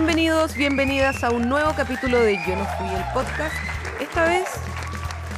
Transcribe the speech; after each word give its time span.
Bienvenidos, 0.00 0.54
bienvenidas 0.54 1.24
a 1.24 1.30
un 1.32 1.48
nuevo 1.48 1.72
capítulo 1.76 2.20
de 2.20 2.36
Yo 2.46 2.54
no 2.54 2.64
fui 2.78 2.86
el 2.86 3.02
podcast. 3.12 3.52
Esta 4.00 4.26
vez 4.26 4.44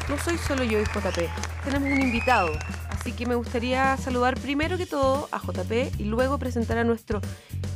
no 0.07 0.19
soy 0.19 0.37
solo 0.37 0.65
yo 0.65 0.79
y 0.79 0.85
JP, 0.85 1.19
tenemos 1.65 1.89
un 1.91 2.03
invitado, 2.03 2.53
así 2.91 3.13
que 3.13 3.25
me 3.25 3.37
gustaría 3.37 3.97
saludar 3.97 4.39
primero 4.39 4.77
que 4.77 4.85
todo 4.85 5.31
a 5.33 5.39
JP 5.39 5.99
y 5.99 6.05
luego 6.05 6.37
presentar 6.37 6.77
a 6.77 6.85
nuestro 6.85 7.23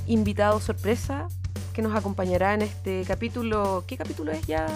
invitado 0.06 0.60
sorpresa 0.60 1.28
que 1.72 1.80
nos 1.80 1.96
acompañará 1.96 2.52
en 2.52 2.60
este 2.60 3.02
capítulo. 3.08 3.84
¿Qué 3.86 3.96
capítulo 3.96 4.32
es 4.32 4.46
ya, 4.46 4.66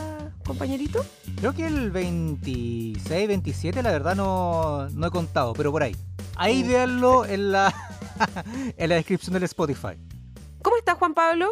compañerito? 0.46 1.04
Creo 1.36 1.52
que 1.52 1.66
el 1.66 1.90
26, 1.90 3.28
27, 3.28 3.82
la 3.82 3.90
verdad 3.90 4.16
no, 4.16 4.88
no 4.88 5.06
he 5.06 5.10
contado, 5.10 5.52
pero 5.52 5.70
por 5.70 5.82
ahí. 5.82 5.94
Ahí 6.36 6.64
Mm. 6.64 6.68
véanlo 6.68 7.26
en 7.26 7.52
la, 7.52 7.74
en 8.78 8.88
la 8.88 8.94
descripción 8.94 9.34
del 9.34 9.42
Spotify. 9.42 9.98
¿Cómo 10.62 10.78
está 10.78 10.94
Juan 10.94 11.12
Pablo? 11.12 11.50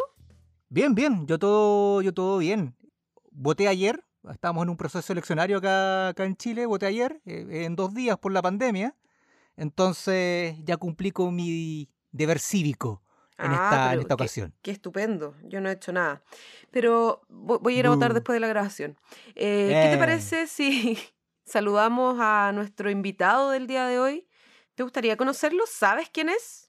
Bien, 0.69 0.93
bien, 0.95 1.25
yo 1.27 1.39
todo, 1.39 2.01
yo 2.01 2.13
todo 2.13 2.37
bien. 2.39 2.75
Voté 3.31 3.67
ayer, 3.67 4.03
estamos 4.29 4.63
en 4.63 4.69
un 4.69 4.77
proceso 4.77 5.13
eleccionario 5.13 5.57
acá, 5.57 6.09
acá 6.09 6.25
en 6.25 6.35
Chile, 6.35 6.65
voté 6.65 6.85
ayer, 6.87 7.21
eh, 7.25 7.63
en 7.65 7.75
dos 7.75 7.93
días 7.93 8.17
por 8.17 8.31
la 8.31 8.41
pandemia. 8.41 8.95
Entonces 9.55 10.55
ya 10.65 10.77
cumplí 10.77 11.11
con 11.11 11.35
mi 11.35 11.89
deber 12.11 12.39
cívico 12.39 13.01
en, 13.37 13.51
Ah, 13.51 13.53
esta, 13.55 13.93
en 13.93 13.99
esta 14.01 14.07
qué- 14.09 14.13
ocasión. 14.23 14.53
Qué 14.61 14.71
estupendo, 14.71 15.35
yo 15.43 15.61
no 15.61 15.69
he 15.69 15.73
hecho 15.73 15.91
nada. 15.93 16.21
Pero 16.71 17.21
vo- 17.29 17.59
voy 17.61 17.75
a 17.77 17.79
ir 17.79 17.85
a 17.87 17.89
votar 17.91 18.13
después 18.13 18.35
de 18.35 18.39
la 18.41 18.47
grabación. 18.47 18.97
Eh, 19.35 19.79
¿Qué 19.81 19.89
te 19.89 19.95
Eh. 19.95 19.97
parece 19.97 20.47
si 20.47 20.97
saludamos 21.45 22.17
a 22.19 22.51
nuestro 22.53 22.89
invitado 22.89 23.51
del 23.51 23.67
día 23.67 23.85
de 23.87 23.99
hoy? 23.99 24.27
¿Te 24.75 24.83
gustaría 24.83 25.15
conocerlo? 25.17 25.63
¿Sabes 25.65 26.09
quién 26.11 26.29
es? 26.29 26.66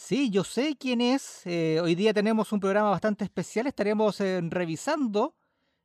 Sí, 0.00 0.30
yo 0.30 0.44
sé 0.44 0.76
quién 0.78 1.02
es. 1.02 1.42
eh, 1.44 1.78
hoy 1.80 1.94
día 1.94 2.14
tenemos 2.14 2.52
un 2.52 2.58
programa 2.58 2.88
bastante 2.88 3.22
especial. 3.22 3.66
Estaremos 3.66 4.18
eh, 4.22 4.40
revisando 4.42 5.36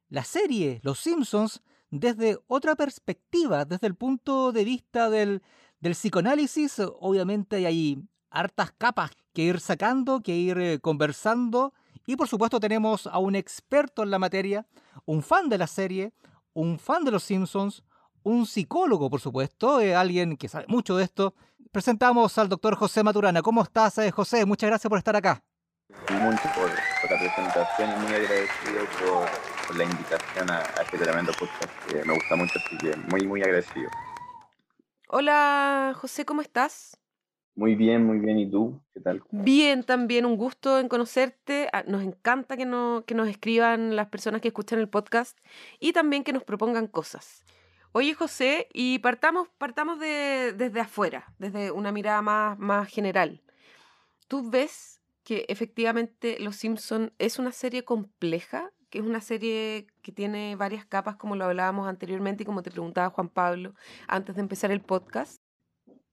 la 0.07 0.23
serie 0.23 0.79
Los 0.83 0.99
Simpsons 0.99 1.61
desde 1.91 2.39
otra 2.47 2.75
perspectiva, 2.75 3.65
desde 3.65 3.87
el 3.87 3.95
punto 3.95 4.53
de 4.53 4.63
vista 4.63 5.09
del, 5.09 5.43
psicoanálisis. 5.81 6.79
Obviamente 7.01 7.67
hay 7.67 8.01
hartas 8.29 8.71
capas 8.77 9.11
que 9.33 9.43
ir 9.43 9.59
sacando, 9.59 10.21
que 10.21 10.33
ir 10.33 10.57
eh, 10.59 10.79
conversando. 10.79 11.73
Y 12.07 12.15
por 12.15 12.29
supuesto 12.29 12.61
tenemos 12.61 13.07
a 13.07 13.19
un 13.19 13.35
experto 13.35 14.01
en 14.01 14.11
la 14.11 14.17
materia, 14.17 14.65
un 15.03 15.23
fan 15.23 15.49
de 15.49 15.57
la 15.57 15.67
serie, 15.67 16.13
un 16.53 16.79
fan 16.79 17.03
de 17.03 17.11
Los 17.11 17.23
Simpsons, 17.23 17.83
un 18.23 18.45
psicólogo, 18.45 19.09
por 19.09 19.19
supuesto, 19.19 19.77
alguien 19.77 20.37
que 20.37 20.47
sabe 20.47 20.65
mucho 20.69 20.95
de 20.95 21.03
esto. 21.03 21.35
Presentamos 21.75 22.37
al 22.37 22.47
doctor 22.47 22.73
José 22.77 23.03
Maturana. 23.03 23.41
¿Cómo 23.41 23.61
estás, 23.61 23.97
eh, 23.97 24.09
José? 24.09 24.45
Muchas 24.45 24.69
gracias 24.69 24.87
por 24.87 24.97
estar 24.97 25.13
acá. 25.13 25.43
mucho 26.09 26.43
por, 26.55 26.69
por 26.69 27.11
la 27.11 27.19
presentación 27.19 27.89
y 27.91 27.99
muy 28.05 28.13
agradecido 28.13 28.85
por, 28.97 29.27
por 29.67 29.75
la 29.75 29.83
invitación 29.83 30.49
a, 30.51 30.59
a 30.59 30.81
este 30.83 30.97
tremendo 30.97 31.33
podcast 31.37 31.69
que 31.89 32.05
me 32.05 32.13
gusta 32.13 32.37
mucho, 32.37 32.53
así 32.65 32.77
que 32.77 32.95
muy, 33.11 33.27
muy 33.27 33.41
agradecido. 33.43 33.89
Hola, 35.09 35.93
José, 35.99 36.23
¿cómo 36.23 36.39
estás? 36.39 36.97
Muy 37.55 37.75
bien, 37.75 38.05
muy 38.05 38.19
bien. 38.19 38.39
¿Y 38.39 38.49
tú? 38.49 38.79
¿Qué 38.93 39.01
tal? 39.01 39.21
Bien, 39.31 39.83
también 39.83 40.25
un 40.25 40.37
gusto 40.37 40.79
en 40.79 40.87
conocerte. 40.87 41.67
Ah, 41.73 41.83
Nos 41.85 42.03
encanta 42.03 42.55
que, 42.55 42.65
no- 42.65 43.03
que 43.05 43.15
nos 43.15 43.27
escriban 43.27 43.97
las 43.97 44.07
personas 44.07 44.39
que 44.39 44.47
escuchan 44.47 44.79
el 44.79 44.87
podcast 44.87 45.37
y 45.81 45.91
también 45.91 46.23
que 46.23 46.31
nos 46.31 46.43
propongan 46.45 46.87
cosas. 46.87 47.43
Oye, 47.97 48.13
José, 48.13 48.67
y 48.73 48.99
partamos, 48.99 49.47
partamos 49.57 50.01
de, 50.01 50.51
desde 50.51 50.81
afuera, 50.81 51.33
desde 51.39 51.71
una 51.71 51.93
mirada 51.93 52.21
más, 52.21 52.59
más 52.59 52.89
general. 52.89 53.41
¿Tú 54.27 54.49
ves 54.51 55.01
que 55.23 55.45
efectivamente 55.47 56.35
Los 56.41 56.57
Simpson 56.57 57.13
es 57.19 57.39
una 57.39 57.53
serie 57.53 57.85
compleja? 57.85 58.73
Que 58.89 58.97
es 58.99 59.05
una 59.05 59.21
serie 59.21 59.87
que 60.01 60.11
tiene 60.11 60.57
varias 60.57 60.85
capas, 60.85 61.15
como 61.15 61.37
lo 61.37 61.45
hablábamos 61.45 61.87
anteriormente 61.87 62.43
y 62.43 62.45
como 62.45 62.63
te 62.63 62.69
preguntaba 62.69 63.11
Juan 63.11 63.29
Pablo 63.29 63.75
antes 64.09 64.35
de 64.35 64.41
empezar 64.41 64.71
el 64.71 64.81
podcast. 64.81 65.41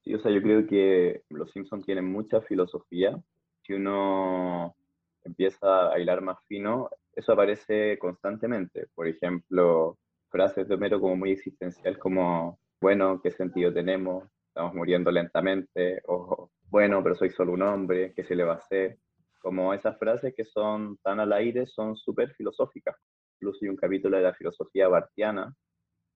Sí, 0.05 0.15
o 0.15 0.21
sea, 0.21 0.31
yo 0.31 0.41
creo 0.41 0.69
que 0.69 1.25
los 1.31 1.51
Simpsons 1.51 1.85
tienen 1.85 2.05
mucha 2.05 2.43
filosofía. 2.43 3.21
Si 3.67 3.73
uno 3.73 4.77
empieza 5.25 5.93
a 5.93 5.99
hilar 5.99 6.21
más 6.21 6.39
fino, 6.47 6.91
eso 7.13 7.33
aparece 7.33 7.99
constantemente. 7.99 8.87
Por 8.95 9.09
ejemplo, 9.09 9.99
frases 10.33 10.67
de 10.67 10.75
Homero 10.75 11.01
como 11.01 11.15
muy 11.15 11.31
existencial, 11.31 11.99
como, 11.99 12.59
bueno, 12.81 13.21
¿qué 13.23 13.31
sentido 13.31 13.73
tenemos? 13.73 14.25
Estamos 14.49 14.75
muriendo 14.75 15.11
lentamente, 15.11 16.03
o 16.09 16.51
bueno, 16.69 17.03
pero 17.03 17.15
soy 17.15 17.31
solo 17.31 17.53
un 17.53 17.63
hombre, 17.63 18.13
¿qué 18.15 18.25
se 18.25 18.35
le 18.35 18.43
va 18.43 18.55
a 18.55 18.57
hacer? 18.57 18.99
Como 19.41 19.75
esas 19.75 19.99
frases 19.99 20.35
que 20.35 20.45
son 20.45 20.97
tan 21.03 21.21
al 21.21 21.33
aire, 21.33 21.67
son 21.67 21.97
súper 21.97 22.33
filosóficas. 22.35 22.97
Incluso 23.37 23.59
hay 23.63 23.69
un 23.69 23.77
capítulo 23.77 24.17
de 24.17 24.23
la 24.23 24.35
filosofía 24.35 24.89
bartiana, 24.89 25.55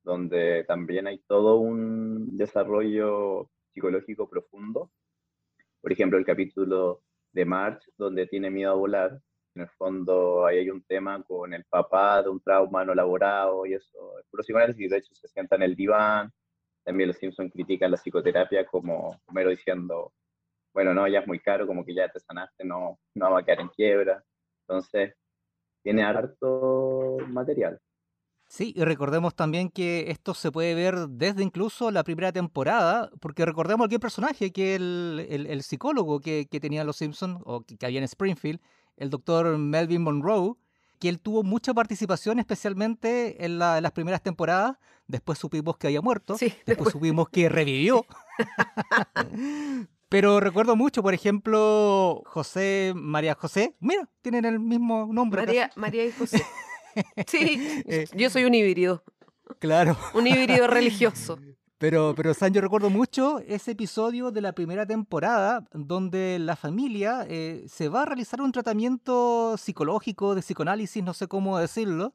donde 0.02 0.64
también 0.64 1.06
hay 1.06 1.18
todo 1.26 1.56
un 1.56 2.36
desarrollo 2.36 3.50
psicológico 3.72 4.28
profundo. 4.30 4.90
Por 5.82 5.92
ejemplo, 5.92 6.18
el 6.18 6.24
capítulo 6.24 7.02
de 7.32 7.44
March, 7.44 7.82
donde 7.98 8.26
tiene 8.26 8.50
miedo 8.50 8.72
a 8.72 8.76
volar. 8.76 9.20
En 9.56 9.62
el 9.62 9.68
fondo, 9.70 10.44
ahí 10.44 10.58
hay 10.58 10.68
un 10.68 10.82
tema 10.82 11.22
con 11.22 11.54
el 11.54 11.64
papá 11.64 12.22
de 12.22 12.28
un 12.28 12.40
trauma 12.40 12.84
no 12.84 12.92
elaborado 12.92 13.64
y 13.64 13.72
eso. 13.72 14.18
Es 14.20 14.26
puro 14.30 14.42
psicoanálisis, 14.42 14.90
de 14.90 14.98
hecho, 14.98 15.14
se 15.14 15.28
sienta 15.28 15.56
en 15.56 15.62
el 15.62 15.74
diván. 15.74 16.30
También 16.84 17.08
los 17.08 17.16
Simpsons 17.16 17.50
critican 17.50 17.90
la 17.90 17.96
psicoterapia 17.96 18.66
como 18.66 19.18
Homero 19.26 19.48
diciendo, 19.48 20.12
bueno, 20.74 20.92
no, 20.92 21.08
ya 21.08 21.20
es 21.20 21.26
muy 21.26 21.40
caro, 21.40 21.66
como 21.66 21.86
que 21.86 21.94
ya 21.94 22.06
te 22.10 22.20
sanaste, 22.20 22.66
no, 22.66 22.98
no 23.14 23.30
va 23.30 23.40
a 23.40 23.44
quedar 23.46 23.60
en 23.60 23.68
quiebra. 23.68 24.22
Entonces, 24.68 25.14
tiene 25.82 26.02
harto 26.04 27.16
material. 27.28 27.80
Sí, 28.48 28.74
y 28.76 28.84
recordemos 28.84 29.34
también 29.34 29.70
que 29.70 30.10
esto 30.10 30.34
se 30.34 30.52
puede 30.52 30.74
ver 30.74 31.08
desde 31.08 31.42
incluso 31.42 31.90
la 31.90 32.04
primera 32.04 32.30
temporada, 32.30 33.10
porque 33.22 33.46
recordemos 33.46 33.86
aquel 33.86 34.00
personaje 34.00 34.52
que 34.52 34.74
el, 34.74 35.26
el, 35.30 35.46
el 35.46 35.62
psicólogo 35.62 36.20
que, 36.20 36.46
que 36.46 36.60
tenía 36.60 36.84
los 36.84 36.96
Simpsons, 36.96 37.40
o 37.46 37.62
que, 37.62 37.78
que 37.78 37.86
había 37.86 38.00
en 38.00 38.04
Springfield, 38.04 38.60
el 38.96 39.10
doctor 39.10 39.58
Melvin 39.58 40.02
Monroe, 40.02 40.54
que 40.98 41.08
él 41.08 41.20
tuvo 41.20 41.42
mucha 41.42 41.74
participación, 41.74 42.38
especialmente 42.38 43.44
en, 43.44 43.58
la- 43.58 43.76
en 43.76 43.82
las 43.82 43.92
primeras 43.92 44.22
temporadas. 44.22 44.76
Después 45.08 45.38
supimos 45.38 45.76
que 45.76 45.86
había 45.88 46.00
muerto. 46.00 46.36
Sí, 46.38 46.46
después 46.46 46.64
después. 46.66 46.92
supimos 46.92 47.28
que 47.28 47.48
revivió. 47.48 48.04
Pero 50.08 50.38
recuerdo 50.40 50.76
mucho, 50.76 51.02
por 51.02 51.14
ejemplo, 51.14 52.22
José, 52.26 52.92
María 52.94 53.34
José. 53.34 53.74
Mira, 53.80 54.08
tienen 54.22 54.44
el 54.44 54.60
mismo 54.60 55.08
nombre. 55.12 55.44
María, 55.44 55.70
María 55.76 56.04
y 56.04 56.12
José. 56.12 56.42
Sí, 57.26 57.82
Eh, 57.86 58.06
yo 58.14 58.30
soy 58.30 58.44
un 58.44 58.54
híbrido, 58.54 59.04
Claro. 59.58 59.98
un 60.14 60.26
híbrido 60.26 60.66
religioso. 60.66 61.38
Pero, 61.78 62.14
pero 62.16 62.32
San, 62.32 62.54
yo 62.54 62.62
recuerdo 62.62 62.88
mucho 62.88 63.38
ese 63.40 63.72
episodio 63.72 64.30
de 64.30 64.40
la 64.40 64.52
primera 64.52 64.86
temporada 64.86 65.62
donde 65.74 66.38
la 66.38 66.56
familia 66.56 67.26
eh, 67.28 67.66
se 67.68 67.90
va 67.90 68.02
a 68.02 68.06
realizar 68.06 68.40
un 68.40 68.50
tratamiento 68.50 69.58
psicológico, 69.58 70.34
de 70.34 70.40
psicoanálisis, 70.40 71.04
no 71.04 71.12
sé 71.12 71.28
cómo 71.28 71.58
decirlo, 71.58 72.14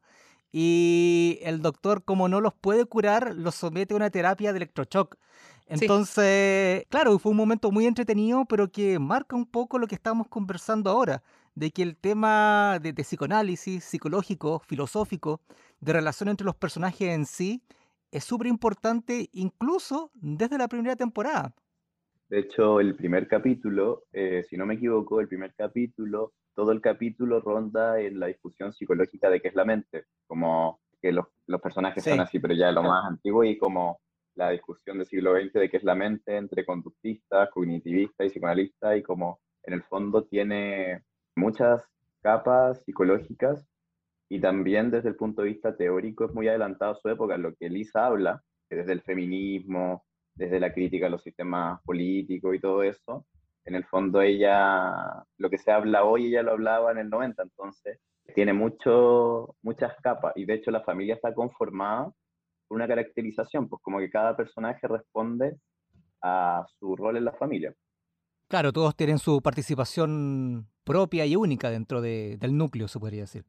y 0.52 1.38
el 1.44 1.62
doctor, 1.62 2.04
como 2.04 2.28
no 2.28 2.42
los 2.42 2.56
puede 2.56 2.86
curar, 2.86 3.36
los 3.36 3.54
somete 3.54 3.94
a 3.94 3.98
una 3.98 4.10
terapia 4.10 4.52
de 4.52 4.58
electroshock. 4.58 5.16
Entonces, 5.68 6.86
claro, 6.90 7.20
fue 7.20 7.30
un 7.30 7.38
momento 7.38 7.72
muy 7.72 7.86
entretenido, 7.86 8.46
pero 8.46 8.72
que 8.72 8.98
marca 8.98 9.36
un 9.36 9.46
poco 9.46 9.78
lo 9.78 9.86
que 9.88 9.96
estamos 9.96 10.28
conversando 10.28 10.90
ahora, 10.90 11.22
de 11.54 11.70
que 11.70 11.84
el 11.84 11.96
tema 11.96 12.80
de, 12.82 12.94
de 12.94 13.04
psicoanálisis, 13.04 13.84
psicológico, 13.84 14.60
filosófico, 14.68 15.40
de 15.80 15.94
relación 15.94 16.30
entre 16.30 16.46
los 16.46 16.56
personajes 16.56 17.10
en 17.10 17.26
sí, 17.28 17.62
es 18.12 18.24
súper 18.24 18.48
importante 18.48 19.30
incluso 19.34 20.12
desde 20.14 20.58
la 20.58 20.68
primera 20.68 20.96
temporada. 20.96 21.56
De 22.30 22.40
hecho, 22.40 22.80
el 22.80 22.96
primer 22.96 23.28
capítulo, 23.28 24.06
eh, 24.13 24.44
si 24.44 24.56
no 24.58 24.66
me 24.66 24.75
equivoco, 24.75 25.19
el 25.19 25.28
primer 25.28 25.54
capítulo, 25.56 26.34
todo 26.56 26.72
el 26.72 26.81
capítulo 26.81 27.42
ronda 27.42 28.00
en 28.00 28.19
la 28.19 28.28
discusión 28.28 28.72
psicológica 28.74 29.30
de 29.30 29.42
qué 29.42 29.50
es 29.50 29.56
la 29.56 29.66
mente, 29.66 30.06
como 30.28 30.80
que 31.02 31.12
los, 31.12 31.25
los 31.48 31.62
personajes 31.62 32.04
Sí. 32.04 32.10
son 32.12 32.19
así, 32.22 32.40
pero 32.40 32.54
ya 32.54 32.72
lo 32.72 32.84
más 32.84 33.06
antiguo 33.06 33.44
y 33.44 33.58
como 33.58 34.00
la 34.36 34.50
discusión 34.52 34.98
del 34.98 35.07
siglo 35.07 35.34
XX 35.34 35.60
de 35.60 35.69
qué 35.69 35.78
es 35.78 35.84
la 35.84 35.96
mente 35.96 36.38
entre 36.38 36.66
conductistas, 36.66 37.50
cognitivistas 37.50 38.28
y 38.28 38.30
psicoanalistas 38.30 38.98
y 38.98 39.04
como 39.04 39.42
en 39.64 39.74
el 39.74 39.84
fondo 39.84 40.24
tiene 40.25 41.04
muchas 41.36 41.86
capas 42.22 42.81
psicológicas 42.86 43.68
y 44.31 44.39
también 44.39 44.89
desde 44.89 45.10
el 45.10 45.18
punto 45.18 45.42
de 45.42 45.50
vista 45.50 45.75
teórico 45.75 46.24
es 46.24 46.33
muy 46.33 46.48
adelantado 46.48 46.94
a 46.94 46.95
su 46.95 47.10
época, 47.10 47.38
lo 47.38 47.54
que 47.54 47.66
Elisa 47.66 48.06
habla, 48.06 48.42
desde 48.69 48.94
el 48.94 49.01
feminismo, 49.01 50.06
desde 50.33 50.57
la 50.57 50.74
crítica 50.74 51.07
a 51.07 51.10
los 51.10 51.22
sistemas 51.22 51.81
políticos 51.83 52.56
y 52.56 52.60
todo 52.60 52.81
eso, 52.81 53.25
en 53.66 53.75
el 53.75 53.83
fondo 53.83 54.22
ella, 54.22 55.25
lo 55.38 55.50
que 55.50 55.57
se 55.57 55.69
habla 55.69 56.06
hoy, 56.06 56.28
ella 56.28 56.44
lo 56.44 56.54
hablaba 56.54 56.94
en 56.94 57.00
el 57.00 57.10
90, 57.10 57.44
entonces 57.44 58.00
tiene 58.33 58.54
mucho, 58.54 59.57
muchas 59.63 59.95
capas 60.01 60.31
y 60.38 60.45
de 60.45 60.54
hecho 60.54 60.72
la 60.72 60.86
familia 60.86 61.16
está 61.16 61.33
conformada 61.33 62.06
por 62.69 62.78
una 62.78 62.88
caracterización, 62.88 63.68
pues 63.68 63.81
como 63.83 64.00
que 64.00 64.10
cada 64.10 64.38
personaje 64.38 64.88
responde 64.88 65.57
a 66.22 66.66
su 66.80 66.95
rol 66.95 67.18
en 67.18 67.25
la 67.25 67.33
familia. 67.33 67.75
Claro, 68.48 68.72
todos 68.72 68.95
tienen 68.95 69.19
su 69.19 69.42
participación 69.42 70.69
propia 70.86 71.25
y 71.25 71.36
única 71.36 71.69
dentro 71.69 72.00
de, 72.00 72.38
del 72.39 72.56
núcleo, 72.56 72.88
se 72.88 72.98
podría 72.98 73.24
decir. 73.24 73.44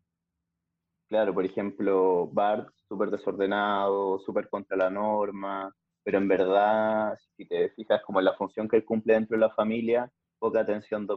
Claro, 1.13 1.35
por 1.35 1.45
ejemplo, 1.45 2.27
Bart, 2.33 2.71
súper 2.89 3.11
desordenado, 3.11 4.19
súper 4.21 4.49
contra 4.49 4.79
la 4.79 4.89
norma, 4.89 5.71
pero 6.03 6.17
en 6.17 6.27
verdad, 6.27 7.15
si 7.37 7.47
te 7.47 7.69
fijas 7.71 8.01
como 8.03 8.23
la 8.23 8.33
función 8.35 8.67
que 8.67 8.77
él 8.79 8.85
cumple 8.87 9.13
dentro 9.13 9.37
de 9.37 9.41
la 9.43 9.51
familia, 9.55 10.11
poca 10.39 10.61
atención 10.61 11.07
de 11.07 11.15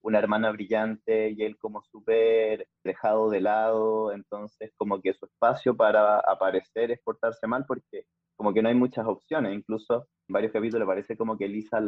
una 0.00 0.18
hermana 0.18 0.50
brillante 0.52 1.30
y 1.36 1.42
él 1.42 1.58
como 1.58 1.82
súper 1.82 2.66
dejado 2.82 3.28
de 3.28 3.42
lado, 3.42 4.10
entonces 4.12 4.72
como 4.78 5.02
que 5.02 5.12
su 5.12 5.26
espacio 5.26 5.76
para 5.76 6.20
aparecer 6.20 6.90
es 6.90 7.00
portarse 7.04 7.46
mal 7.46 7.66
porque 7.66 8.04
como 8.36 8.54
que 8.54 8.62
no 8.62 8.70
hay 8.70 8.74
muchas 8.74 9.06
opciones, 9.06 9.54
incluso 9.54 10.06
en 10.28 10.32
varios 10.32 10.52
capítulos 10.52 10.86
parece 10.86 11.14
como 11.16 11.36
que 11.36 11.46
Lisa 11.48 11.78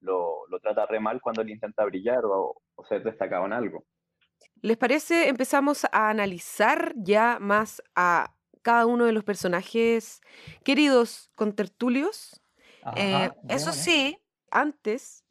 lo 0.00 0.58
trata 0.60 0.86
re 0.86 0.98
mal 0.98 1.20
cuando 1.20 1.42
él 1.42 1.50
intenta 1.50 1.84
brillar 1.84 2.24
o, 2.24 2.60
o 2.74 2.84
ser 2.86 3.04
destacado 3.04 3.46
en 3.46 3.52
algo. 3.52 3.84
¿Les 4.60 4.76
parece? 4.76 5.28
Empezamos 5.28 5.84
a 5.84 6.10
analizar 6.10 6.92
ya 6.96 7.38
más 7.40 7.82
a 7.94 8.34
cada 8.62 8.86
uno 8.86 9.04
de 9.04 9.12
los 9.12 9.24
personajes 9.24 10.20
queridos 10.64 11.30
contertulios. 11.34 12.40
Eh, 12.96 13.30
eso 13.48 13.72
sí, 13.72 14.18
antes, 14.50 15.24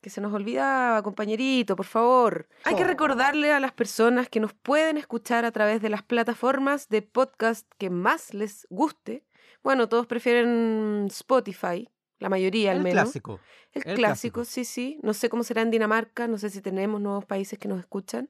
que 0.00 0.10
se 0.10 0.20
nos 0.20 0.34
olvida, 0.34 1.00
compañerito, 1.02 1.76
por 1.76 1.86
favor, 1.86 2.48
hay 2.64 2.74
que 2.74 2.84
recordarle 2.84 3.52
a 3.52 3.60
las 3.60 3.72
personas 3.72 4.28
que 4.28 4.40
nos 4.40 4.52
pueden 4.52 4.98
escuchar 4.98 5.44
a 5.44 5.50
través 5.50 5.80
de 5.80 5.88
las 5.88 6.02
plataformas 6.02 6.88
de 6.88 7.00
podcast 7.00 7.66
que 7.78 7.88
más 7.88 8.34
les 8.34 8.66
guste. 8.68 9.24
Bueno, 9.62 9.88
todos 9.88 10.06
prefieren 10.06 11.06
Spotify, 11.08 11.88
la 12.18 12.28
mayoría 12.28 12.70
al 12.70 12.78
El 12.78 12.82
menos. 12.84 13.02
clásico. 13.04 13.40
El, 13.72 13.82
el 13.86 13.96
clásico, 13.96 14.40
clásico. 14.40 14.44
sí, 14.44 14.64
sí. 14.64 14.98
No 15.02 15.14
sé 15.14 15.28
cómo 15.28 15.42
será 15.44 15.62
en 15.62 15.70
Dinamarca, 15.70 16.28
no 16.28 16.38
sé 16.38 16.50
si 16.50 16.60
tenemos 16.60 17.00
nuevos 17.00 17.24
países 17.24 17.58
que 17.58 17.68
nos 17.68 17.80
escuchan. 17.80 18.28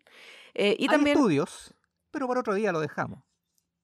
Eh, 0.54 0.76
y 0.78 0.84
Hay 0.84 0.88
también, 0.88 1.16
estudios, 1.16 1.74
pero 2.10 2.26
para 2.28 2.40
otro 2.40 2.54
día 2.54 2.72
lo 2.72 2.80
dejamos. 2.80 3.22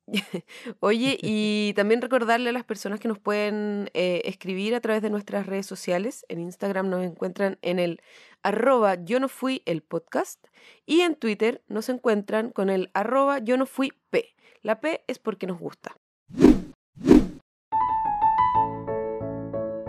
oye, 0.81 1.19
y 1.23 1.73
también 1.76 2.00
recordarle 2.02 2.50
a 2.50 2.52
las 2.52 2.64
personas 2.64 3.00
que 3.00 3.08
nos 3.08 3.19
pueden 3.19 3.91
eh, 3.94 4.23
escribir 4.25 4.75
a 4.75 4.81
través 4.81 5.02
de 5.02 5.11
nuestras 5.11 5.47
redes 5.47 5.67
sociales. 5.67 6.25
En 6.29 6.41
Instagram 6.41 6.88
nos 6.88 7.05
encuentran 7.05 7.58
en 7.62 7.79
el 7.79 8.00
arroba 8.43 8.94
yo 9.05 9.20
no 9.20 9.29
fui 9.29 9.62
el 9.67 9.82
podcast 9.82 10.44
y 10.87 11.02
en 11.02 11.14
Twitter 11.14 11.62
nos 11.69 11.88
encuentran 11.88 12.50
con 12.50 12.70
el 12.70 12.91
arroba 12.94 13.38
yo 13.38 13.56
no 13.56 13.67
fui 13.67 13.93
P. 14.11 14.35
La 14.62 14.81
P 14.81 15.05
es 15.06 15.19
porque 15.19 15.47
nos 15.47 15.58
gusta. 15.58 15.97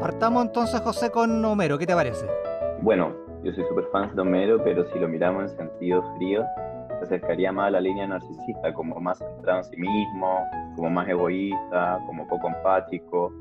Partamos 0.01 0.45
entonces, 0.45 0.81
José, 0.81 1.11
con 1.11 1.45
Homero. 1.45 1.77
¿Qué 1.77 1.85
te 1.85 1.93
parece? 1.93 2.25
Bueno, 2.81 3.15
yo 3.43 3.53
soy 3.53 3.63
súper 3.65 3.85
fan 3.91 4.15
de 4.15 4.23
Homero, 4.23 4.59
pero 4.63 4.83
si 4.91 4.97
lo 4.97 5.07
miramos 5.07 5.51
en 5.51 5.57
sentido 5.57 6.01
frío, 6.15 6.43
se 6.97 7.05
acercaría 7.05 7.51
más 7.51 7.67
a 7.67 7.69
la 7.69 7.81
línea 7.81 8.07
narcisista, 8.07 8.73
como 8.73 8.99
más 8.99 9.19
centrado 9.19 9.59
en 9.59 9.65
sí 9.65 9.77
mismo, 9.77 10.43
como 10.75 10.89
más 10.89 11.07
egoísta, 11.07 12.01
como 12.07 12.27
poco 12.27 12.47
empático. 12.47 13.31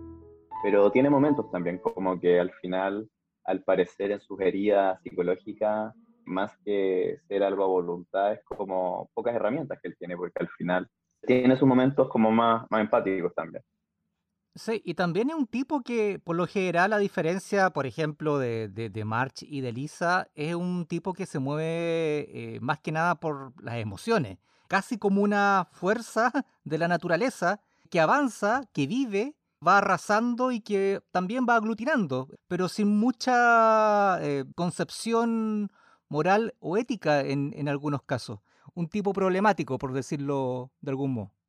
Pero 0.62 0.91
tiene 0.91 1.09
momentos 1.09 1.51
también 1.51 1.79
como 1.79 2.21
que 2.21 2.39
al 2.39 2.53
final, 2.61 3.09
al 3.47 3.62
parecer 3.62 4.11
en 4.11 4.21
sus 4.21 4.39
heridas 4.43 5.01
psicológicas, 5.03 5.95
más 6.27 6.55
que 6.62 7.17
ser 7.27 7.43
algo 7.43 7.65
a 7.65 7.69
voluntad, 7.69 8.35
es 8.35 8.45
como 8.45 9.09
pocas 9.15 9.35
herramientas 9.35 9.79
que 9.81 9.89
él 9.89 9.97
tiene, 9.99 10.15
porque 10.15 10.41
al 10.41 10.49
final 10.59 10.87
tiene 11.23 11.57
sus 11.57 11.67
momentos 11.67 12.07
como 12.11 12.31
más, 12.31 12.67
más 12.69 12.83
empáticos 12.83 13.35
también. 13.35 13.65
Sí, 14.56 14.82
y 14.85 14.94
también 14.94 15.31
es 15.31 15.37
un 15.37 15.47
tipo 15.47 15.82
que, 15.82 16.19
por 16.19 16.35
lo 16.35 16.47
general, 16.47 16.93
a 16.93 16.99
diferencia, 16.99 17.70
por 17.70 17.87
ejemplo, 17.87 18.38
de, 18.38 18.69
de, 18.69 18.91
de 18.91 19.05
March 19.05 19.44
y 19.44 19.61
de 19.61 19.73
Lisa, 19.73 20.29
es 20.35 20.55
un 20.56 20.87
tipo 20.87 21.12
que 21.12 21.25
se 21.25 21.38
mueve 21.38 22.56
eh, 22.56 22.58
más 22.61 22.81
que 22.81 22.91
nada 22.91 23.20
por 23.20 23.52
las 23.62 23.76
emociones, 23.76 24.38
casi 24.67 24.99
como 24.99 25.23
una 25.23 25.69
fuerza 25.73 26.32
de 26.64 26.79
la 26.79 26.88
naturaleza 26.88 27.61
que 27.91 28.00
avanza, 28.00 28.69
que 28.73 28.88
vive, 28.88 29.37
va 29.67 29.79
arrasando 29.79 30.50
y 30.50 30.61
que 30.61 31.00
también 31.12 31.47
va 31.49 31.55
aglutinando, 31.55 32.29
pero 32.49 32.69
sin 32.69 32.88
mucha 32.99 34.19
eh, 34.23 34.44
concepción 34.56 35.70
moral 36.08 36.55
o 36.58 36.76
ética 36.76 37.20
en, 37.20 37.52
en 37.56 37.69
algunos 37.69 38.02
casos. 38.02 38.41
Un 38.75 38.88
tipo 38.88 39.12
problemático, 39.12 39.79
por 39.79 39.93
decirlo 39.93 40.73
de 40.81 40.91
algún 40.91 41.12
modo 41.14 41.40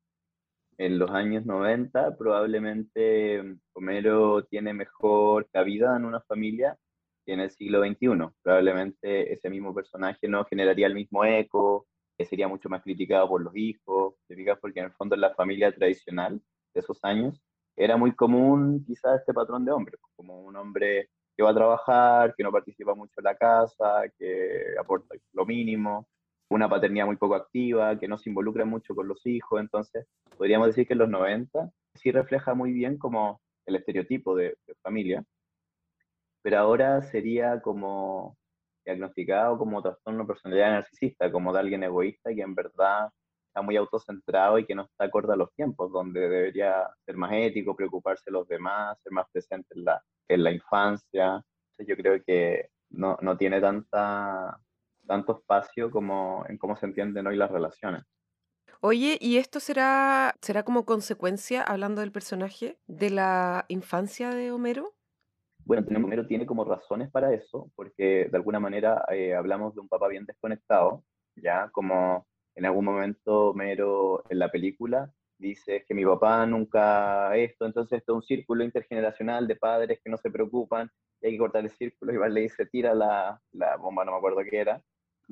en 0.78 0.98
los 0.98 1.10
años 1.10 1.44
90 1.46 2.16
probablemente 2.16 3.42
Homero 3.74 4.44
tiene 4.44 4.72
mejor 4.72 5.48
cabida 5.50 5.96
en 5.96 6.04
una 6.04 6.20
familia 6.22 6.76
que 7.24 7.34
en 7.34 7.40
el 7.40 7.50
siglo 7.50 7.80
XXI. 7.80 8.32
Probablemente 8.42 9.32
ese 9.32 9.50
mismo 9.50 9.74
personaje 9.74 10.28
no 10.28 10.44
generaría 10.44 10.86
el 10.86 10.94
mismo 10.94 11.24
eco, 11.24 11.86
que 12.16 12.24
sería 12.24 12.48
mucho 12.48 12.68
más 12.68 12.82
criticado 12.82 13.28
por 13.28 13.42
los 13.42 13.56
hijos, 13.56 14.14
¿te 14.28 14.36
fijas? 14.36 14.58
porque 14.60 14.80
en 14.80 14.86
el 14.86 14.92
fondo 14.92 15.14
en 15.14 15.20
la 15.22 15.34
familia 15.34 15.72
tradicional 15.74 16.40
de 16.74 16.80
esos 16.80 16.98
años 17.02 17.40
era 17.76 17.96
muy 17.96 18.14
común 18.14 18.84
quizás 18.86 19.20
este 19.20 19.32
patrón 19.32 19.64
de 19.64 19.72
hombre, 19.72 19.96
como 20.14 20.42
un 20.42 20.56
hombre 20.56 21.08
que 21.36 21.42
va 21.42 21.50
a 21.50 21.54
trabajar, 21.54 22.34
que 22.36 22.42
no 22.42 22.52
participa 22.52 22.94
mucho 22.94 23.14
en 23.18 23.24
la 23.24 23.36
casa, 23.36 24.02
que 24.18 24.74
aporta 24.78 25.14
lo 25.32 25.46
mínimo, 25.46 26.06
una 26.52 26.68
paternidad 26.68 27.06
muy 27.06 27.16
poco 27.16 27.34
activa, 27.34 27.98
que 27.98 28.08
no 28.08 28.18
se 28.18 28.30
involucra 28.30 28.64
mucho 28.64 28.94
con 28.94 29.08
los 29.08 29.24
hijos, 29.26 29.60
entonces 29.60 30.06
podríamos 30.36 30.68
decir 30.68 30.86
que 30.86 30.92
en 30.94 31.00
los 31.00 31.08
90 31.08 31.70
sí 31.94 32.10
refleja 32.10 32.54
muy 32.54 32.72
bien 32.72 32.98
como 32.98 33.40
el 33.66 33.76
estereotipo 33.76 34.34
de, 34.34 34.56
de 34.66 34.74
familia, 34.82 35.24
pero 36.42 36.58
ahora 36.58 37.02
sería 37.02 37.60
como 37.60 38.36
diagnosticado 38.84 39.58
como 39.58 39.82
trastorno 39.82 40.22
de 40.22 40.26
personalidad 40.26 40.72
narcisista, 40.72 41.30
como 41.30 41.52
de 41.52 41.60
alguien 41.60 41.84
egoísta 41.84 42.34
que 42.34 42.42
en 42.42 42.54
verdad 42.54 43.08
está 43.46 43.62
muy 43.62 43.76
autocentrado 43.76 44.58
y 44.58 44.66
que 44.66 44.74
no 44.74 44.82
está 44.82 45.04
acorde 45.04 45.34
a 45.34 45.36
los 45.36 45.52
tiempos, 45.54 45.92
donde 45.92 46.20
debería 46.20 46.88
ser 47.04 47.16
más 47.16 47.32
ético, 47.34 47.76
preocuparse 47.76 48.24
de 48.26 48.32
los 48.32 48.48
demás, 48.48 48.98
ser 49.02 49.12
más 49.12 49.26
presente 49.30 49.74
en 49.76 49.84
la, 49.84 50.02
en 50.28 50.42
la 50.42 50.52
infancia. 50.52 51.42
Yo 51.78 51.96
creo 51.96 52.22
que 52.24 52.70
no, 52.90 53.18
no 53.20 53.36
tiene 53.36 53.60
tanta 53.60 54.58
tanto 55.12 55.40
espacio 55.40 55.90
como 55.90 56.42
en 56.48 56.56
cómo 56.56 56.74
se 56.74 56.86
entienden 56.86 57.26
hoy 57.26 57.36
las 57.36 57.50
relaciones. 57.50 58.02
Oye, 58.80 59.18
¿y 59.20 59.36
esto 59.36 59.60
será, 59.60 60.34
será 60.40 60.62
como 60.62 60.86
consecuencia, 60.86 61.62
hablando 61.62 62.00
del 62.00 62.12
personaje, 62.12 62.78
de 62.86 63.10
la 63.10 63.66
infancia 63.68 64.30
de 64.30 64.52
Homero? 64.52 64.94
Bueno, 65.66 65.86
Homero 65.94 66.26
tiene 66.26 66.46
como 66.46 66.64
razones 66.64 67.10
para 67.10 67.34
eso, 67.34 67.70
porque 67.76 68.26
de 68.30 68.36
alguna 68.38 68.58
manera 68.58 69.04
eh, 69.10 69.34
hablamos 69.34 69.74
de 69.74 69.82
un 69.82 69.88
papá 69.88 70.08
bien 70.08 70.24
desconectado, 70.24 71.04
ya 71.36 71.68
como 71.72 72.26
en 72.54 72.64
algún 72.64 72.86
momento 72.86 73.50
Homero 73.50 74.24
en 74.30 74.38
la 74.38 74.50
película 74.50 75.12
dice 75.36 75.84
que 75.86 75.94
mi 75.94 76.06
papá 76.06 76.46
nunca 76.46 77.36
esto, 77.36 77.66
entonces 77.66 77.98
esto 77.98 78.12
es 78.12 78.16
un 78.16 78.22
círculo 78.22 78.64
intergeneracional 78.64 79.46
de 79.46 79.56
padres 79.56 80.00
que 80.02 80.10
no 80.10 80.16
se 80.16 80.30
preocupan 80.30 80.90
y 81.20 81.26
hay 81.26 81.32
que 81.32 81.38
cortar 81.38 81.64
el 81.64 81.70
círculo 81.70 82.12
y 82.14 82.30
le 82.32 82.40
dice 82.40 82.64
tira 82.64 82.94
la, 82.94 83.38
la 83.52 83.76
bomba, 83.76 84.06
no 84.06 84.12
me 84.12 84.18
acuerdo 84.18 84.40
qué 84.48 84.58
era, 84.58 84.82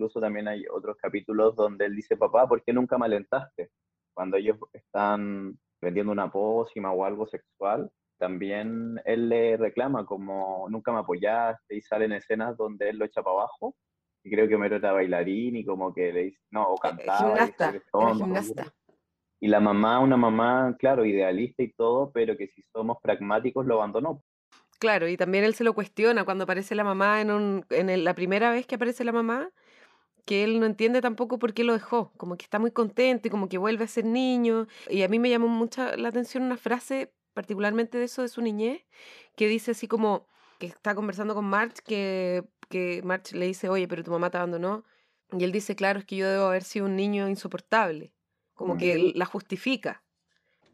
incluso 0.01 0.19
también 0.19 0.49
hay 0.49 0.65
otros 0.73 0.97
capítulos 0.97 1.55
donde 1.55 1.85
él 1.85 1.95
dice, 1.95 2.17
papá, 2.17 2.49
¿por 2.49 2.63
qué 2.63 2.73
nunca 2.73 2.97
me 2.97 3.05
alentaste? 3.05 3.69
Cuando 4.15 4.39
ellos 4.39 4.57
están 4.73 5.59
vendiendo 5.79 6.11
una 6.11 6.31
pócima 6.31 6.91
o 6.91 7.05
algo 7.05 7.27
sexual, 7.27 7.91
también 8.19 8.99
él 9.05 9.29
le 9.29 9.59
reclama 9.59 10.07
como, 10.07 10.67
nunca 10.71 10.91
me 10.91 11.01
apoyaste 11.01 11.77
y 11.77 11.83
salen 11.83 12.13
escenas 12.13 12.57
donde 12.57 12.89
él 12.89 12.97
lo 12.97 13.05
echa 13.05 13.23
para 13.23 13.37
abajo. 13.37 13.77
Y 14.25 14.31
creo 14.31 14.49
que 14.49 14.55
Homero 14.55 14.77
era 14.77 14.93
bailarín 14.93 15.57
y 15.57 15.65
como 15.67 15.93
que 15.93 16.13
le 16.13 16.23
dice, 16.25 16.41
no, 16.51 16.67
o 16.69 16.77
cantaba. 16.77 17.19
Gimnasta, 17.19 17.75
y, 17.77 18.15
gimnasta. 18.17 18.73
y 19.41 19.49
la 19.49 19.61
mamá, 19.61 20.01
una 20.01 20.17
mamá, 20.17 20.77
claro, 20.79 21.05
idealista 21.05 21.63
y 21.63 21.73
todo, 21.73 22.11
pero 22.11 22.39
que 22.39 22.49
si 22.49 22.63
somos 22.73 22.97
pragmáticos 23.03 23.67
lo 23.67 23.75
abandonó. 23.75 24.23
Claro, 24.79 25.09
y 25.09 25.19
también 25.19 25.45
él 25.45 25.55
se 25.55 25.63
lo 25.63 25.75
cuestiona 25.75 26.25
cuando 26.25 26.45
aparece 26.45 26.75
la 26.75 26.85
mamá 26.85 27.21
en, 27.21 27.31
un, 27.31 27.67
en 27.69 27.91
el- 27.91 28.03
la 28.03 28.15
primera 28.15 28.51
vez 28.51 28.67
que 28.67 28.77
aparece 28.77 29.05
la 29.05 29.13
mamá, 29.13 29.51
que 30.25 30.45
él 30.45 30.61
no 30.61 30.67
entiende 30.67 31.01
tampoco 31.01 31.39
por 31.39 31.55
qué 31.55 31.65
lo 31.65 31.73
dejó, 31.73 32.13
como 32.17 32.37
que 32.37 32.45
está 32.45 32.59
muy 32.59 32.71
contento 32.71 33.29
y 33.29 33.31
como 33.31 33.49
que 33.49 33.59
vuelve 33.59 33.85
a 33.85 33.89
ser 33.89 34.05
niño. 34.05 34.67
Y 34.89 35.03
a 35.03 35.09
mí 35.09 35.19
me 35.19 35.31
llamó 35.31 35.49
mucha 35.49 35.97
la 35.97 36.09
atención 36.09 36.43
una 36.45 36.57
frase, 36.57 37.13
particularmente 37.35 37.99
de 37.99 38.05
eso 38.05 38.23
de 38.23 38.29
su 38.29 38.43
niñez, 38.43 38.85
que 39.37 39.49
dice 39.49 39.73
así 39.73 39.89
como 39.89 40.27
que 40.59 40.67
está 40.67 40.95
conversando 40.95 41.35
con 41.35 41.47
March, 41.47 41.79
que, 41.85 42.45
que 42.69 43.03
March 43.03 43.33
le 43.33 43.47
dice, 43.47 43.69
oye, 43.69 43.89
pero 43.89 44.05
tu 44.05 44.11
mamá 44.11 44.31
te 44.31 44.37
abandonó. 44.39 44.85
Y 45.33 45.45
él 45.45 45.53
dice, 45.53 45.75
claro, 45.77 46.01
es 46.01 46.05
que 46.05 46.17
yo 46.17 46.29
debo 46.29 46.45
haber 46.47 46.65
sido 46.65 46.87
un 46.87 46.97
niño 46.97 47.29
insoportable, 47.29 48.13
como 48.55 48.75
Mm. 48.75 48.79
que 48.79 49.13
la 49.15 49.25
justifica. 49.25 50.03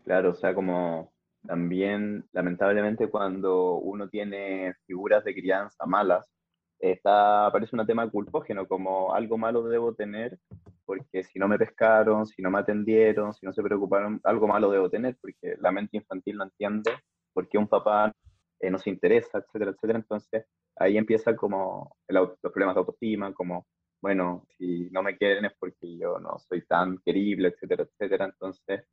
Claro, 0.04 0.30
o 0.30 0.34
sea, 0.34 0.54
como 0.54 1.12
también, 1.46 2.28
lamentablemente, 2.32 3.08
cuando 3.08 3.74
uno 3.76 4.08
tiene 4.08 4.74
figuras 4.86 5.24
de 5.24 5.34
crianza 5.34 5.84
malas, 5.86 6.35
está, 6.78 7.46
aparece 7.46 7.76
un 7.76 7.86
tema 7.86 8.08
culpógeno, 8.10 8.66
como 8.66 9.14
algo 9.14 9.38
malo 9.38 9.62
debo 9.64 9.94
tener, 9.94 10.38
porque 10.84 11.24
si 11.24 11.38
no 11.38 11.48
me 11.48 11.58
pescaron, 11.58 12.26
si 12.26 12.42
no 12.42 12.50
me 12.50 12.58
atendieron, 12.58 13.32
si 13.34 13.46
no 13.46 13.52
se 13.52 13.62
preocuparon, 13.62 14.20
algo 14.24 14.46
malo 14.48 14.70
debo 14.70 14.90
tener, 14.90 15.16
porque 15.20 15.56
la 15.60 15.72
mente 15.72 15.96
infantil 15.96 16.36
no 16.36 16.44
entiende 16.44 16.92
por 17.32 17.48
qué 17.48 17.58
un 17.58 17.68
papá 17.68 18.14
eh, 18.60 18.70
no 18.70 18.78
se 18.78 18.90
interesa, 18.90 19.38
etcétera, 19.38 19.72
etcétera. 19.72 19.98
Entonces 19.98 20.46
ahí 20.76 20.96
empieza 20.96 21.34
como 21.36 21.96
los 22.08 22.38
problemas 22.40 22.74
de 22.74 22.80
autoestima, 22.80 23.32
como, 23.34 23.66
bueno, 24.00 24.46
si 24.58 24.88
no 24.90 25.02
me 25.02 25.16
quieren 25.16 25.44
es 25.46 25.52
porque 25.58 25.96
yo 25.98 26.18
no 26.18 26.38
soy 26.38 26.62
tan 26.66 26.98
querible, 27.04 27.48
etcétera, 27.48 27.84
etcétera. 27.84 28.26
Entonces, 28.26 28.84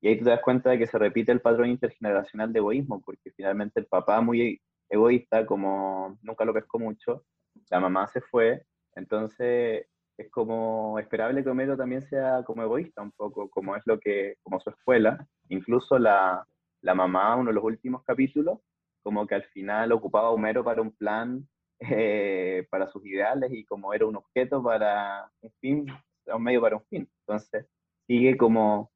y 0.00 0.08
ahí 0.08 0.18
tú 0.18 0.24
te 0.24 0.30
das 0.30 0.42
cuenta 0.42 0.70
de 0.70 0.78
que 0.78 0.86
se 0.86 0.98
repite 0.98 1.32
el 1.32 1.40
patrón 1.40 1.70
intergeneracional 1.70 2.52
de 2.52 2.58
egoísmo, 2.60 3.00
porque 3.04 3.32
finalmente 3.36 3.80
el 3.80 3.86
papá 3.86 4.20
muy 4.20 4.60
egoísta, 4.88 5.46
como 5.46 6.18
nunca 6.22 6.44
lo 6.44 6.54
pescó 6.54 6.78
mucho, 6.78 7.24
la 7.70 7.80
mamá 7.80 8.06
se 8.08 8.20
fue, 8.20 8.64
entonces 8.94 9.86
es 10.16 10.30
como 10.30 10.98
esperable 10.98 11.44
que 11.44 11.50
Homero 11.50 11.76
también 11.76 12.02
sea 12.02 12.42
como 12.44 12.62
egoísta 12.62 13.02
un 13.02 13.12
poco, 13.12 13.48
como 13.48 13.76
es 13.76 13.82
lo 13.86 14.00
que, 14.00 14.34
como 14.42 14.58
su 14.60 14.70
escuela. 14.70 15.24
Incluso 15.48 15.96
la, 15.98 16.44
la 16.82 16.94
mamá, 16.94 17.36
uno 17.36 17.50
de 17.50 17.54
los 17.54 17.64
últimos 17.64 18.02
capítulos, 18.02 18.58
como 19.02 19.26
que 19.26 19.36
al 19.36 19.44
final 19.44 19.92
ocupaba 19.92 20.28
a 20.28 20.30
Homero 20.32 20.64
para 20.64 20.82
un 20.82 20.90
plan, 20.90 21.48
eh, 21.78 22.66
para 22.70 22.88
sus 22.88 23.06
ideales 23.06 23.52
y 23.52 23.64
como 23.64 23.94
era 23.94 24.06
un 24.06 24.16
objeto 24.16 24.60
para 24.60 25.30
un 25.40 25.52
fin, 25.60 25.86
un 26.26 26.42
medio 26.42 26.60
para 26.60 26.76
un 26.76 26.84
fin. 26.86 27.08
Entonces 27.20 27.66
sigue 28.06 28.36
como 28.36 28.90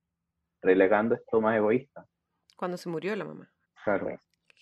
relegando 0.61 1.15
esto 1.15 1.41
más 1.41 1.57
egoísta. 1.57 2.07
Cuando 2.57 2.77
se 2.77 2.89
murió 2.89 3.15
la 3.15 3.25
mamá. 3.25 3.53
Claro. 3.85 4.09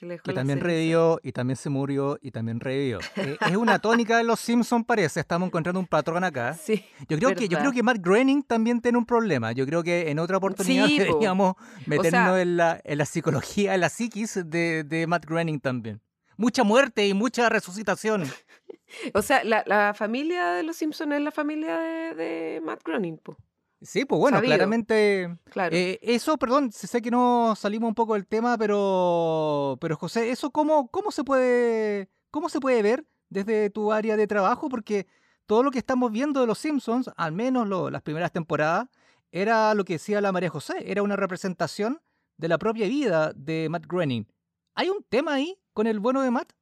Que 0.00 0.32
también 0.32 0.60
revivió 0.60 1.20
y 1.22 1.32
también 1.32 1.56
se 1.56 1.68
murió 1.68 2.18
y 2.22 2.30
también 2.30 2.58
revivió. 2.58 3.00
Eh, 3.16 3.36
es 3.46 3.56
una 3.56 3.78
tónica 3.78 4.16
de 4.16 4.24
los 4.24 4.40
Simpsons, 4.40 4.86
parece. 4.86 5.20
Estamos 5.20 5.48
encontrando 5.48 5.78
un 5.78 5.86
patrón 5.86 6.24
acá. 6.24 6.54
Sí. 6.54 6.84
Yo 7.08 7.18
creo, 7.18 7.34
que, 7.34 7.48
yo 7.48 7.58
creo 7.58 7.72
que 7.72 7.82
Matt 7.82 7.98
Groening 8.00 8.42
también 8.42 8.80
tiene 8.80 8.96
un 8.96 9.04
problema. 9.04 9.52
Yo 9.52 9.66
creo 9.66 9.82
que 9.82 10.10
en 10.10 10.18
otra 10.18 10.38
oportunidad 10.38 10.86
deberíamos 10.88 11.54
meternos 11.86 12.38
en, 12.38 12.56
la, 12.56 12.80
en 12.82 12.98
la 12.98 13.04
psicología, 13.04 13.74
en 13.74 13.80
la 13.82 13.90
psiquis 13.90 14.40
de, 14.46 14.84
de 14.84 15.06
Matt 15.06 15.26
Groening 15.26 15.60
también. 15.60 16.00
Mucha 16.36 16.64
muerte 16.64 17.06
y 17.06 17.12
mucha 17.12 17.50
resucitación. 17.50 18.24
o 19.14 19.20
sea, 19.20 19.44
la, 19.44 19.62
la, 19.66 19.92
familia 19.92 20.52
de 20.52 20.62
los 20.62 20.76
Simpsons 20.76 21.12
es 21.12 21.20
la 21.20 21.30
familia 21.30 21.78
de, 21.78 22.14
de 22.14 22.60
Matt 22.62 22.82
Groening, 22.82 23.18
po. 23.18 23.36
Sí, 23.82 24.04
pues 24.04 24.20
bueno, 24.20 24.40
claramente. 24.40 25.38
Claro. 25.50 25.74
Eh, 25.74 25.98
eso, 26.02 26.36
perdón, 26.36 26.70
sé 26.70 27.00
que 27.00 27.10
no 27.10 27.54
salimos 27.56 27.88
un 27.88 27.94
poco 27.94 28.14
del 28.14 28.26
tema, 28.26 28.58
pero, 28.58 29.78
pero 29.80 29.96
José, 29.96 30.30
¿eso 30.30 30.50
cómo, 30.50 30.88
cómo, 30.88 31.10
se 31.10 31.24
puede, 31.24 32.10
cómo 32.30 32.48
se 32.50 32.60
puede 32.60 32.82
ver 32.82 33.06
desde 33.30 33.70
tu 33.70 33.92
área 33.92 34.16
de 34.18 34.26
trabajo? 34.26 34.68
Porque 34.68 35.06
todo 35.46 35.62
lo 35.62 35.70
que 35.70 35.78
estamos 35.78 36.12
viendo 36.12 36.40
de 36.40 36.46
los 36.46 36.58
Simpsons, 36.58 37.10
al 37.16 37.32
menos 37.32 37.66
las 37.90 38.02
primeras 38.02 38.32
temporadas, 38.32 38.88
era 39.32 39.74
lo 39.74 39.84
que 39.84 39.94
decía 39.94 40.20
la 40.20 40.32
María 40.32 40.50
José, 40.50 40.74
era 40.84 41.02
una 41.02 41.16
representación 41.16 42.00
de 42.36 42.48
la 42.48 42.58
propia 42.58 42.86
vida 42.86 43.32
de 43.34 43.68
Matt 43.70 43.86
Groening. 43.86 44.26
¿Hay 44.74 44.90
un 44.90 45.02
tema 45.08 45.34
ahí 45.34 45.58
con 45.72 45.86
el 45.86 46.00
bueno 46.00 46.22
de 46.22 46.30
Matt? 46.30 46.52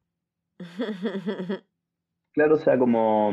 claro, 2.32 2.54
o 2.54 2.58
sea, 2.58 2.78
como 2.78 3.32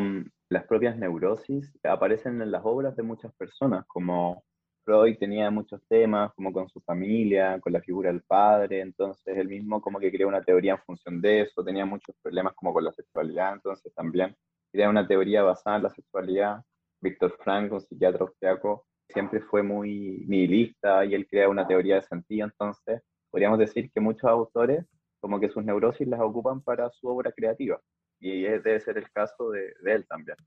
las 0.56 0.66
propias 0.68 0.98
neurosis 0.98 1.70
aparecen 1.84 2.42
en 2.42 2.50
las 2.50 2.62
obras 2.64 2.96
de 2.96 3.04
muchas 3.04 3.34
personas, 3.34 3.86
como 3.88 4.42
Freud 4.86 5.18
tenía 5.18 5.52
muchos 5.52 5.82
temas, 5.90 6.32
como 6.34 6.54
con 6.54 6.70
su 6.70 6.80
familia, 6.80 7.60
con 7.60 7.74
la 7.74 7.82
figura 7.82 8.10
del 8.10 8.22
padre, 8.22 8.80
entonces 8.80 9.38
él 9.38 9.50
mismo 9.50 9.82
como 9.82 10.00
que 10.00 10.10
creó 10.10 10.30
una 10.30 10.46
teoría 10.46 10.74
en 10.74 10.84
función 10.86 11.20
de 11.22 11.42
eso, 11.42 11.62
tenía 11.62 11.86
muchos 11.86 12.16
problemas 12.24 12.54
como 12.56 12.74
con 12.74 12.86
la 12.86 12.94
sexualidad, 12.94 13.52
entonces 13.56 13.94
también 13.94 14.34
crea 14.72 14.90
una 14.90 15.06
teoría 15.06 15.44
basada 15.44 15.76
en 15.76 15.84
la 15.84 15.90
sexualidad. 15.90 16.64
Víctor 17.02 17.36
Frank, 17.44 17.74
un 17.74 17.82
psiquiatra 17.82 18.22
austriaco, 18.22 18.86
siempre 19.10 19.42
fue 19.42 19.62
muy 19.62 20.24
nihilista 20.26 21.04
y 21.04 21.16
él 21.16 21.28
crea 21.28 21.50
una 21.50 21.68
teoría 21.68 21.96
de 21.96 22.04
sentido, 22.04 22.46
entonces 22.46 23.02
podríamos 23.30 23.60
decir 23.60 23.92
que 23.92 24.00
muchos 24.00 24.30
autores 24.30 24.86
como 25.20 25.38
que 25.38 25.50
sus 25.50 25.66
neurosis 25.66 26.08
las 26.08 26.22
ocupan 26.22 26.62
para 26.62 26.90
su 26.92 27.10
obra 27.10 27.34
creativa 27.34 27.78
y 28.26 28.42
debe 28.42 28.80
ser 28.80 28.98
el 28.98 29.10
caso 29.12 29.52
de, 29.52 29.74
él 29.86 30.06
también. 30.08 30.38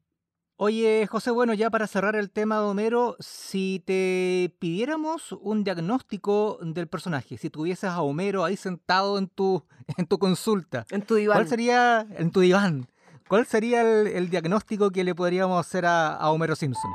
Oye, 0.56 1.06
José, 1.06 1.30
bueno, 1.30 1.54
ya 1.54 1.70
para 1.70 1.86
cerrar 1.86 2.16
el 2.16 2.30
tema 2.32 2.58
de 2.58 2.66
Homero, 2.66 3.14
si 3.20 3.80
te 3.86 4.52
pidiéramos 4.58 5.30
un 5.30 5.62
diagnóstico 5.62 6.58
del 6.60 6.88
personaje, 6.88 7.36
si 7.36 7.48
tuvieses 7.48 7.90
a 7.90 8.02
Homero 8.02 8.44
ahí 8.44 8.56
sentado 8.56 9.18
en 9.18 9.28
tu, 9.28 9.64
en 9.96 10.06
tu 10.06 10.18
consulta, 10.18 10.84
en 10.90 11.02
tu 11.02 11.14
diván. 11.14 11.36
¿cuál 11.36 11.48
sería, 11.48 12.06
en 12.16 12.32
tu 12.32 12.40
diván, 12.40 12.88
cuál 13.28 13.46
sería 13.46 13.82
el, 13.82 14.28
diagnóstico 14.30 14.90
que 14.90 15.04
le 15.04 15.14
podríamos 15.14 15.64
hacer 15.64 15.86
a, 15.86 16.18
Homero 16.30 16.56
Simpson? 16.56 16.90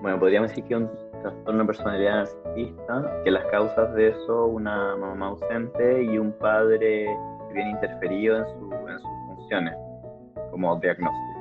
Bueno, 0.00 0.18
podríamos 0.18 0.50
decir 0.50 0.64
que 0.64 0.74
un 0.74 0.90
trastorno 1.22 1.60
de 1.60 1.66
personalidad 1.66 2.24
narcisista, 2.24 3.22
que 3.22 3.30
las 3.30 3.44
causas 3.52 3.94
de 3.94 4.08
eso, 4.08 4.46
una 4.46 4.96
mamá 4.96 5.28
ausente 5.28 6.02
y 6.02 6.18
un 6.18 6.36
padre 6.36 7.16
bien 7.54 7.68
interferido 7.68 8.38
en, 8.38 8.44
su, 8.46 8.72
en 8.88 8.98
sus 8.98 9.36
funciones 9.36 9.76
como 10.52 10.78
diagnóstico. 10.78 11.32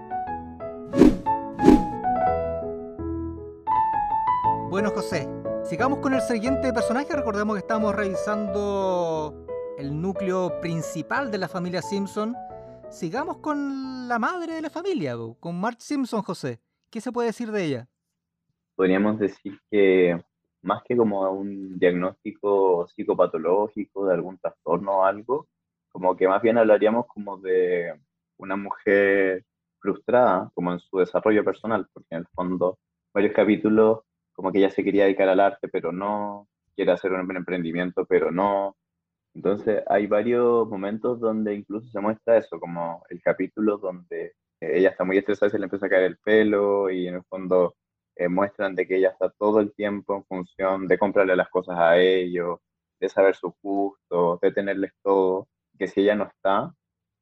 Bueno, 4.70 4.90
José, 4.92 5.28
sigamos 5.66 6.00
con 6.00 6.14
el 6.14 6.22
siguiente 6.22 6.72
personaje. 6.72 7.14
Recordemos 7.14 7.56
que 7.56 7.60
estamos 7.60 7.94
revisando 7.94 9.46
el 9.78 10.02
núcleo 10.02 10.62
principal 10.62 11.30
de 11.30 11.38
la 11.38 11.50
familia 11.50 11.82
Simpson. 11.82 12.36
Sigamos 12.90 13.38
con 13.38 14.08
la 14.08 14.18
madre 14.18 14.54
de 14.54 14.62
la 14.62 14.70
familia, 14.70 15.16
con 15.42 15.60
Marge 15.60 15.82
Simpson, 15.82 16.22
José. 16.22 16.62
¿Qué 16.90 17.02
se 17.02 17.12
puede 17.12 17.28
decir 17.28 17.52
de 17.52 17.66
ella? 17.66 17.88
Podríamos 18.76 19.20
decir 19.20 19.60
que 19.70 20.24
más 20.62 20.84
que 20.84 20.96
como 20.96 21.30
un 21.32 21.78
diagnóstico 21.78 22.88
psicopatológico 22.88 24.06
de 24.06 24.14
algún 24.14 24.38
trastorno 24.38 25.00
o 25.00 25.04
algo, 25.04 25.48
como 25.92 26.16
que 26.16 26.30
más 26.30 26.42
bien 26.42 26.58
hablaríamos 26.58 27.08
como 27.08 27.38
de 27.38 27.94
una 28.44 28.56
mujer 28.56 29.44
frustrada, 29.80 30.52
como 30.54 30.74
en 30.74 30.80
su 30.80 30.98
desarrollo 31.00 31.44
personal, 31.44 31.88
porque 31.94 32.16
en 32.16 32.20
el 32.20 32.28
fondo 32.36 32.80
varios 33.14 33.34
capítulos 33.34 34.02
como 34.34 34.52
que 34.52 34.60
ella 34.60 34.70
se 34.72 34.84
quería 34.84 35.06
dedicar 35.06 35.30
al 35.30 35.40
arte, 35.40 35.68
pero 35.68 35.92
no, 35.92 36.48
quiere 36.76 36.92
hacer 36.92 37.12
un 37.14 37.36
emprendimiento, 37.36 38.06
pero 38.06 38.32
no. 38.32 38.76
Entonces 39.34 39.84
hay 39.88 40.08
varios 40.08 40.68
momentos 40.68 41.20
donde 41.20 41.56
incluso 41.56 41.90
se 41.90 42.00
muestra 42.02 42.38
eso, 42.38 42.60
como 42.60 43.04
el 43.10 43.22
capítulo 43.22 43.78
donde 43.78 44.34
ella 44.60 44.90
está 44.90 45.04
muy 45.04 45.18
estresada 45.18 45.50
se 45.52 45.60
le 45.60 45.66
empieza 45.66 45.88
a 45.88 45.90
caer 45.90 46.04
el 46.04 46.18
pelo 46.20 46.90
y 46.90 47.08
en 47.08 47.16
el 47.16 47.24
fondo 47.24 47.76
eh, 48.16 48.28
muestran 48.28 48.76
de 48.76 48.88
que 48.88 48.98
ella 48.98 49.10
está 49.10 49.30
todo 49.32 49.60
el 49.60 49.74
tiempo 49.74 50.16
en 50.16 50.26
función 50.26 50.88
de 50.88 50.98
comprarle 51.00 51.36
las 51.36 51.50
cosas 51.50 51.78
a 51.80 51.98
ellos, 51.98 52.60
de 53.00 53.10
saber 53.10 53.36
su 53.36 53.56
gusto, 53.62 54.40
de 54.42 54.52
tenerles 54.52 54.92
todo, 55.02 55.48
que 55.78 55.88
si 55.88 56.02
ella 56.02 56.16
no 56.16 56.26
está, 56.26 56.74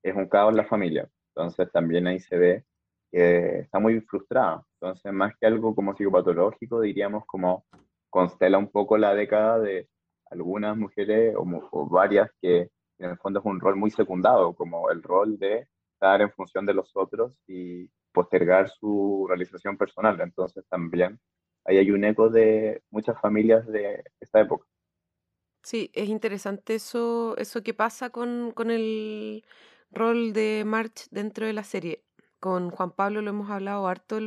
es 0.04 0.16
un 0.16 0.28
caos 0.28 0.56
la 0.56 0.66
familia. 0.66 1.10
Entonces 1.36 1.72
también 1.72 2.08
ahí 2.08 2.20
se 2.20 2.38
ve 2.38 2.66
que 3.12 3.60
está 3.60 3.80
muy 3.80 4.02
frustrada. 4.02 4.64
Entonces, 4.80 5.12
más 5.14 5.34
que 5.40 5.48
algo 5.48 5.76
como 5.76 5.96
psicopatológico, 5.96 6.82
diríamos 6.82 7.26
como 7.26 7.66
constela 8.10 8.58
un 8.58 8.72
poco 8.72 8.98
la 8.98 9.14
década 9.14 9.60
de 9.60 9.88
algunas 10.32 10.78
mujeres 10.78 11.36
o, 11.38 11.90
varias 11.90 12.30
que 12.42 12.70
en 13.00 13.10
el 13.12 13.18
fondo 13.18 13.40
es 13.40 13.46
un 13.46 13.60
rol 13.60 13.76
muy 13.76 13.92
secundado, 13.92 14.54
como 14.54 14.90
el 14.92 15.02
rol 15.02 15.38
de 15.40 15.68
estar 15.94 16.22
en 16.22 16.32
función 16.32 16.66
de 16.66 16.74
los 16.74 16.92
otros 16.96 17.34
y 17.48 17.90
postergar 18.12 18.70
su 18.70 19.26
realización 19.28 19.78
personal. 19.78 20.20
Entonces 20.22 20.66
también 20.70 21.20
ahí 21.66 21.78
hay 21.78 21.92
un 21.92 22.04
eco 22.04 22.30
de 22.30 22.84
muchas 22.90 23.20
familias 23.20 23.66
de 23.68 24.04
esta 24.20 24.42
época. 24.42 24.66
Sí, 25.62 25.92
es 25.94 26.08
interesante 26.08 26.76
eso, 26.76 27.36
eso 27.38 27.62
que 27.62 27.74
pasa 27.74 28.10
con, 28.10 28.52
con 28.52 28.72
el 28.72 29.44
rol 29.92 30.34
de 30.34 30.64
March 30.66 31.08
dentro 31.12 31.46
de 31.46 31.54
la 31.54 31.64
serie. 31.64 32.04
Con 32.40 32.70
Juan 32.70 32.92
Pablo 32.92 33.22
lo 33.22 33.32
hemos 33.32 33.50
hablado 33.50 33.86
harto 33.88 34.20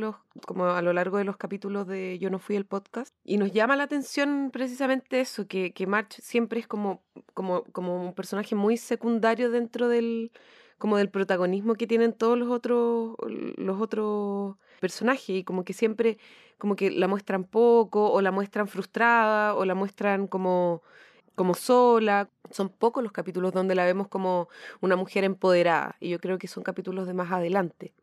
como 0.45 0.65
a 0.65 0.81
lo 0.83 0.93
largo 0.93 1.17
de 1.17 1.23
los 1.23 1.35
capítulos 1.37 1.87
de 1.87 2.19
Yo 2.19 2.29
no 2.29 2.37
fui 2.37 2.55
el 2.55 2.65
podcast. 2.65 3.15
Y 3.23 3.37
nos 3.37 3.51
llama 3.51 3.75
la 3.75 3.83
atención 3.83 4.51
precisamente 4.53 5.19
eso, 5.19 5.47
que, 5.47 5.73
que 5.73 5.87
March 5.87 6.19
siempre 6.21 6.59
es 6.59 6.67
como, 6.67 7.01
como, 7.33 7.63
como 7.71 8.05
un 8.05 8.13
personaje 8.13 8.53
muy 8.53 8.77
secundario 8.77 9.49
dentro 9.49 9.87
del, 9.87 10.31
como 10.77 10.97
del 10.97 11.09
protagonismo 11.09 11.73
que 11.73 11.87
tienen 11.87 12.13
todos 12.13 12.37
los 12.37 12.49
otros, 12.49 13.15
los 13.57 13.81
otros 13.81 14.57
personajes. 14.79 15.29
Y 15.29 15.43
como 15.43 15.63
que 15.63 15.73
siempre 15.73 16.19
como 16.59 16.75
que 16.75 16.91
la 16.91 17.07
muestran 17.07 17.45
poco, 17.45 18.11
o 18.11 18.21
la 18.21 18.31
muestran 18.31 18.67
frustrada, 18.67 19.55
o 19.55 19.65
la 19.65 19.75
muestran 19.75 20.27
como 20.27 20.83
como 21.35 21.53
sola. 21.53 22.29
Son 22.49 22.69
pocos 22.69 23.03
los 23.03 23.11
capítulos 23.11 23.53
donde 23.53 23.75
la 23.75 23.85
vemos 23.85 24.07
como 24.07 24.47
una 24.81 24.95
mujer 24.95 25.23
empoderada 25.23 25.95
y 25.99 26.09
yo 26.09 26.19
creo 26.19 26.37
que 26.37 26.47
son 26.47 26.63
capítulos 26.63 27.07
de 27.07 27.13
más 27.13 27.31
adelante. 27.31 27.93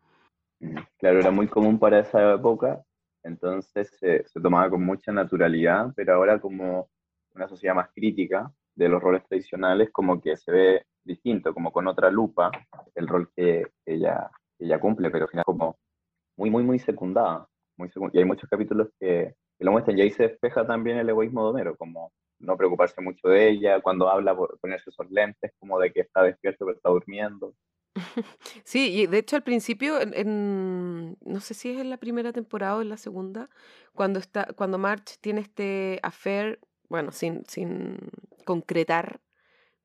Claro, 0.99 1.21
era 1.21 1.31
muy 1.31 1.49
común 1.49 1.79
para 1.79 2.01
esa 2.01 2.35
época, 2.35 2.83
entonces 3.23 3.91
se 3.99 4.41
tomaba 4.43 4.69
con 4.69 4.85
mucha 4.85 5.11
naturalidad, 5.11 5.93
pero 5.97 6.15
ahora 6.15 6.39
como 6.39 6.89
una 7.35 7.49
sociedad 7.49 7.75
más 7.75 7.89
crítica 7.95 8.53
de 8.75 8.89
los 8.89 9.03
roles 9.03 9.25
tradicionales, 9.27 9.91
como 9.91 10.21
que 10.21 10.37
se 10.37 10.53
ve 10.53 10.87
distinto, 11.05 11.55
como 11.55 11.73
con 11.73 11.87
otra 11.87 12.11
lupa, 12.11 12.51
el 12.95 13.09
rol 13.09 13.31
que 13.35 13.67
ella, 13.87 14.31
ella 14.59 14.81
cumple, 14.81 15.11
pero 15.11 15.25
al 15.25 15.31
final 15.31 15.45
como 15.45 15.77
muy, 16.37 16.51
muy, 16.51 16.63
muy 16.63 16.79
secundada. 16.79 17.47
Muy 17.77 17.91
y 18.13 18.19
hay 18.19 18.25
muchos 18.25 18.49
capítulos 18.49 18.89
que, 18.99 19.35
que, 19.59 19.65
lo 19.65 19.73
muestran, 19.73 19.99
y 19.99 20.03
ahí 20.03 20.11
se 20.11 20.25
despeja 20.25 20.67
también 20.67 20.99
el 20.99 21.09
egoísmo 21.09 21.45
de 21.45 21.51
Homero, 21.51 21.77
como 21.77 22.13
no 22.41 22.57
preocuparse 22.57 23.01
mucho 23.01 23.29
de 23.29 23.51
ella, 23.51 23.81
cuando 23.81 24.09
habla 24.09 24.37
ponerse 24.61 24.91
esos 24.91 25.11
lentes 25.11 25.53
como 25.59 25.79
de 25.79 25.93
que 25.93 26.01
está 26.01 26.23
despierto 26.23 26.65
pero 26.65 26.77
está 26.77 26.91
durmiendo. 26.91 27.55
Sí, 28.65 29.01
y 29.01 29.07
de 29.07 29.19
hecho 29.19 29.37
al 29.37 29.43
principio, 29.43 30.01
en, 30.01 31.17
no 31.21 31.41
sé 31.41 31.55
si 31.55 31.71
es 31.71 31.81
en 31.81 31.91
la 31.91 31.97
primera 31.99 32.33
temporada 32.33 32.77
o 32.77 32.83
en 32.83 32.89
la 32.89 32.97
segunda, 32.97 33.51
cuando 33.95 34.19
está, 34.19 34.47
cuando 34.57 34.79
March 34.79 35.19
tiene 35.21 35.41
este 35.41 35.99
affair, 36.03 36.61
bueno, 36.89 37.13
sin, 37.13 37.45
sin 37.47 37.99
concretar, 38.45 39.21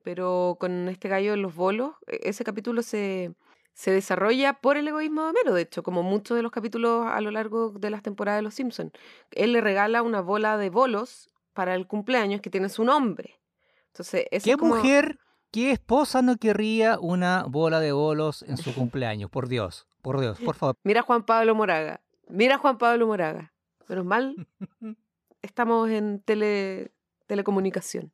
pero 0.03 0.57
con 0.59 0.87
este 0.87 1.09
gallo 1.09 1.33
en 1.33 1.41
los 1.41 1.55
bolos, 1.55 1.95
e, 2.07 2.29
ese 2.29 2.43
capítulo 2.43 2.83
se, 2.83 3.33
se 3.73 3.91
desarrolla 3.91 4.53
por 4.53 4.77
el 4.77 4.87
egoísmo 4.87 5.23
de 5.23 5.29
Homero, 5.29 5.53
de 5.53 5.63
hecho, 5.63 5.83
como 5.83 6.03
muchos 6.03 6.37
de 6.37 6.43
los 6.43 6.51
capítulos 6.51 7.07
a 7.07 7.19
lo 7.21 7.31
largo 7.31 7.71
de 7.71 7.89
las 7.89 8.03
temporadas 8.03 8.39
de 8.39 8.43
Los 8.43 8.53
Simpsons. 8.53 8.91
Él 9.31 9.51
le 9.51 9.61
regala 9.61 10.03
una 10.03 10.21
bola 10.21 10.57
de 10.57 10.69
bolos 10.69 11.34
para 11.55 11.73
el 11.73 11.87
cumpleaños 11.87 12.41
que 12.41 12.51
tiene 12.51 12.69
su 12.69 12.83
nombre. 12.83 13.39
Entonces, 13.87 14.27
¿Qué 14.43 14.55
mujer 14.57 15.17
¿Qué 15.55 15.71
esposa 15.71 16.21
no 16.21 16.35
querría 16.35 16.99
una 16.99 17.45
bola 17.47 17.79
de 17.79 17.93
bolos 17.93 18.43
en 18.43 18.57
su 18.57 18.75
cumpleaños? 18.75 19.29
Por 19.29 19.47
Dios, 19.47 19.87
por 20.01 20.19
Dios, 20.19 20.37
por 20.41 20.55
favor. 20.55 20.75
Mira 20.83 21.01
Juan 21.01 21.23
Pablo 21.23 21.55
Moraga, 21.55 22.01
mira 22.27 22.57
Juan 22.57 22.77
Pablo 22.77 23.07
Moraga. 23.07 23.53
Menos 23.87 24.03
mal, 24.03 24.47
estamos 25.41 25.89
en 25.89 26.19
tele, 26.19 26.91
telecomunicación. 27.27 28.11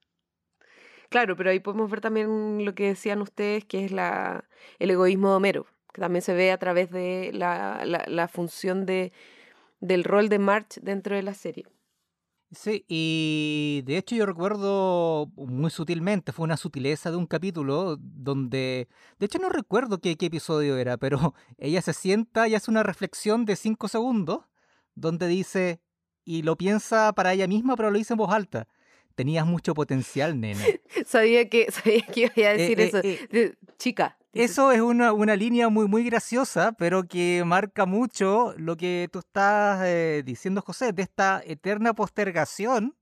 Claro, 1.09 1.35
pero 1.35 1.49
ahí 1.49 1.59
podemos 1.59 1.89
ver 1.89 1.99
también 1.99 2.63
lo 2.63 2.75
que 2.75 2.89
decían 2.89 3.23
ustedes, 3.23 3.65
que 3.65 3.85
es 3.85 3.91
la, 3.91 4.45
el 4.77 4.91
egoísmo 4.91 5.31
de 5.31 5.35
Homero, 5.37 5.65
que 5.93 6.01
también 6.01 6.21
se 6.21 6.35
ve 6.35 6.51
a 6.51 6.59
través 6.59 6.91
de 6.91 7.31
la, 7.33 7.81
la, 7.85 8.05
la 8.05 8.27
función 8.27 8.85
de, 8.85 9.13
del 9.79 10.03
rol 10.03 10.29
de 10.29 10.37
March 10.37 10.79
dentro 10.83 11.15
de 11.15 11.23
la 11.23 11.33
serie. 11.33 11.65
Sí, 12.51 12.83
y 12.89 13.81
de 13.85 13.97
hecho 13.97 14.13
yo 14.13 14.25
recuerdo 14.25 15.31
muy 15.35 15.71
sutilmente, 15.71 16.33
fue 16.33 16.43
una 16.43 16.57
sutileza 16.57 17.09
de 17.09 17.15
un 17.15 17.25
capítulo 17.25 17.95
donde, 17.97 18.89
de 19.19 19.25
hecho 19.25 19.39
no 19.39 19.47
recuerdo 19.47 19.99
qué, 19.99 20.17
qué 20.17 20.25
episodio 20.25 20.77
era, 20.77 20.97
pero 20.97 21.33
ella 21.57 21.81
se 21.81 21.93
sienta 21.93 22.49
y 22.49 22.55
hace 22.55 22.69
una 22.69 22.83
reflexión 22.83 23.45
de 23.45 23.55
cinco 23.55 23.87
segundos 23.87 24.41
donde 24.95 25.27
dice, 25.27 25.79
y 26.25 26.41
lo 26.41 26.57
piensa 26.57 27.13
para 27.13 27.33
ella 27.33 27.47
misma, 27.47 27.77
pero 27.77 27.89
lo 27.89 27.97
dice 27.97 28.13
en 28.13 28.17
voz 28.17 28.33
alta. 28.33 28.67
Tenías 29.15 29.45
mucho 29.45 29.73
potencial, 29.73 30.39
nena. 30.39 30.63
sabía 31.05 31.49
que 31.49 31.71
sabía 31.71 32.05
que 32.05 32.31
iba 32.35 32.49
a 32.49 32.53
eh, 32.53 32.57
decir 32.57 32.79
eh, 32.79 32.83
eso. 32.85 32.99
Eh, 33.03 33.55
chica, 33.77 34.17
eso 34.33 34.71
es 34.71 34.81
una, 34.81 35.13
una, 35.13 35.35
línea 35.35 35.69
muy, 35.69 35.87
muy 35.87 36.03
graciosa, 36.03 36.71
pero 36.73 37.03
que 37.03 37.43
marca 37.45 37.85
mucho 37.85 38.53
lo 38.57 38.77
que 38.77 39.09
tú 39.11 39.19
estás 39.19 39.81
eh, 39.85 40.23
diciendo, 40.25 40.61
José, 40.61 40.93
de 40.93 41.03
esta 41.03 41.41
eterna 41.45 41.93
postergación 41.93 42.95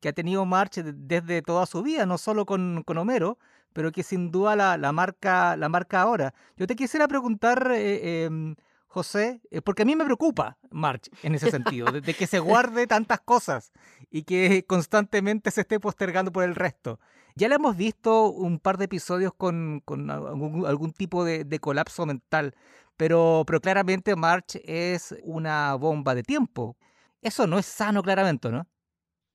que 0.00 0.08
ha 0.08 0.12
tenido 0.12 0.44
March 0.46 0.82
desde 0.82 1.42
toda 1.42 1.66
su 1.66 1.82
vida, 1.82 2.06
no 2.06 2.18
solo 2.18 2.46
con, 2.46 2.82
con 2.84 2.98
Homero, 2.98 3.38
pero 3.72 3.92
que 3.92 4.02
sin 4.02 4.30
duda 4.30 4.56
la, 4.56 4.76
la, 4.76 4.92
marca, 4.92 5.56
la 5.56 5.68
marca 5.68 6.02
ahora. 6.02 6.34
Yo 6.56 6.66
te 6.66 6.76
quisiera 6.76 7.06
preguntar, 7.06 7.70
eh, 7.72 8.24
em, 8.24 8.56
José, 8.86 9.40
eh, 9.50 9.62
porque 9.62 9.82
a 9.82 9.84
mí 9.86 9.96
me 9.96 10.04
preocupa 10.04 10.58
March 10.70 11.08
en 11.22 11.34
ese 11.34 11.50
sentido, 11.50 11.90
de, 11.90 12.14
que 12.14 12.26
se 12.26 12.38
guarde 12.40 12.86
tantas 12.86 13.20
cosas 13.20 13.72
y 14.10 14.24
que 14.24 14.66
constantemente 14.66 15.50
se 15.50 15.62
esté 15.62 15.80
postergando 15.80 16.30
por 16.30 16.44
el 16.44 16.54
resto. 16.54 17.00
Ya 17.34 17.48
le 17.48 17.56
hemos 17.56 17.76
visto 17.76 18.30
un 18.30 18.58
par 18.58 18.78
de 18.78 18.86
episodios 18.86 19.32
con, 19.34 19.82
algún, 20.10 20.92
tipo 20.92 21.24
de, 21.24 21.58
colapso 21.60 22.06
mental, 22.06 22.54
pero, 22.96 23.44
pero 23.46 23.60
claramente 23.60 24.16
March 24.16 24.60
es 24.64 25.16
una 25.22 25.74
bomba 25.74 26.14
de 26.14 26.22
tiempo. 26.22 26.76
Eso 27.20 27.46
no 27.46 27.58
es 27.58 27.66
sano 27.66 28.02
claramente, 28.02 28.50
¿no? 28.50 28.66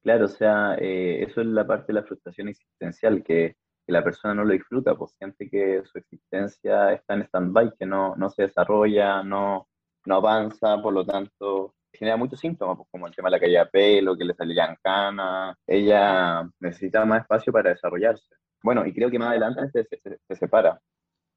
Claro, 0.04 0.26
o 0.26 0.30
sea, 0.30 0.76
eh, 0.80 1.26
eso 1.28 1.42
es 1.42 1.48
la 1.48 1.66
parte 1.66 1.88
de 1.88 1.94
la 1.94 2.04
frustración 2.04 2.50
existencial, 2.50 3.24
que, 3.24 3.56
la 3.88 4.04
persona 4.04 4.34
no 4.34 4.44
lo 4.44 4.54
disfruta, 4.54 4.96
pues 4.96 5.14
siente 5.18 5.50
que 5.50 5.82
su 5.86 5.98
existencia 5.98 6.92
está 6.92 7.14
en 7.14 7.22
stand-by, 7.22 7.74
que 7.80 7.86
no, 7.86 8.16
no 8.18 8.30
se 8.30 8.44
desarrolla, 8.44 9.24
no, 9.24 9.70
no 10.06 10.16
avanza, 10.16 10.82
por 10.82 10.94
lo 10.94 11.06
tanto 11.06 11.74
genera 11.98 12.18
muchos 12.18 12.40
síntomas, 12.40 12.78
pues, 12.78 12.88
como 12.92 13.08
el 13.08 13.16
tema 13.16 13.30
de 13.30 13.32
la 13.32 13.40
caída 13.40 13.64
de 13.66 13.70
pelo, 13.70 14.18
que 14.18 14.26
le 14.26 14.34
salían 14.34 14.78
canas. 14.82 15.58
Ella 15.66 16.50
necesita 16.60 17.06
más 17.06 17.22
espacio 17.22 17.52
para 17.52 17.72
desarrollarse. 17.72 18.26
Bueno, 18.64 18.86
y 18.86 18.94
creo 18.94 19.10
que 19.10 19.20
más 19.20 19.30
adelante 19.30 19.86
se, 20.28 20.36
separa. 20.36 20.82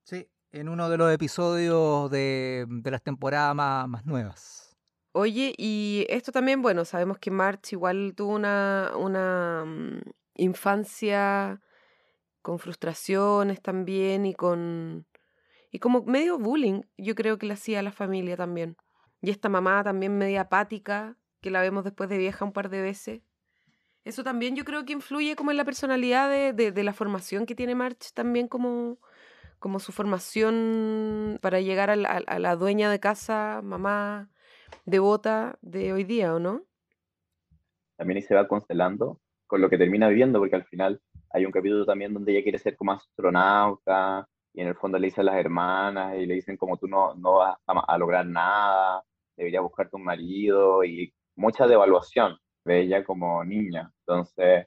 Sí, 0.05 0.27
en 0.53 0.69
uno 0.69 0.89
de 0.89 0.97
los 0.97 1.13
episodios 1.13 2.11
de, 2.11 2.67
las 2.85 3.03
temporadas 3.03 3.55
más, 3.55 4.05
nuevas. 4.05 4.77
Oye, 5.13 5.53
y 5.57 6.07
esto 6.09 6.33
también, 6.33 6.63
bueno, 6.63 6.85
sabemos 6.85 7.19
que 7.19 7.31
March 7.31 7.73
igual 7.73 8.15
tuvo 8.17 8.35
una, 8.35 8.93
una 8.97 9.65
mm, 9.67 10.01
infancia 10.37 11.61
con 12.43 12.59
frustraciones 12.59 13.61
también 13.61 14.27
y 14.27 14.35
con... 14.35 15.07
Y 15.73 15.79
como 15.79 16.03
medio 16.03 16.39
bullying, 16.39 16.83
yo 16.97 17.15
creo 17.15 17.39
que 17.39 17.47
le 17.47 17.55
hacía 17.55 17.79
a 17.79 17.83
la 17.83 17.93
familia 17.93 18.37
también. 18.37 18.77
Y 19.23 19.31
esta 19.31 19.49
mamá 19.49 19.85
también 19.85 20.17
media 20.17 20.43
apática, 20.43 21.17
que 21.41 21.51
la 21.51 21.61
vemos 21.61 21.85
después 21.85 22.09
de 22.09 22.19
vieja 22.19 22.45
un 22.45 22.53
par 22.53 22.71
de 22.71 22.81
veces. 22.81 23.23
Eso 24.05 24.25
también 24.25 24.57
yo 24.57 24.65
creo 24.65 24.85
que 24.85 24.95
influye 24.95 25.37
como 25.37 25.51
en 25.51 25.59
la 25.59 25.65
personalidad 25.65 26.31
de, 26.31 26.73
de, 26.73 26.85
la 26.85 26.95
formación 26.95 27.45
que 27.45 27.55
tiene 27.55 27.75
March 27.75 28.13
también 28.15 28.49
como, 28.49 28.99
como 29.59 29.79
su 29.79 29.93
formación 29.93 31.39
para 31.43 31.61
llegar 31.61 31.91
a 31.91 31.97
la, 31.97 32.57
dueña 32.57 32.91
de 32.91 32.99
casa, 32.99 33.61
mamá 33.63 34.31
devota 34.87 35.59
de 35.61 35.93
hoy 35.93 36.05
día, 36.05 36.35
¿o 36.35 36.39
no? 36.39 36.63
También 37.97 38.23
se 38.23 38.35
va 38.35 38.49
constelando 38.49 39.21
con 39.47 39.61
lo 39.61 39.69
que 39.69 39.77
termina 39.77 40.09
viviendo, 40.09 40.39
porque 40.39 40.57
al 40.57 40.65
final 40.65 41.03
hay 41.31 41.45
un 41.45 41.53
capítulo 41.53 41.85
también 41.85 42.15
donde 42.15 42.33
ella 42.33 42.43
quiere 42.43 42.59
ser 42.59 42.77
como 42.77 42.93
astronauta 42.93 44.27
y 44.55 44.63
en 44.63 44.69
el 44.69 44.77
fondo 44.77 44.99
le 44.99 45.09
dicen 45.09 45.27
las 45.27 45.37
hermanas 45.37 46.17
y 46.17 46.25
le 46.25 46.35
dicen 46.35 46.57
como 46.57 46.79
tú 46.79 46.89
no, 46.89 47.15
no 47.17 47.35
vas 47.35 47.57
a 47.67 47.99
lograr 47.99 48.27
nada 48.27 49.05
debería 49.41 49.63
buscarte 49.63 49.97
un 49.97 50.05
marido 50.05 50.85
y 50.85 51.13
mucha 51.35 51.67
devaluación 51.67 52.37
de 52.65 52.83
ella 52.83 53.05
como 53.05 53.43
niña. 53.43 53.91
Entonces, 54.01 54.67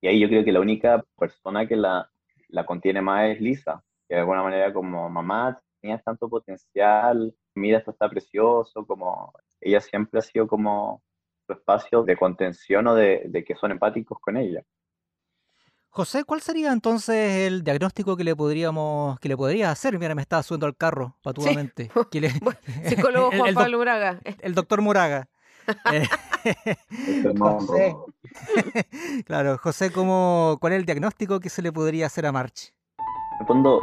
y 0.00 0.08
ahí 0.08 0.20
yo 0.20 0.28
creo 0.28 0.44
que 0.44 0.52
la 0.52 0.60
única 0.60 1.04
persona 1.18 1.66
que 1.68 1.76
la, 1.76 2.10
la 2.48 2.64
contiene 2.64 3.02
más 3.02 3.30
es 3.30 3.40
Lisa, 3.40 3.84
que 4.08 4.14
de 4.14 4.20
alguna 4.20 4.42
manera 4.42 4.72
como 4.72 5.08
mamá 5.10 5.60
tenías 5.80 6.02
tanto 6.02 6.28
potencial, 6.30 7.34
mira 7.54 7.78
esto 7.78 7.90
está 7.90 8.08
precioso, 8.08 8.86
como 8.86 9.32
ella 9.60 9.80
siempre 9.80 10.18
ha 10.20 10.22
sido 10.22 10.46
como 10.48 11.02
su 11.46 11.52
espacio 11.52 12.02
de 12.02 12.16
contención 12.16 12.86
o 12.86 12.94
de, 12.94 13.24
de 13.26 13.44
que 13.44 13.54
son 13.54 13.72
empáticos 13.72 14.18
con 14.20 14.38
ella. 14.38 14.62
José, 15.96 16.24
¿cuál 16.24 16.42
sería 16.42 16.72
entonces 16.72 17.46
el 17.46 17.64
diagnóstico 17.64 18.18
que 18.18 18.24
le 18.24 18.36
podríamos, 18.36 19.18
que 19.18 19.30
le 19.30 19.36
podrías 19.38 19.72
hacer? 19.72 19.98
Mira, 19.98 20.14
me 20.14 20.20
estaba 20.20 20.42
subiendo 20.42 20.66
al 20.66 20.76
carro 20.76 21.16
patudamente. 21.22 21.90
psicólogo 22.84 23.30
Juan 23.38 23.54
Pablo 23.54 23.78
Moraga. 23.78 24.20
El 24.42 24.54
doctor 24.54 24.82
Moraga. 24.82 25.26
Eh, 25.90 26.06
José. 27.38 27.96
claro, 29.24 29.56
José, 29.56 29.90
¿cómo, 29.90 30.58
¿cuál 30.60 30.74
es 30.74 30.80
el 30.80 30.84
diagnóstico 30.84 31.40
que 31.40 31.48
se 31.48 31.62
le 31.62 31.72
podría 31.72 32.04
hacer 32.04 32.26
a 32.26 32.32
March? 32.32 32.74
En 32.98 33.40
el 33.40 33.46
fondo, 33.46 33.80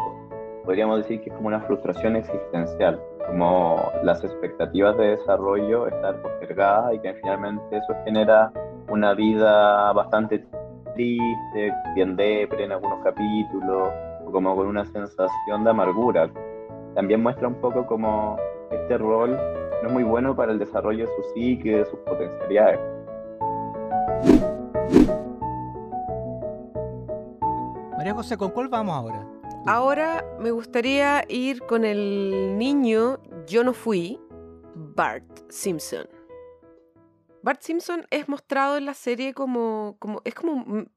podríamos 0.65 1.01
decir 1.01 1.19
que 1.21 1.31
es 1.31 1.35
como 1.35 1.47
una 1.47 1.61
frustración 1.61 2.15
existencial, 2.15 3.01
como 3.25 3.91
las 4.03 4.23
expectativas 4.23 4.95
de 4.99 5.17
desarrollo 5.17 5.87
estar 5.87 6.21
postergadas 6.21 6.93
y 6.93 6.99
que 6.99 7.15
finalmente 7.15 7.75
eso 7.75 7.95
genera 8.05 8.53
una 8.87 9.15
vida 9.15 9.91
bastante 9.93 10.45
triste, 10.93 11.73
bien 11.95 12.15
depre 12.15 12.65
en 12.65 12.71
algunos 12.71 13.03
capítulos, 13.03 13.89
o 14.25 14.31
como 14.31 14.55
con 14.55 14.67
una 14.67 14.85
sensación 14.85 15.63
de 15.63 15.69
amargura. 15.69 16.29
También 16.95 17.21
muestra 17.21 17.47
un 17.47 17.55
poco 17.55 17.85
como 17.85 18.37
este 18.71 18.97
rol 18.97 19.37
no 19.83 19.89
es 19.89 19.93
muy 19.93 20.03
bueno 20.03 20.33
para 20.33 20.53
el 20.53 20.59
desarrollo 20.59 21.05
de 21.05 21.11
su 21.13 21.23
psique, 21.33 21.77
de 21.77 21.85
sus 21.85 21.99
potencialidades. 21.99 22.79
María 27.97 28.13
José, 28.13 28.37
¿con 28.37 28.51
cuál 28.51 28.69
vamos 28.69 28.95
ahora? 28.95 29.27
Ahora 29.65 30.25
me 30.39 30.51
gustaría 30.51 31.23
ir 31.27 31.61
con 31.63 31.85
el 31.85 32.57
niño 32.57 33.19
Yo 33.45 33.63
no 33.63 33.73
fui, 33.73 34.19
Bart 34.73 35.25
Simpson. 35.49 36.05
Bart 37.43 37.61
Simpson 37.61 38.07
es 38.09 38.29
mostrado 38.29 38.77
en 38.77 38.85
la 38.85 38.93
serie 38.93 39.33
como, 39.33 39.97
como 39.99 40.21
es 40.23 40.33
como, 40.33 40.87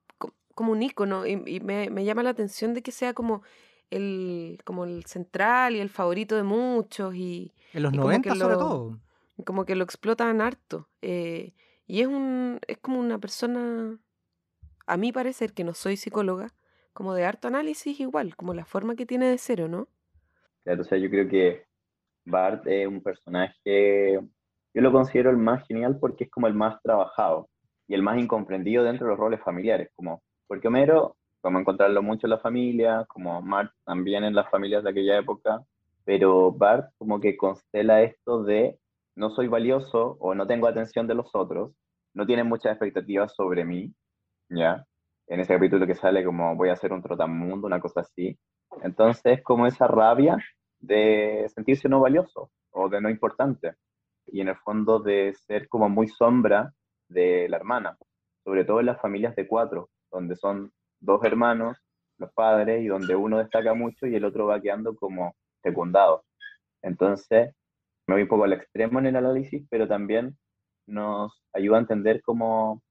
como 0.55 0.73
un 0.73 0.83
ícono 0.83 1.27
y, 1.27 1.37
me, 1.61 2.05
llama 2.05 2.23
la 2.23 2.31
atención 2.31 2.73
de 2.73 2.83
que 2.83 2.93
sea 2.93 3.15
como 3.15 3.43
el, 3.91 4.61
como 4.65 4.85
el 4.85 5.05
central 5.07 5.75
y 5.75 5.81
el 5.81 5.91
favorito 5.91 6.37
de 6.37 6.45
muchos 6.45 7.15
y... 7.17 7.53
En 7.73 7.83
los 7.83 7.93
90 7.93 8.37
sobre 8.37 8.55
todo. 8.55 9.01
Como 9.45 9.65
que 9.67 9.75
lo 9.75 9.83
explotan 9.83 10.41
harto. 10.41 10.89
Eh, 11.03 11.53
y 11.87 12.01
es, 12.01 12.07
un, 12.07 12.61
es 12.69 12.79
como 12.79 13.01
una 13.01 13.19
persona, 13.19 13.99
a 14.87 14.97
mi 14.97 15.13
parecer, 15.13 15.53
que 15.53 15.65
no 15.65 15.75
soy 15.75 15.97
psicóloga, 15.97 16.55
como 16.93 17.13
de 17.15 17.25
harto 17.25 17.49
análisis 17.49 17.99
igual, 17.99 18.37
como 18.37 18.55
la 18.55 18.65
forma 18.65 18.95
que 18.95 19.05
tiene 19.05 19.27
de 19.27 19.39
ser, 19.39 19.69
no? 19.69 19.89
Claro, 20.63 20.83
o 20.83 20.85
sea, 20.85 20.97
yo 20.97 21.11
creo 21.11 21.29
que 21.29 21.67
Bart 22.25 22.67
es 22.67 22.87
un 22.87 23.03
personaje 23.03 24.21
yo 24.77 24.83
lo 24.83 24.93
considero 24.93 25.31
el 25.31 25.39
más 25.39 25.67
genial 25.67 25.97
porque 25.99 26.25
es 26.25 26.31
como 26.31 26.47
el 26.49 26.55
más 26.55 26.81
trabajado. 26.83 27.49
y 27.89 27.95
el 27.95 28.03
más 28.03 28.19
incomprendido 28.19 28.85
dentro 28.85 29.07
de 29.07 29.13
los 29.13 29.19
roles 29.21 29.41
familiares, 29.43 29.91
como, 29.95 30.21
porque 30.49 30.69
Homero, 30.69 31.17
como 31.41 31.61
encontrarlo 31.61 32.03
mucho 32.03 32.27
en 32.27 32.33
la 32.33 32.39
familia, 32.39 33.07
como 33.09 33.41
Mark 33.43 33.73
también 33.85 34.25
en 34.25 34.35
las 34.35 34.51
familias 34.51 34.83
de 34.85 34.91
aquella 34.91 35.19
época, 35.19 35.63
pero 36.05 36.53
Bart 36.53 36.91
como 36.99 37.21
que 37.21 37.37
constela 37.37 38.03
esto 38.03 38.43
de 38.43 38.79
no 39.17 39.31
soy 39.31 39.49
valioso 39.49 40.17
o 40.21 40.35
no 40.35 40.47
tengo 40.47 40.67
atención 40.67 41.07
de 41.07 41.15
los 41.15 41.35
otros, 41.35 41.73
no 42.15 42.27
tienen 42.27 42.49
muchas 42.49 42.73
expectativas 42.73 43.33
sobre 43.35 43.65
mí, 43.65 43.95
¿ya? 44.51 44.85
En 45.29 45.41
ese 45.41 45.55
capítulo 45.55 45.87
que 45.87 45.95
sale 45.95 46.25
como 46.25 46.55
voy 46.57 46.69
a 46.71 46.77
ser 46.77 46.93
un 46.93 47.03
trotamundo, 47.03 47.67
una 47.67 47.81
cosa 47.81 48.01
así. 48.01 48.39
Entonces, 48.83 49.43
como 49.43 49.67
esa 49.67 49.87
rabia 49.87 50.37
de 50.81 51.47
sentirse 51.55 51.89
no 51.89 52.01
valioso 52.01 52.51
o 52.73 52.89
de 52.89 53.01
no 53.01 53.09
importante. 53.09 53.75
Y 54.27 54.41
en 54.41 54.49
el 54.49 54.57
fondo 54.57 54.99
de 54.99 55.35
ser 55.47 55.69
como 55.69 55.89
muy 55.89 56.09
sombra 56.09 56.73
de 57.09 57.49
la 57.49 57.57
hermana, 57.57 57.97
sobre 58.45 58.65
todo 58.65 58.81
en 58.81 58.87
las 58.87 59.01
familias 59.01 59.37
de 59.37 59.47
cuatro, 59.47 59.91
donde 60.11 60.37
son 60.37 60.73
dos 61.01 61.23
hermanos, 61.25 61.77
los 62.19 62.33
padres, 62.33 62.83
y 62.83 62.87
donde 62.87 63.15
uno 63.15 63.39
destaca 63.39 63.75
mucho 63.75 64.07
y 64.07 64.15
el 64.17 64.25
otro 64.25 64.47
va 64.47 64.61
quedando 64.61 64.97
como 64.97 65.35
secundado. 65.63 66.25
Entonces, 66.83 67.55
me 68.07 68.15
voy 68.15 68.23
un 68.23 68.29
poco 68.29 68.45
al 68.45 68.53
extremo 68.53 68.99
en 68.99 69.07
el 69.07 69.17
análisis, 69.17 69.67
pero 69.71 69.89
también 69.89 70.37
nos 70.87 71.43
ayuda 71.53 71.79
a 71.79 71.81
entender 71.81 72.23
cómo 72.23 72.83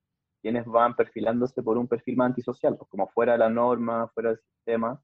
quienes 0.41 0.65
van 0.65 0.95
perfilándose 0.95 1.63
por 1.63 1.77
un 1.77 1.87
perfil 1.87 2.17
más 2.17 2.27
antisocial, 2.27 2.77
pues 2.77 2.89
como 2.89 3.07
fuera 3.07 3.33
de 3.33 3.39
la 3.39 3.49
norma, 3.49 4.09
fuera 4.13 4.29
del 4.29 4.39
sistema, 4.39 5.01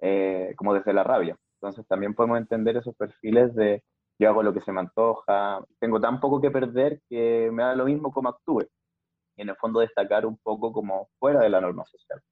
eh, 0.00 0.52
como 0.56 0.74
desde 0.74 0.92
la 0.92 1.04
rabia. 1.04 1.36
Entonces 1.60 1.86
también 1.86 2.14
podemos 2.14 2.38
entender 2.38 2.76
esos 2.76 2.94
perfiles 2.96 3.54
de 3.54 3.82
yo 4.18 4.28
hago 4.28 4.42
lo 4.42 4.52
que 4.52 4.60
se 4.60 4.72
me 4.72 4.80
antoja, 4.80 5.64
tengo 5.78 6.00
tan 6.00 6.20
poco 6.20 6.40
que 6.40 6.50
perder 6.50 7.02
que 7.08 7.50
me 7.52 7.62
da 7.62 7.74
lo 7.74 7.84
mismo 7.84 8.12
como 8.12 8.28
actúe. 8.28 8.66
Y 9.36 9.42
en 9.42 9.50
el 9.50 9.56
fondo 9.56 9.80
destacar 9.80 10.24
un 10.24 10.38
poco 10.38 10.72
como 10.72 11.10
fuera 11.18 11.40
de 11.40 11.50
la 11.50 11.60
norma 11.60 11.84
social. 11.84 12.22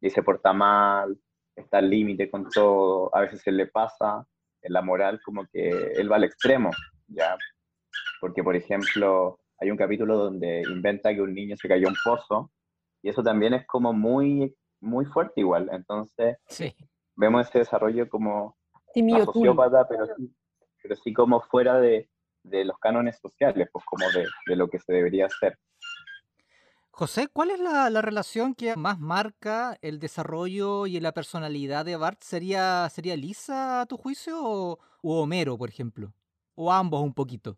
Y 0.00 0.10
se 0.10 0.22
porta 0.22 0.52
mal, 0.52 1.16
está 1.54 1.78
al 1.78 1.90
límite 1.90 2.30
con 2.30 2.48
todo, 2.48 3.14
a 3.14 3.20
veces 3.20 3.40
se 3.42 3.52
le 3.52 3.66
pasa 3.66 4.26
en 4.62 4.72
la 4.72 4.82
moral 4.82 5.20
como 5.24 5.46
que 5.46 5.68
él 5.68 6.10
va 6.10 6.16
al 6.16 6.24
extremo, 6.24 6.70
¿ya? 7.06 7.36
Porque, 8.20 8.42
por 8.42 8.56
ejemplo, 8.56 9.38
hay 9.58 9.70
un 9.70 9.76
capítulo 9.76 10.16
donde 10.16 10.62
inventa 10.62 11.14
que 11.14 11.22
un 11.22 11.34
niño 11.34 11.56
se 11.56 11.68
cayó 11.68 11.86
en 11.86 11.94
un 11.94 11.98
pozo, 12.04 12.50
y 13.02 13.08
eso 13.08 13.22
también 13.22 13.54
es 13.54 13.66
como 13.66 13.92
muy, 13.92 14.54
muy 14.80 15.06
fuerte 15.06 15.40
igual. 15.40 15.68
Entonces, 15.72 16.36
sí. 16.48 16.74
vemos 17.16 17.48
ese 17.48 17.60
desarrollo 17.60 18.08
como 18.08 18.56
sociópata, 19.24 19.86
pero 19.88 20.06
sí, 20.16 20.34
pero 20.82 20.96
sí 20.96 21.12
como 21.12 21.40
fuera 21.40 21.80
de, 21.80 22.08
de 22.42 22.64
los 22.64 22.78
cánones 22.78 23.18
sociales, 23.18 23.68
pues 23.72 23.84
como 23.84 24.08
de, 24.10 24.26
de, 24.46 24.56
lo 24.56 24.68
que 24.68 24.78
se 24.78 24.92
debería 24.92 25.26
hacer. 25.26 25.58
José, 26.90 27.28
¿cuál 27.32 27.50
es 27.50 27.60
la, 27.60 27.88
la, 27.88 28.02
relación 28.02 28.54
que 28.54 28.76
más 28.76 28.98
marca 28.98 29.78
el 29.80 29.98
desarrollo 29.98 30.86
y 30.86 31.00
la 31.00 31.12
personalidad 31.12 31.84
de 31.84 31.96
Bart? 31.96 32.20
¿Sería, 32.22 32.88
sería 32.90 33.16
Lisa 33.16 33.80
a 33.80 33.86
tu 33.86 33.96
juicio 33.96 34.38
o, 34.42 34.78
o 35.02 35.22
Homero, 35.22 35.56
por 35.56 35.68
ejemplo? 35.68 36.12
¿O 36.54 36.72
ambos 36.72 37.02
un 37.02 37.14
poquito? 37.14 37.56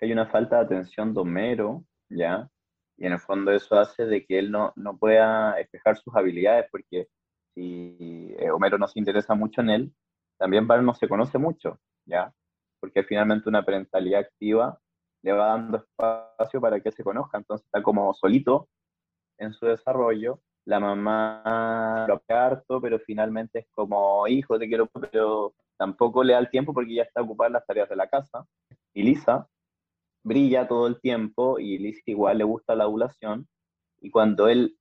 Hay 0.00 0.12
una 0.12 0.26
falta 0.26 0.56
de 0.58 0.64
atención 0.64 1.12
de 1.12 1.20
Homero, 1.20 1.84
¿ya? 2.08 2.48
Y 2.96 3.06
en 3.06 3.12
el 3.12 3.18
fondo 3.18 3.52
eso 3.52 3.78
hace 3.78 4.06
de 4.06 4.24
que 4.24 4.38
él 4.38 4.50
no, 4.50 4.72
no 4.76 4.96
pueda 4.96 5.58
espejar 5.60 5.96
sus 5.96 6.14
habilidades, 6.14 6.66
porque 6.70 7.08
si 7.54 8.34
eh, 8.38 8.50
Homero 8.50 8.78
no 8.78 8.88
se 8.88 8.98
interesa 8.98 9.34
mucho 9.34 9.60
en 9.60 9.70
él, 9.70 9.94
también 10.38 10.66
Bart 10.66 10.82
no 10.82 10.94
se 10.94 11.08
conoce 11.08 11.38
mucho, 11.38 11.80
¿ya? 12.06 12.32
Porque 12.80 13.02
finalmente 13.02 13.48
una 13.48 13.64
parentalidad 13.64 14.20
activa 14.20 14.78
le 15.22 15.32
va 15.32 15.46
dando 15.46 15.78
espacio 15.78 16.60
para 16.60 16.80
que 16.80 16.92
se 16.92 17.02
conozca, 17.02 17.38
entonces 17.38 17.64
está 17.64 17.82
como 17.82 18.12
solito 18.14 18.68
en 19.38 19.52
su 19.52 19.66
desarrollo, 19.66 20.40
la 20.66 20.80
mamá 20.80 22.06
lo 22.08 22.22
harto, 22.28 22.80
pero 22.80 22.98
finalmente 22.98 23.60
es 23.60 23.66
como, 23.70 24.26
hijo, 24.28 24.58
te 24.58 24.68
quiero, 24.68 24.86
pero 25.10 25.54
tampoco 25.78 26.22
le 26.22 26.34
da 26.34 26.38
el 26.38 26.50
tiempo 26.50 26.72
porque 26.72 26.94
ya 26.94 27.02
está 27.02 27.22
ocupada 27.22 27.50
las 27.50 27.66
tareas 27.66 27.88
de 27.88 27.96
la 27.96 28.08
casa. 28.08 28.46
Y 28.92 29.02
Lisa 29.02 29.48
brilla 30.22 30.68
todo 30.68 30.86
el 30.86 31.00
tiempo 31.00 31.58
y 31.58 31.78
Lisa 31.78 32.02
igual 32.06 32.38
le 32.38 32.44
gusta 32.44 32.74
la 32.74 32.84
adulación, 32.84 33.46
y 34.00 34.10
cuando 34.10 34.48
él 34.48 34.76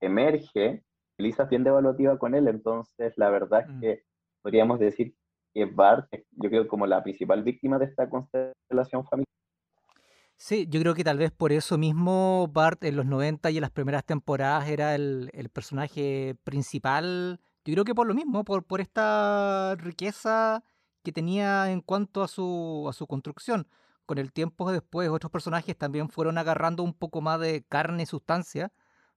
emerge, 0.00 0.84
Lisa 1.18 1.48
tiende 1.48 1.70
evaluativa 1.70 2.18
con 2.18 2.34
él, 2.34 2.48
entonces 2.48 3.14
la 3.16 3.30
verdad 3.30 3.66
es 3.68 3.80
que 3.80 4.02
podríamos 4.42 4.78
decir 4.78 5.14
que 5.54 5.64
Bart, 5.66 6.08
yo 6.12 6.48
creo, 6.48 6.68
como 6.68 6.86
la 6.86 7.02
principal 7.02 7.42
víctima 7.42 7.78
de 7.78 7.86
esta 7.86 8.08
constelación 8.08 9.04
familiar. 9.06 9.26
Sí, 10.36 10.68
yo 10.68 10.80
creo 10.80 10.94
que 10.94 11.02
tal 11.02 11.18
vez 11.18 11.32
por 11.32 11.50
eso 11.50 11.78
mismo 11.78 12.48
Bart 12.52 12.84
en 12.84 12.94
los 12.96 13.06
90 13.06 13.50
y 13.50 13.56
en 13.56 13.62
las 13.62 13.72
primeras 13.72 14.04
temporadas 14.04 14.68
era 14.68 14.94
el, 14.94 15.30
el 15.32 15.48
personaje 15.48 16.36
principal. 16.44 17.40
Yo 17.64 17.74
creo 17.74 17.84
que 17.84 17.94
por 17.94 18.06
lo 18.06 18.14
mismo, 18.14 18.44
por, 18.44 18.64
por 18.64 18.80
esta 18.80 19.74
riqueza 19.76 20.62
que 21.02 21.12
tenía 21.12 21.70
en 21.72 21.80
cuanto 21.80 22.22
a 22.22 22.28
su, 22.28 22.86
a 22.88 22.92
su 22.92 23.06
construcción. 23.06 23.66
Con 24.06 24.18
el 24.18 24.32
tiempo 24.32 24.70
después, 24.70 25.08
otros 25.10 25.32
personajes 25.32 25.76
también 25.76 26.08
fueron 26.08 26.38
agarrando 26.38 26.82
un 26.82 26.94
poco 26.94 27.20
más 27.20 27.40
de 27.40 27.64
carne 27.68 28.04
y 28.04 28.06
sustancia, 28.06 28.72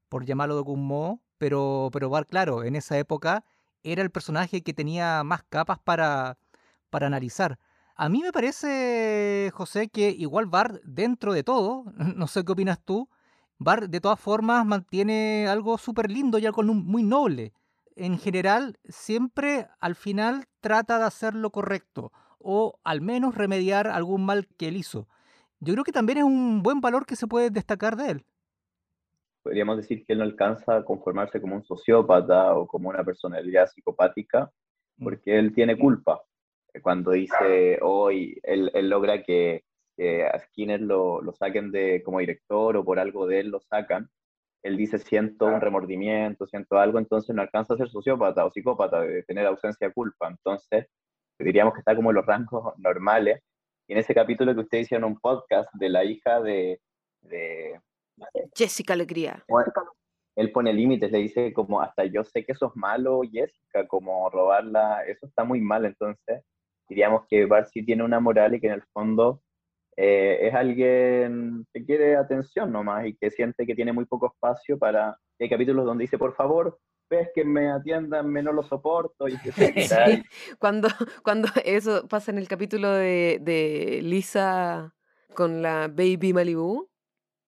por 0.09 0.25
llamarlo 0.25 0.55
de 0.55 0.59
algún 0.59 0.85
modo, 0.85 1.21
pero, 1.37 1.89
pero 1.93 2.09
Bart, 2.09 2.29
claro, 2.29 2.63
en 2.63 2.75
esa 2.75 2.97
época 2.97 3.45
era 3.83 4.01
el 4.01 4.11
personaje 4.11 4.61
que 4.61 4.73
tenía 4.73 5.23
más 5.23 5.43
capas 5.43 5.79
para, 5.79 6.37
para 6.89 7.07
analizar. 7.07 7.59
A 7.95 8.09
mí 8.09 8.21
me 8.21 8.31
parece, 8.31 9.51
José, 9.53 9.89
que 9.89 10.09
igual 10.09 10.45
Bart, 10.47 10.81
dentro 10.83 11.33
de 11.33 11.43
todo, 11.43 11.85
no 12.15 12.27
sé 12.27 12.43
qué 12.43 12.51
opinas 12.51 12.79
tú, 12.83 13.09
Bart 13.57 13.85
de 13.85 14.01
todas 14.01 14.19
formas 14.19 14.65
mantiene 14.65 15.47
algo 15.47 15.77
súper 15.77 16.09
lindo 16.09 16.39
y 16.39 16.45
algo 16.45 16.63
muy 16.63 17.03
noble. 17.03 17.53
En 17.95 18.17
general, 18.17 18.79
siempre 18.89 19.67
al 19.79 19.95
final 19.95 20.45
trata 20.61 20.97
de 20.97 21.05
hacer 21.05 21.35
lo 21.35 21.51
correcto 21.51 22.11
o 22.39 22.79
al 22.83 23.01
menos 23.01 23.35
remediar 23.35 23.87
algún 23.87 24.25
mal 24.25 24.47
que 24.57 24.69
él 24.69 24.77
hizo. 24.77 25.07
Yo 25.59 25.73
creo 25.73 25.83
que 25.83 25.91
también 25.91 26.17
es 26.19 26.23
un 26.23 26.63
buen 26.63 26.81
valor 26.81 27.05
que 27.05 27.15
se 27.15 27.27
puede 27.27 27.51
destacar 27.51 27.95
de 27.95 28.11
él 28.11 28.25
podríamos 29.43 29.77
decir 29.77 30.05
que 30.05 30.13
él 30.13 30.19
no 30.19 30.25
alcanza 30.25 30.77
a 30.77 30.85
conformarse 30.85 31.41
como 31.41 31.55
un 31.55 31.63
sociópata 31.63 32.55
o 32.55 32.67
como 32.67 32.89
una 32.89 33.03
personalidad 33.03 33.67
psicopática, 33.67 34.51
mm. 34.97 35.03
porque 35.03 35.37
él 35.37 35.53
tiene 35.53 35.77
culpa. 35.77 36.21
Cuando 36.81 37.11
dice 37.11 37.79
hoy, 37.81 38.39
él, 38.43 38.71
él, 38.73 38.89
logra 38.89 39.23
que, 39.23 39.65
que 39.97 40.25
a 40.25 40.39
Skinner 40.39 40.81
lo, 40.81 41.21
lo, 41.21 41.33
saquen 41.33 41.71
de, 41.71 42.01
como 42.03 42.19
director 42.19 42.77
o 42.77 42.85
por 42.85 42.97
algo 42.97 43.27
de 43.27 43.41
él 43.41 43.49
lo 43.49 43.59
sacan, 43.59 44.09
él 44.63 44.77
dice 44.77 44.99
siento 44.99 45.47
un 45.47 45.59
remordimiento, 45.59 46.45
siento 46.45 46.77
algo, 46.77 46.99
entonces 46.99 47.35
no 47.35 47.41
alcanza 47.41 47.73
a 47.73 47.77
ser 47.77 47.89
sociópata 47.89 48.45
o 48.45 48.51
psicópata, 48.51 49.01
de 49.01 49.23
tener 49.23 49.45
ausencia 49.47 49.87
de 49.87 49.93
culpa. 49.93 50.29
Entonces, 50.29 50.87
diríamos 51.39 51.73
que 51.73 51.79
está 51.79 51.95
como 51.95 52.11
en 52.11 52.17
los 52.17 52.25
rangos 52.25 52.73
normales. 52.77 53.41
Y 53.87 53.93
en 53.93 53.99
ese 53.99 54.13
capítulo 54.13 54.53
que 54.53 54.61
usted 54.61 54.79
hicieron 54.79 55.11
un 55.11 55.19
podcast 55.19 55.69
de 55.73 55.89
la 55.89 56.05
hija 56.05 56.39
de 56.41 56.79
Jessica 58.61 58.93
Alegría. 58.93 59.43
él 60.35 60.51
pone 60.51 60.71
límites, 60.71 61.11
le 61.11 61.17
dice 61.17 61.51
como 61.51 61.81
hasta 61.81 62.05
yo 62.05 62.23
sé 62.23 62.45
que 62.45 62.51
eso 62.51 62.67
es 62.67 62.75
malo, 62.75 63.21
Jessica, 63.29 63.87
como 63.87 64.29
robarla, 64.29 65.03
eso 65.07 65.25
está 65.25 65.43
muy 65.43 65.61
mal, 65.61 65.85
entonces 65.85 66.43
diríamos 66.87 67.23
que 67.27 67.45
Bart 67.45 67.69
sí 67.73 67.83
tiene 67.83 68.03
una 68.03 68.19
moral 68.19 68.53
y 68.53 68.61
que 68.61 68.67
en 68.67 68.73
el 68.73 68.83
fondo 68.93 69.41
eh, 69.97 70.47
es 70.47 70.53
alguien 70.53 71.65
que 71.73 71.85
quiere 71.85 72.15
atención 72.15 72.71
nomás 72.71 73.07
y 73.07 73.15
que 73.15 73.31
siente 73.31 73.65
que 73.65 73.75
tiene 73.75 73.93
muy 73.93 74.05
poco 74.05 74.27
espacio 74.27 74.77
para... 74.77 75.17
Hay 75.39 75.49
capítulos 75.49 75.85
donde 75.85 76.03
dice, 76.03 76.19
por 76.19 76.35
favor, 76.35 76.79
ves 77.09 77.29
que 77.33 77.43
me 77.43 77.71
atiendan, 77.71 78.29
me 78.29 78.43
no 78.43 78.53
lo 78.53 78.61
soporto. 78.61 79.27
Y 79.27 79.37
cuando, 80.59 80.87
cuando 81.23 81.49
eso 81.65 82.07
pasa 82.07 82.31
en 82.31 82.37
el 82.37 82.47
capítulo 82.47 82.91
de, 82.91 83.39
de 83.41 84.01
Lisa 84.03 84.93
con 85.33 85.63
la 85.63 85.87
Baby 85.87 86.33
Malibu. 86.33 86.89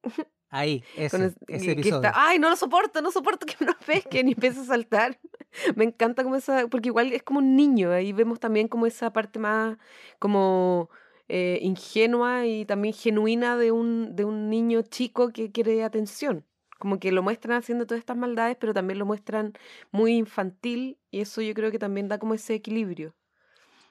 Ahí, 0.53 0.83
ese, 0.95 1.33
ese 1.47 1.71
episodio. 1.71 2.11
Ay, 2.13 2.37
no 2.37 2.47
lo 2.47 2.55
soporto, 2.55 3.01
no 3.01 3.11
soporto 3.11 3.47
que 3.47 3.55
me 3.59 3.65
lo 3.65 3.73
pesquen 3.73 4.27
y 4.27 4.33
empiece 4.33 4.59
a 4.59 4.65
saltar. 4.65 5.17
Me 5.75 5.83
encanta 5.83 6.23
como 6.23 6.35
esa, 6.35 6.67
porque 6.67 6.89
igual 6.89 7.11
es 7.11 7.23
como 7.23 7.39
un 7.39 7.55
niño, 7.55 7.91
ahí 7.91 8.13
vemos 8.13 8.39
también 8.39 8.67
como 8.67 8.85
esa 8.85 9.11
parte 9.11 9.39
más 9.39 9.77
como 10.19 10.91
eh, 11.27 11.57
ingenua 11.61 12.45
y 12.45 12.65
también 12.65 12.93
genuina 12.93 13.57
de 13.57 13.71
un, 13.71 14.15
de 14.15 14.25
un 14.25 14.51
niño 14.51 14.83
chico 14.83 15.29
que 15.29 15.51
quiere 15.51 15.83
atención. 15.83 16.45
Como 16.77 16.99
que 16.99 17.11
lo 17.11 17.23
muestran 17.23 17.57
haciendo 17.57 17.87
todas 17.87 17.99
estas 17.99 18.17
maldades, 18.17 18.55
pero 18.59 18.75
también 18.75 18.99
lo 18.99 19.07
muestran 19.07 19.53
muy 19.91 20.15
infantil 20.15 20.99
y 21.09 21.21
eso 21.21 21.41
yo 21.41 21.55
creo 21.55 21.71
que 21.71 21.79
también 21.79 22.09
da 22.09 22.19
como 22.19 22.35
ese 22.35 22.53
equilibrio. 22.53 23.15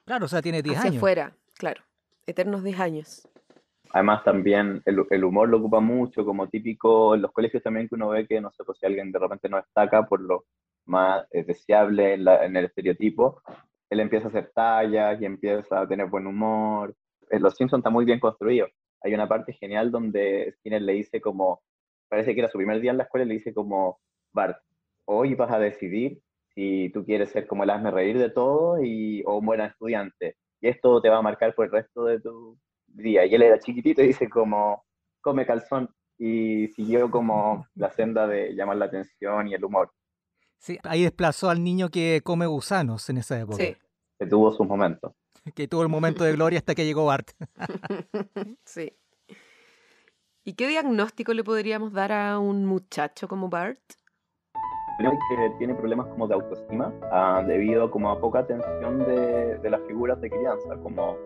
Claro, 0.05 0.27
o 0.27 0.29
sea, 0.29 0.43
tiene 0.43 0.63
10 0.63 0.77
años. 0.77 0.87
Hacia 0.87 0.99
afuera, 0.99 1.37
claro. 1.55 1.83
Eternos 2.27 2.63
10 2.63 2.79
años. 2.79 3.29
Además 3.93 4.25
también 4.25 4.83
el, 4.87 5.05
el, 5.11 5.25
humor 5.25 5.49
lo 5.49 5.59
ocupa 5.59 5.81
mucho, 5.81 6.25
como 6.25 6.49
típico 6.49 7.15
en 7.15 7.23
los 7.23 7.33
colegios 7.33 7.63
también 7.63 7.89
que 7.89 7.95
uno 7.95 8.09
ve 8.09 8.27
que, 8.27 8.41
no 8.41 8.51
sé, 8.51 8.65
pues 8.65 8.79
si 8.79 8.87
alguien 8.87 9.13
de 9.13 9.19
repente 9.19 9.49
no 9.51 9.59
destaca 9.59 10.07
por 10.07 10.21
lo 10.21 10.45
más 10.87 11.27
eh, 11.31 11.45
deseable 11.45 12.15
en, 12.15 12.25
la, 12.25 12.45
en, 12.45 12.57
el 12.57 12.65
estereotipo, 12.67 13.43
él 13.91 14.01
empieza 14.01 14.27
a 14.27 14.29
hacer 14.31 14.51
tallas 14.55 15.21
y 15.21 15.27
empieza 15.27 15.81
a 15.81 15.87
tener 15.87 16.07
buen 16.07 16.27
humor. 16.27 16.95
En 17.31 17.43
Los 17.43 17.55
Simpsons 17.55 17.81
está 17.81 17.91
muy 17.91 18.07
bien 18.07 18.19
construido. 18.19 18.67
Hay 19.03 19.13
una 19.15 19.29
parte 19.29 19.53
genial 19.53 19.91
donde 19.91 20.55
Skinner 20.59 20.81
le 20.81 20.95
dice 20.95 21.21
como, 21.21 21.61
parece 22.09 22.35
que 22.35 22.41
era 22.41 22.51
su 22.51 22.59
primer 22.59 22.81
día 22.81 22.93
en 22.93 22.99
la 22.99 23.05
escuela, 23.05 23.27
le 23.27 23.35
dice 23.35 23.53
como, 23.53 24.01
Bart, 24.33 24.57
hoy 25.05 25.35
vas 25.35 25.53
a 25.53 25.59
decidir 25.59 26.21
si 26.55 26.91
tú 26.95 27.05
quieres 27.05 27.31
ser 27.31 27.47
como 27.47 27.65
el 27.65 27.71
hazme 27.71 27.91
reír 27.91 28.19
de 28.19 28.31
todo 28.31 28.83
y, 28.83 29.23
o 29.27 29.39
un 29.39 29.47
buen 29.47 29.61
estudiante. 29.61 30.37
Y 30.63 30.69
esto 30.69 31.01
te 31.03 31.11
va 31.11 31.19
a 31.19 31.23
marcar 31.23 31.55
por 31.55 31.67
el 31.67 31.73
resto 31.73 32.05
de 32.05 32.21
tu 32.21 32.59
día. 32.93 33.25
Y 33.27 33.35
él 33.35 33.43
era 33.43 33.59
chiquitito 33.59 34.03
y 34.03 34.09
dice 34.09 34.29
como, 34.29 34.85
come 35.21 35.47
calzón. 35.47 35.89
Y 36.19 36.69
siguió 36.69 37.11
como 37.11 37.67
la 37.75 37.91
senda 37.91 38.27
de 38.27 38.55
llamar 38.55 38.77
la 38.77 38.85
atención 38.85 39.49
y 39.49 39.55
el 39.55 39.65
humor. 39.65 39.93
Sí, 40.59 40.79
ahí 40.85 41.03
desplazó 41.03 41.51
al 41.51 41.65
niño 41.65 41.89
que 41.89 42.21
come 42.23 42.47
gusanos 42.47 43.11
en 43.11 43.19
esa 43.19 43.41
época. 43.41 43.57
Sí. 43.57 43.77
Que 44.19 44.27
tuvo 44.27 44.53
sus 44.53 44.67
momentos. 44.67 45.13
Que 45.57 45.67
tuvo 45.67 45.83
el 45.83 45.89
momento 45.89 46.23
de 46.23 46.33
gloria 46.33 46.61
hasta 46.61 46.77
que 46.77 46.85
llegó 46.85 47.07
Bart. 47.07 47.33
sí. 48.65 48.97
¿Y 50.45 50.55
qué 50.55 50.69
diagnóstico 50.69 51.35
le 51.35 51.43
podríamos 51.43 51.93
dar 51.93 52.13
a 52.13 52.39
un 52.39 52.65
muchacho 52.65 53.27
como 53.27 53.49
Bart? 53.49 53.81
Creo 54.99 55.11
que 55.11 55.51
tiene 55.59 55.75
problemas 55.75 56.07
como 56.09 56.29
de 56.29 56.35
autoestima 56.35 56.95
ah, 57.11 57.43
debido 57.45 57.91
como 57.91 58.11
a 58.11 58.21
poca 58.21 58.41
atención 58.41 59.01
de, 59.01 59.59
de, 59.59 59.71
las 59.71 59.81
figuras 59.89 60.21
de 60.21 60.31
crianza, 60.31 60.77
como 60.83 61.17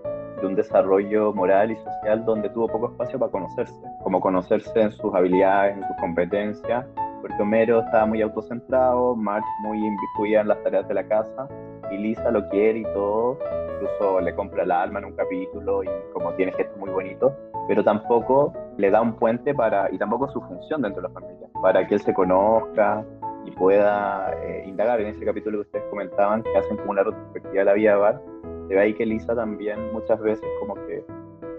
de 0.41 0.47
un 0.47 0.55
desarrollo 0.55 1.33
moral 1.33 1.71
y 1.71 1.77
social 1.77 2.25
donde 2.25 2.49
tuvo 2.51 2.69
poco 2.69 2.91
espacio 2.91 3.19
para 3.19 3.33
conocerse, 3.33 3.75
como 4.03 4.21
conocerse 4.21 4.81
en 4.81 4.93
sus 4.93 5.15
habilidades, 5.15 5.77
en 5.77 5.83
sus 5.87 5.97
competencias, 5.97 6.85
porque 7.21 7.37
Homero 7.41 7.81
estaba 7.81 8.07
muy 8.07 8.23
autocentrado, 8.23 9.17
Marge 9.17 9.47
muy 9.63 9.79
inviscuida 9.79 10.43
en 10.43 10.49
las 10.49 10.63
tareas 10.63 10.87
de 10.89 10.95
la 10.95 11.05
casa 11.05 11.49
y 11.91 11.99
Lisa 11.99 12.31
lo 12.31 12.49
quiere 12.51 12.81
y 12.81 12.85
todo, 12.85 13.39
incluso 13.75 14.21
le 14.21 14.35
compra 14.35 14.63
el 14.63 14.71
alma 14.71 14.99
en 14.99 15.07
un 15.07 15.13
capítulo 15.13 15.83
y 15.83 15.89
como 16.13 16.33
tiene 16.35 16.53
gestos 16.53 16.77
muy 16.79 16.91
bonitos, 16.91 17.33
pero 17.69 17.83
tampoco 17.83 18.53
le 18.77 18.91
da 18.91 19.01
un 19.01 19.15
puente 19.15 19.55
para, 19.55 19.91
y 19.93 19.99
tampoco 19.99 20.29
su 20.29 20.41
función 20.43 20.83
dentro 20.83 21.03
de 21.03 21.09
la 21.09 21.15
familia, 21.15 21.49
para 21.63 21.87
que 21.87 21.95
él 21.95 22.01
se 22.01 22.13
conozca 22.15 23.05
y 23.45 23.51
pueda 23.53 24.33
eh, 24.43 24.65
indagar. 24.67 25.01
En 25.01 25.09
ese 25.09 25.25
capítulo 25.25 25.59
que 25.59 25.63
ustedes 25.63 25.85
comentaban, 25.91 26.43
que 26.43 26.57
hacen 26.57 26.77
como 26.77 26.91
una 26.91 27.03
retrospectiva 27.03 27.59
de 27.59 27.65
la 27.65 27.73
vida 27.73 27.91
de 27.93 27.97
Bart, 27.97 28.23
se 28.69 28.75
ve 28.75 28.81
ahí 28.81 28.95
que 28.95 29.07
Lisa 29.07 29.35
también 29.35 29.93
muchas 29.93 30.21
veces 30.21 30.47
como 30.61 30.75
que 30.87 31.05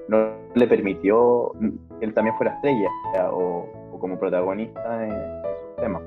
no 0.08 0.32
le 0.56 0.68
permitió 0.68 1.52
que 2.00 2.06
él 2.06 2.14
también 2.14 2.36
fuera 2.38 2.54
estrella 2.54 2.90
o, 3.32 3.68
como 4.00 4.20
protagonista 4.20 5.06
en, 5.06 5.12
en 5.12 5.58
sus 5.60 5.76
temas. 5.78 6.04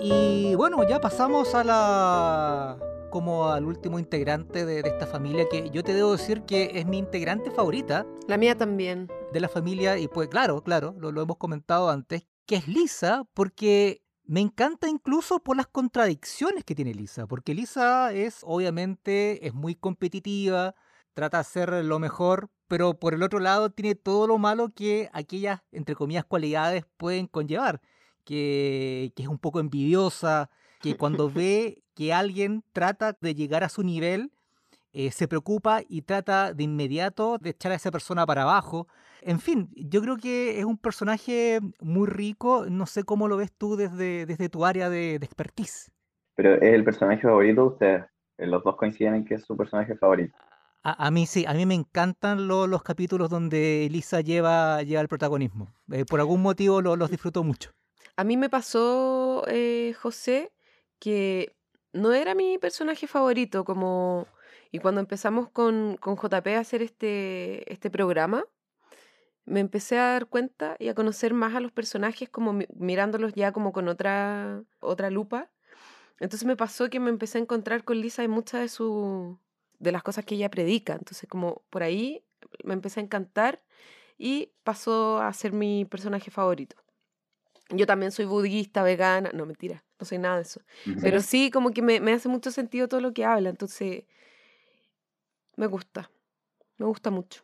Y 0.00 0.54
bueno, 0.54 0.86
ya 0.88 1.00
pasamos 1.00 1.54
a 1.54 1.64
la 1.64 2.78
como 3.12 3.50
al 3.50 3.66
último 3.66 3.98
integrante 3.98 4.64
de, 4.64 4.80
esta 4.80 5.06
familia, 5.06 5.46
que 5.48 5.70
yo 5.70 5.84
te 5.84 5.92
debo 5.92 6.12
decir 6.12 6.42
que 6.42 6.72
es 6.74 6.86
mi 6.86 6.98
integrante 6.98 7.50
favorita. 7.50 8.06
La 8.26 8.38
mía 8.38 8.56
también. 8.56 9.08
De 9.32 9.40
la 9.40 9.48
familia, 9.48 9.98
y 9.98 10.08
pues 10.08 10.28
claro, 10.28 10.62
claro, 10.62 10.94
lo, 10.98 11.08
hemos 11.22 11.36
comentado 11.36 11.88
antes, 11.88 12.26
que 12.44 12.56
es 12.56 12.68
Lisa, 12.68 13.24
porque 13.32 14.02
me 14.24 14.40
encanta 14.40 14.88
incluso 14.88 15.40
por 15.40 15.56
las 15.56 15.66
contradicciones 15.66 16.64
que 16.64 16.74
tiene 16.74 16.94
Lisa, 16.94 17.26
porque 17.26 17.54
Lisa 17.54 18.12
es, 18.12 18.40
obviamente, 18.44 19.46
es 19.46 19.54
muy 19.54 19.74
competitiva, 19.74 20.74
trata 21.14 21.38
de 21.38 21.40
hacer 21.42 21.84
lo 21.84 21.98
mejor, 21.98 22.50
pero 22.68 22.98
por 22.98 23.14
el 23.14 23.22
otro 23.22 23.40
lado 23.40 23.70
tiene 23.70 23.94
todo 23.94 24.26
lo 24.26 24.38
malo 24.38 24.70
que 24.74 25.10
aquellas, 25.12 25.60
entre 25.72 25.94
comillas, 25.94 26.24
cualidades 26.24 26.84
pueden 26.96 27.26
conllevar, 27.26 27.80
que, 28.24 29.12
que 29.16 29.22
es 29.24 29.28
un 29.28 29.38
poco 29.38 29.60
envidiosa, 29.60 30.50
que 30.80 30.96
cuando 30.96 31.30
ve 31.30 31.82
que 31.94 32.12
alguien 32.12 32.64
trata 32.72 33.16
de 33.20 33.34
llegar 33.34 33.64
a 33.64 33.68
su 33.68 33.82
nivel, 33.82 34.32
eh, 34.94 35.10
se 35.10 35.26
preocupa 35.26 35.80
y 35.88 36.02
trata 36.02 36.52
de 36.52 36.64
inmediato 36.64 37.38
de 37.38 37.50
echar 37.50 37.72
a 37.72 37.76
esa 37.76 37.90
persona 37.90 38.26
para 38.26 38.42
abajo. 38.42 38.88
En 39.22 39.40
fin, 39.40 39.70
yo 39.74 40.02
creo 40.02 40.18
que 40.18 40.58
es 40.58 40.66
un 40.66 40.76
personaje 40.76 41.60
muy 41.80 42.06
rico. 42.08 42.66
No 42.68 42.84
sé 42.84 43.04
cómo 43.04 43.26
lo 43.26 43.38
ves 43.38 43.52
tú 43.52 43.76
desde, 43.76 44.26
desde 44.26 44.50
tu 44.50 44.66
área 44.66 44.90
de, 44.90 45.14
expertise. 45.14 45.90
Pero 46.34 46.56
es 46.56 46.74
el 46.74 46.84
personaje 46.84 47.22
favorito 47.22 47.62
de 47.62 47.68
ustedes. 47.68 48.04
Eh, 48.36 48.46
los 48.46 48.62
dos 48.64 48.76
coinciden 48.76 49.14
en 49.14 49.24
que 49.24 49.36
es 49.36 49.44
su 49.44 49.56
personaje 49.56 49.96
favorito. 49.96 50.36
A, 50.84 51.12
mí 51.12 51.26
sí, 51.26 51.46
a 51.46 51.54
mí 51.54 51.64
me 51.64 51.74
encantan 51.74 52.48
los 52.48 52.82
capítulos 52.82 53.30
donde 53.30 53.86
Elisa 53.86 54.20
lleva, 54.20 54.82
lleva 54.82 55.00
el 55.00 55.06
protagonismo. 55.06 55.72
Eh, 55.92 56.04
por 56.04 56.18
algún 56.18 56.42
motivo 56.42 56.82
los 56.82 57.08
disfruto 57.08 57.44
mucho. 57.44 57.70
A 58.16 58.24
mí 58.24 58.36
me 58.36 58.50
pasó, 58.50 59.44
José, 60.02 60.50
que 60.98 61.54
no 61.92 62.12
era 62.12 62.34
mi 62.34 62.58
personaje 62.58 63.06
favorito, 63.06 63.64
como... 63.64 64.26
Y 64.72 64.78
cuando 64.78 65.00
empezamos 65.00 65.50
con, 65.50 65.96
con 66.00 66.16
JP 66.16 66.56
a 66.56 66.60
hacer 66.60 66.80
este, 66.80 67.70
este 67.70 67.90
programa, 67.90 68.44
me 69.44 69.60
empecé 69.60 69.98
a 69.98 70.12
dar 70.12 70.26
cuenta 70.26 70.76
y 70.78 70.88
a 70.88 70.94
conocer 70.94 71.34
más 71.34 71.54
a 71.54 71.60
los 71.60 71.72
personajes, 71.72 72.30
como 72.30 72.58
mirándolos 72.74 73.34
ya 73.34 73.52
como 73.52 73.72
con 73.72 73.88
otra, 73.88 74.62
otra 74.80 75.10
lupa. 75.10 75.50
Entonces 76.20 76.46
me 76.46 76.56
pasó 76.56 76.88
que 76.88 77.00
me 77.00 77.10
empecé 77.10 77.36
a 77.36 77.42
encontrar 77.42 77.84
con 77.84 78.00
Lisa 78.00 78.24
en 78.24 78.30
muchas 78.30 78.62
de, 78.62 78.68
su, 78.68 79.38
de 79.78 79.92
las 79.92 80.02
cosas 80.02 80.24
que 80.24 80.36
ella 80.36 80.50
predica. 80.50 80.94
Entonces 80.94 81.28
como 81.28 81.62
por 81.68 81.82
ahí 81.82 82.24
me 82.64 82.72
empecé 82.72 83.00
a 83.00 83.02
encantar 83.02 83.62
y 84.16 84.52
pasó 84.64 85.18
a 85.20 85.30
ser 85.34 85.52
mi 85.52 85.84
personaje 85.84 86.30
favorito. 86.30 86.76
Yo 87.68 87.86
también 87.86 88.12
soy 88.12 88.24
budista, 88.24 88.82
vegana, 88.82 89.30
no 89.34 89.44
mentira, 89.44 89.84
no 89.98 90.06
soy 90.06 90.18
nada 90.18 90.36
de 90.36 90.42
eso. 90.42 90.60
Pero 91.00 91.20
sí, 91.20 91.50
como 91.50 91.72
que 91.72 91.82
me, 91.82 92.00
me, 92.00 92.12
hace 92.12 92.28
mucho 92.28 92.50
sentido 92.50 92.86
todo 92.86 93.00
lo 93.00 93.12
que 93.12 93.24
habla, 93.24 93.48
entonces 93.48 94.04
me 95.56 95.66
gusta, 95.66 96.10
me 96.78 96.86
gusta 96.86 97.10
mucho. 97.10 97.42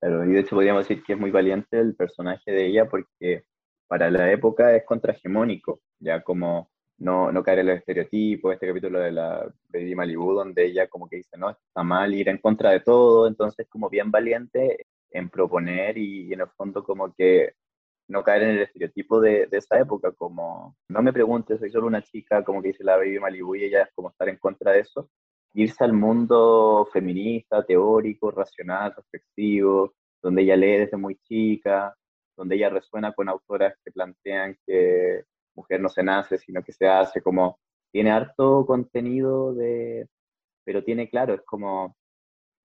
Pero, 0.00 0.24
y 0.24 0.32
de 0.32 0.40
hecho 0.40 0.56
podríamos 0.56 0.86
decir 0.86 1.02
que 1.02 1.14
es 1.14 1.18
muy 1.18 1.30
valiente 1.30 1.78
el 1.78 1.94
personaje 1.94 2.50
de 2.50 2.66
ella 2.66 2.88
porque 2.88 3.44
para 3.86 4.10
la 4.10 4.30
época 4.30 4.74
es 4.74 4.84
contrahegemónico, 4.84 5.80
ya 5.98 6.22
como 6.22 6.70
no, 6.98 7.32
no 7.32 7.42
caer 7.42 7.60
en 7.60 7.66
los 7.68 7.78
estereotipos, 7.78 8.52
este 8.52 8.66
capítulo 8.66 9.00
de 9.00 9.12
la 9.12 9.52
Baby 9.68 9.94
Malibu, 9.94 10.32
donde 10.32 10.66
ella 10.66 10.88
como 10.88 11.08
que 11.08 11.16
dice, 11.16 11.36
no, 11.36 11.50
está 11.50 11.82
mal 11.82 12.14
ir 12.14 12.28
en 12.28 12.38
contra 12.38 12.70
de 12.70 12.80
todo, 12.80 13.26
entonces 13.26 13.66
como 13.68 13.88
bien 13.88 14.10
valiente 14.10 14.86
en 15.10 15.30
proponer 15.30 15.96
y 15.98 16.32
en 16.32 16.40
el 16.40 16.48
fondo 16.48 16.84
como 16.84 17.14
que 17.14 17.54
no 18.08 18.22
caer 18.22 18.44
en 18.44 18.50
el 18.50 18.62
estereotipo 18.62 19.20
de, 19.20 19.46
de, 19.46 19.58
esa 19.58 19.78
época, 19.78 20.12
como 20.12 20.76
no 20.88 21.02
me 21.02 21.12
preguntes, 21.12 21.58
soy 21.58 21.70
solo 21.70 21.86
una 21.86 22.02
chica, 22.02 22.44
como 22.44 22.62
que 22.62 22.68
dice 22.68 22.84
la 22.84 22.96
Baby 22.96 23.18
Malibu 23.18 23.56
y 23.56 23.64
ella 23.64 23.82
es 23.82 23.88
como 23.94 24.10
estar 24.10 24.28
en 24.28 24.36
contra 24.36 24.72
de 24.72 24.80
eso, 24.80 25.10
irse 25.56 25.84
al 25.84 25.94
mundo 25.94 26.86
feminista, 26.92 27.64
teórico, 27.64 28.30
racional, 28.30 28.94
reflexivo, 28.94 29.94
donde 30.22 30.42
ella 30.42 30.56
lee 30.56 30.78
desde 30.80 30.98
muy 30.98 31.16
chica, 31.16 31.96
donde 32.36 32.56
ella 32.56 32.68
resuena 32.68 33.12
con 33.14 33.28
autoras 33.28 33.74
que 33.82 33.90
plantean 33.90 34.56
que 34.66 35.24
mujer 35.54 35.80
no 35.80 35.88
se 35.88 36.02
nace, 36.02 36.36
sino 36.38 36.62
que 36.62 36.72
se 36.72 36.86
hace, 36.86 37.22
como 37.22 37.58
tiene 37.90 38.10
harto 38.10 38.66
contenido 38.66 39.54
de, 39.54 40.06
pero 40.64 40.84
tiene 40.84 41.08
claro, 41.08 41.34
es 41.34 41.42
como 41.46 41.96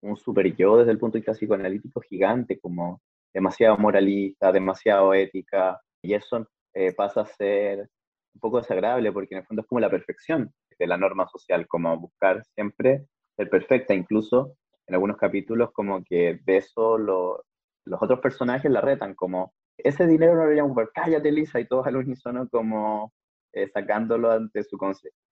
un 0.01 0.17
super 0.17 0.53
yo 0.55 0.77
desde 0.77 0.91
el 0.91 0.99
punto 0.99 1.13
de 1.13 1.19
vista 1.21 1.33
psicoanalítico 1.33 2.01
gigante, 2.01 2.59
como 2.59 3.01
demasiado 3.33 3.77
moralista, 3.77 4.51
demasiado 4.51 5.13
ética, 5.13 5.79
y 6.01 6.13
eso 6.13 6.45
eh, 6.73 6.93
pasa 6.93 7.21
a 7.21 7.25
ser 7.25 7.89
un 8.33 8.39
poco 8.41 8.57
desagradable 8.57 9.13
porque 9.13 9.35
en 9.35 9.41
el 9.41 9.47
fondo 9.47 9.61
es 9.61 9.67
como 9.67 9.79
la 9.79 9.89
perfección 9.89 10.53
de 10.81 10.87
la 10.87 10.97
norma 10.97 11.27
social, 11.27 11.67
como 11.67 11.95
buscar 11.99 12.43
siempre 12.55 13.05
ser 13.37 13.49
perfecta, 13.49 13.93
incluso 13.93 14.55
en 14.87 14.95
algunos 14.95 15.17
capítulos 15.17 15.71
como 15.71 16.03
que 16.03 16.39
de 16.43 16.57
eso 16.57 16.97
los 16.97 18.01
otros 18.01 18.19
personajes 18.19 18.71
la 18.71 18.81
retan, 18.81 19.13
como 19.13 19.53
ese 19.77 20.07
dinero 20.07 20.33
no 20.33 20.39
lo 20.39 20.43
deberíamos 20.43 20.75
ver, 20.75 20.89
cállate 20.93 21.31
Lisa, 21.31 21.59
y 21.59 21.67
todos 21.67 21.85
al 21.85 21.97
unísono 21.97 22.49
como 22.49 23.13
eh, 23.53 23.69
sacándolo 23.71 24.31
ante 24.31 24.63
su, 24.63 24.77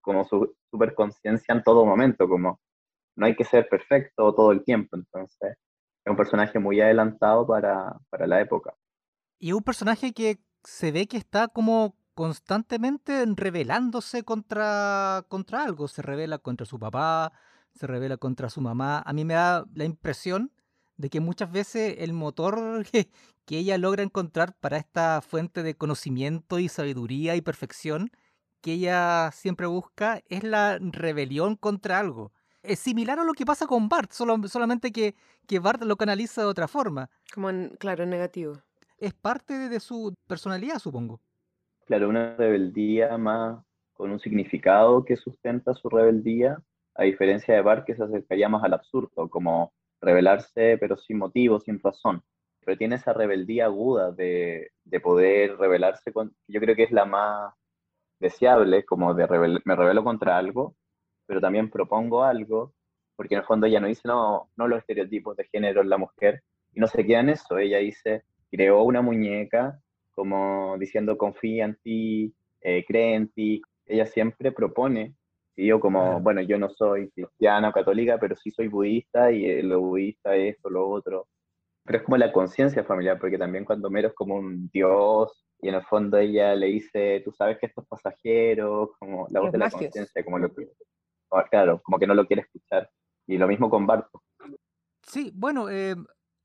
como 0.01 0.23
su 0.23 0.55
superconciencia 0.69 1.53
en 1.53 1.63
todo 1.63 1.83
momento, 1.83 2.29
como 2.29 2.59
no 3.15 3.25
hay 3.25 3.35
que 3.35 3.43
ser 3.43 3.67
perfecto 3.67 4.33
todo 4.33 4.51
el 4.51 4.63
tiempo, 4.63 4.95
entonces 4.95 5.57
un 6.05 6.15
personaje 6.15 6.59
muy 6.59 6.81
adelantado 6.81 7.45
para, 7.45 7.95
para 8.09 8.25
la 8.27 8.41
época. 8.41 8.73
Y 9.39 9.51
un 9.51 9.61
personaje 9.61 10.13
que 10.13 10.39
se 10.63 10.91
ve 10.91 11.07
que 11.07 11.17
está 11.17 11.47
como 11.47 11.95
constantemente 12.19 13.23
rebelándose 13.33 14.23
contra, 14.23 15.23
contra 15.29 15.63
algo. 15.63 15.87
Se 15.87 16.01
revela 16.01 16.37
contra 16.37 16.65
su 16.65 16.77
papá, 16.77 17.31
se 17.71 17.87
revela 17.87 18.17
contra 18.17 18.49
su 18.49 18.59
mamá. 18.59 19.01
A 19.05 19.13
mí 19.13 19.23
me 19.23 19.35
da 19.35 19.63
la 19.73 19.85
impresión 19.85 20.51
de 20.97 21.09
que 21.09 21.21
muchas 21.21 21.49
veces 21.49 21.95
el 21.99 22.11
motor 22.11 22.85
que, 22.91 23.09
que, 23.45 23.59
ella 23.59 23.77
logra 23.77 24.03
encontrar 24.03 24.53
para 24.59 24.75
esta 24.75 25.21
fuente 25.21 25.63
de 25.63 25.77
conocimiento 25.77 26.59
y 26.59 26.67
sabiduría 26.67 27.37
y 27.37 27.41
perfección 27.41 28.11
que 28.59 28.73
ella 28.73 29.31
siempre 29.31 29.67
busca 29.67 30.21
es 30.27 30.43
la 30.43 30.77
rebelión 30.77 31.55
contra 31.55 31.99
algo 31.99 32.33
es 32.63 32.79
similar 32.79 33.17
a 33.17 33.23
lo 33.23 33.31
que 33.31 33.45
pasa 33.45 33.65
con 33.65 33.87
Bart, 33.87 34.11
solo, 34.11 34.45
solamente 34.49 34.91
que, 34.91 35.15
que 35.47 35.59
Bart 35.59 35.81
lo 35.83 35.95
canaliza 35.95 36.41
de 36.41 36.47
otra 36.47 36.67
forma. 36.67 37.09
Como 37.33 37.49
en, 37.49 37.77
claro, 37.79 38.03
en 38.03 38.09
negativo. 38.09 38.61
Es 38.97 39.13
parte 39.13 39.69
de 39.69 39.79
su 39.79 40.13
personalidad, 40.27 40.79
supongo. 40.79 41.21
Claro, 41.89 42.07
una 42.07 42.35
rebeldía 42.35 43.17
más 43.17 43.65
con 43.93 44.11
un 44.11 44.19
significado 44.19 45.03
que 45.03 45.15
sustenta 45.17 45.73
su 45.73 45.89
rebeldía, 45.89 46.59
a 46.93 47.03
diferencia 47.03 47.55
de 47.55 47.61
Bart 47.61 47.83
que 47.83 47.95
se 47.95 48.03
acercaría 48.03 48.47
más 48.47 48.63
al 48.63 48.75
absurdo, 48.75 49.27
como 49.27 49.73
rebelarse 49.99 50.77
pero 50.79 50.97
sin 50.97 51.17
motivo, 51.17 51.59
sin 51.59 51.79
razón. 51.79 52.21
pero 52.59 52.77
tiene 52.77 52.97
esa 52.97 53.13
rebeldía 53.13 53.65
aguda 53.65 54.11
de, 54.11 54.69
de 54.83 54.99
poder 54.99 55.57
rebelarse 55.57 56.13
con, 56.13 56.35
yo 56.47 56.59
creo 56.59 56.75
que 56.75 56.83
es 56.83 56.91
la 56.91 57.05
más 57.05 57.55
deseable, 58.19 58.85
como 58.85 59.15
de 59.15 59.27
me 59.65 59.75
rebelo 59.75 60.03
contra 60.03 60.37
algo, 60.37 60.75
pero 61.25 61.41
también 61.41 61.71
propongo 61.71 62.23
algo, 62.23 62.75
porque 63.15 63.33
en 63.33 63.41
el 63.41 63.47
fondo 63.47 63.65
ella 63.65 63.79
no 63.79 63.87
dice, 63.87 64.03
no, 64.05 64.51
no 64.57 64.67
los 64.67 64.79
estereotipos 64.81 65.35
de 65.37 65.45
género 65.45 65.81
en 65.81 65.89
la 65.89 65.97
mujer, 65.97 66.43
y 66.71 66.79
no 66.79 66.85
se 66.87 67.03
queda 67.03 67.21
en 67.21 67.29
eso, 67.29 67.57
ella 67.57 67.79
dice, 67.79 68.25
creó 68.51 68.83
una 68.83 69.01
muñeca 69.01 69.81
como 70.19 70.75
diciendo 70.77 71.17
confía 71.17 71.63
en 71.63 71.75
ti, 71.81 72.33
eh, 72.59 72.83
cree 72.85 73.15
en 73.15 73.29
ti, 73.29 73.61
ella 73.85 74.05
siempre 74.05 74.51
propone, 74.51 75.15
y 75.55 75.67
yo 75.67 75.79
como, 75.79 76.19
bueno, 76.19 76.41
yo 76.41 76.59
no 76.59 76.69
soy 76.69 77.09
cristiana 77.11 77.69
o 77.69 77.71
católica, 77.71 78.17
pero 78.19 78.35
sí 78.35 78.51
soy 78.51 78.67
budista 78.67 79.31
y 79.31 79.45
eh, 79.45 79.63
lo 79.63 79.79
budista 79.79 80.35
es 80.35 80.55
esto, 80.55 80.69
lo 80.69 80.89
otro, 80.89 81.29
pero 81.85 81.99
es 81.99 82.03
como 82.03 82.17
la 82.17 82.33
conciencia 82.33 82.83
familiar, 82.83 83.17
porque 83.17 83.37
también 83.37 83.63
cuando 83.63 83.89
Mero 83.89 84.09
es 84.09 84.13
como 84.13 84.35
un 84.35 84.69
dios 84.73 85.45
y 85.61 85.69
en 85.69 85.75
el 85.75 85.85
fondo 85.85 86.17
ella 86.17 86.53
le 86.53 86.67
dice, 86.67 87.21
tú 87.23 87.31
sabes 87.31 87.57
que 87.57 87.67
esto 87.67 87.79
es 87.79 87.87
pasajero, 87.87 88.91
como 88.99 89.25
la 89.29 89.39
voz 89.39 89.53
de 89.53 89.57
la 89.57 89.69
conciencia, 89.69 90.21
como 90.25 90.37
lo 90.37 90.53
que, 90.53 90.67
claro, 91.49 91.81
como 91.81 91.97
que 91.97 92.07
no 92.07 92.13
lo 92.13 92.27
quiere 92.27 92.41
escuchar. 92.41 92.89
Y 93.25 93.37
lo 93.37 93.47
mismo 93.47 93.69
con 93.69 93.87
Barto. 93.87 94.21
Sí, 95.01 95.31
bueno, 95.33 95.69
eh, 95.69 95.95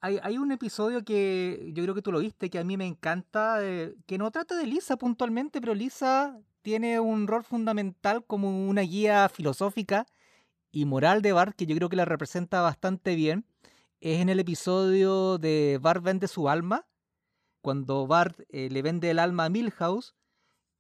hay, 0.05 0.37
un 0.37 0.53
episodio 0.53 1.03
que 1.03 1.71
yo 1.73 1.83
creo 1.83 1.95
que 1.95 2.03
tú 2.03 2.12
lo 2.12 2.19
viste, 2.19 2.51
que 2.51 2.59
a 2.59 2.64
mí 2.64 2.77
me 2.77 2.87
encanta, 2.87 3.59
eh, 3.62 3.95
que 4.07 4.19
no 4.19 4.31
trata 4.31 4.55
de 4.55 4.67
Lisa 4.67 4.99
puntualmente, 4.99 5.61
pero 5.61 5.75
Lisa 5.75 6.38
tiene 6.61 7.01
un 7.01 7.27
rol 7.27 7.43
fundamental 7.43 8.25
como 8.27 8.69
una 8.69 8.83
guía 8.83 9.31
filosófica 9.31 10.07
y 10.71 10.85
moral 10.85 11.23
de 11.23 11.33
Bart, 11.33 11.57
que 11.57 11.64
yo 11.64 11.75
creo 11.77 11.88
que 11.88 11.97
la 11.97 12.05
representa 12.05 12.61
bastante 12.61 13.14
bien. 13.14 13.47
Es 14.01 14.21
en 14.21 14.29
el 14.29 14.40
episodio 14.40 15.38
de 15.38 15.79
Bart 15.81 16.03
vende 16.03 16.29
su 16.29 16.51
alma, 16.51 16.87
cuando 17.62 18.07
Bart 18.07 18.38
eh, 18.51 18.69
le 18.71 18.83
vende 18.83 19.11
el 19.11 19.19
alma 19.19 19.47
a 19.47 19.49
Milhouse, 19.49 20.14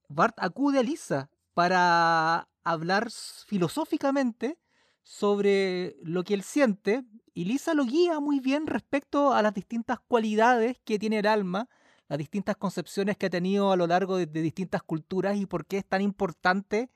Bart 0.08 0.36
acude 0.38 0.80
a 0.80 0.82
Lisa 0.82 1.30
para 1.54 2.48
hablar 2.62 3.10
filosóficamente 3.46 4.58
sobre 5.04 5.96
lo 6.02 6.24
que 6.24 6.34
él 6.34 6.42
siente 6.42 7.04
y 7.34 7.44
Lisa 7.44 7.74
lo 7.74 7.84
guía 7.84 8.20
muy 8.20 8.40
bien 8.40 8.66
respecto 8.66 9.32
a 9.32 9.42
las 9.42 9.54
distintas 9.54 10.00
cualidades 10.00 10.78
que 10.84 10.98
tiene 10.98 11.18
el 11.18 11.26
alma, 11.26 11.68
las 12.08 12.18
distintas 12.18 12.56
concepciones 12.56 13.16
que 13.16 13.26
ha 13.26 13.30
tenido 13.30 13.70
a 13.72 13.76
lo 13.76 13.86
largo 13.86 14.16
de, 14.16 14.26
distintas 14.26 14.82
culturas 14.82 15.36
y 15.36 15.46
por 15.46 15.66
qué 15.66 15.78
es 15.78 15.84
tan 15.84 16.00
importante 16.00 16.90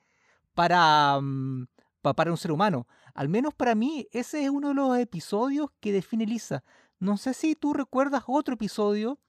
para, 0.53 1.19
mm, 1.21 1.67
para 2.01 2.31
un 2.31 2.37
ser 2.37 2.51
humano. 2.51 2.87
Al 3.13 3.29
menos 3.29 3.53
para 3.53 3.75
mí, 3.75 4.07
ese 4.11 4.43
es 4.43 4.49
uno 4.49 4.69
de 4.69 4.73
los 4.75 4.97
episodios 4.97 5.69
que 5.79 5.91
define 5.91 6.25
Lisa. 6.25 6.63
No 6.99 7.17
sé 7.17 7.33
si 7.33 7.55
tú 7.55 7.73
recuerdas 7.73 8.23
otro 8.27 8.55
episodio 8.55 9.19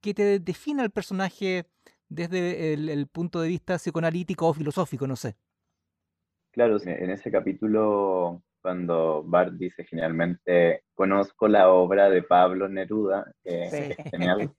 que 0.00 0.14
te 0.14 0.38
define 0.40 0.82
al 0.82 0.90
personaje 0.90 1.66
desde 2.08 2.74
el, 2.74 3.06
punto 3.08 3.40
de 3.40 3.48
vista 3.48 3.78
psicoanalítico 3.78 4.46
o 4.48 4.54
filosófico, 4.54 5.06
no 5.06 5.16
sé. 5.16 5.36
Claro, 6.52 6.76
en 6.84 7.10
ese 7.10 7.30
capítulo, 7.30 8.42
cuando 8.60 9.22
Bart 9.24 9.54
dice 9.54 9.84
generalmente, 9.84 10.84
conozco 10.94 11.48
la 11.48 11.72
obra 11.72 12.10
de 12.10 12.22
Pablo 12.22 12.68
Neruda, 12.68 13.32
que 13.42 13.62
es 13.62 13.96
genial, 14.10 14.52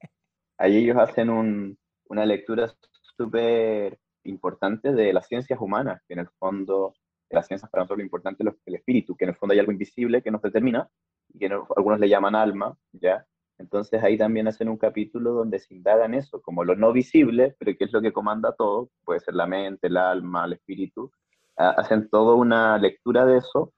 ahí 0.58 0.78
ellos 0.78 0.96
hacen 0.96 1.30
una 1.30 2.26
lectura 2.26 2.74
súper 3.16 3.96
importante 4.24 4.92
de 4.92 5.12
las 5.12 5.28
ciencias 5.28 5.60
humanas, 5.60 6.02
que 6.08 6.14
en 6.14 6.20
el 6.20 6.28
fondo, 6.36 6.94
las 7.30 7.46
ciencias 7.46 7.70
para 7.70 7.82
nosotros 7.82 7.98
lo 7.98 8.04
importante 8.04 8.42
es 8.42 8.54
el 8.66 8.74
espíritu, 8.74 9.14
que 9.14 9.26
en 9.26 9.30
el 9.30 9.36
fondo 9.36 9.52
hay 9.52 9.60
algo 9.60 9.70
invisible 9.70 10.20
que 10.20 10.32
nos 10.32 10.42
determina, 10.42 10.88
y 11.28 11.38
que 11.38 11.46
algunos 11.46 12.00
le 12.00 12.08
llaman 12.08 12.34
alma, 12.34 12.76
¿ya? 12.90 13.24
Entonces 13.56 14.02
ahí 14.02 14.18
también 14.18 14.48
hacen 14.48 14.68
un 14.68 14.78
capítulo 14.78 15.32
donde 15.32 15.60
se 15.60 15.74
indagan 15.74 16.12
eso, 16.14 16.42
como 16.42 16.64
lo 16.64 16.74
no 16.74 16.92
visible, 16.92 17.54
pero 17.56 17.76
que 17.78 17.84
es 17.84 17.92
lo 17.92 18.02
que 18.02 18.12
comanda 18.12 18.52
todo, 18.56 18.90
puede 19.04 19.20
ser 19.20 19.34
la 19.34 19.46
mente, 19.46 19.86
el 19.86 19.96
alma, 19.96 20.44
el 20.46 20.54
espíritu, 20.54 21.12
hacen 21.56 22.08
toda 22.08 22.34
una 22.34 22.78
lectura 22.78 23.24
de 23.26 23.38
eso 23.38 23.72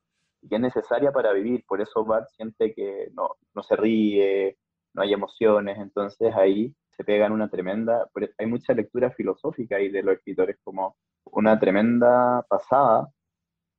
que 0.48 0.56
es 0.56 0.60
necesaria 0.60 1.12
para 1.12 1.32
vivir, 1.32 1.64
por 1.66 1.80
eso 1.80 2.04
Bart 2.04 2.28
siente 2.36 2.72
que 2.72 3.10
no, 3.14 3.30
no 3.54 3.62
se 3.62 3.74
ríe, 3.76 4.58
no 4.94 5.02
hay 5.02 5.12
emociones, 5.12 5.78
entonces 5.78 6.32
ahí 6.34 6.74
se 6.96 7.04
pegan 7.04 7.32
una 7.32 7.48
tremenda, 7.48 8.08
hay 8.38 8.46
mucha 8.46 8.72
lectura 8.72 9.10
filosófica 9.10 9.76
ahí 9.76 9.90
de 9.90 10.02
los 10.02 10.16
escritores 10.16 10.56
como 10.64 10.96
una 11.24 11.58
tremenda 11.58 12.44
pasada 12.48 13.08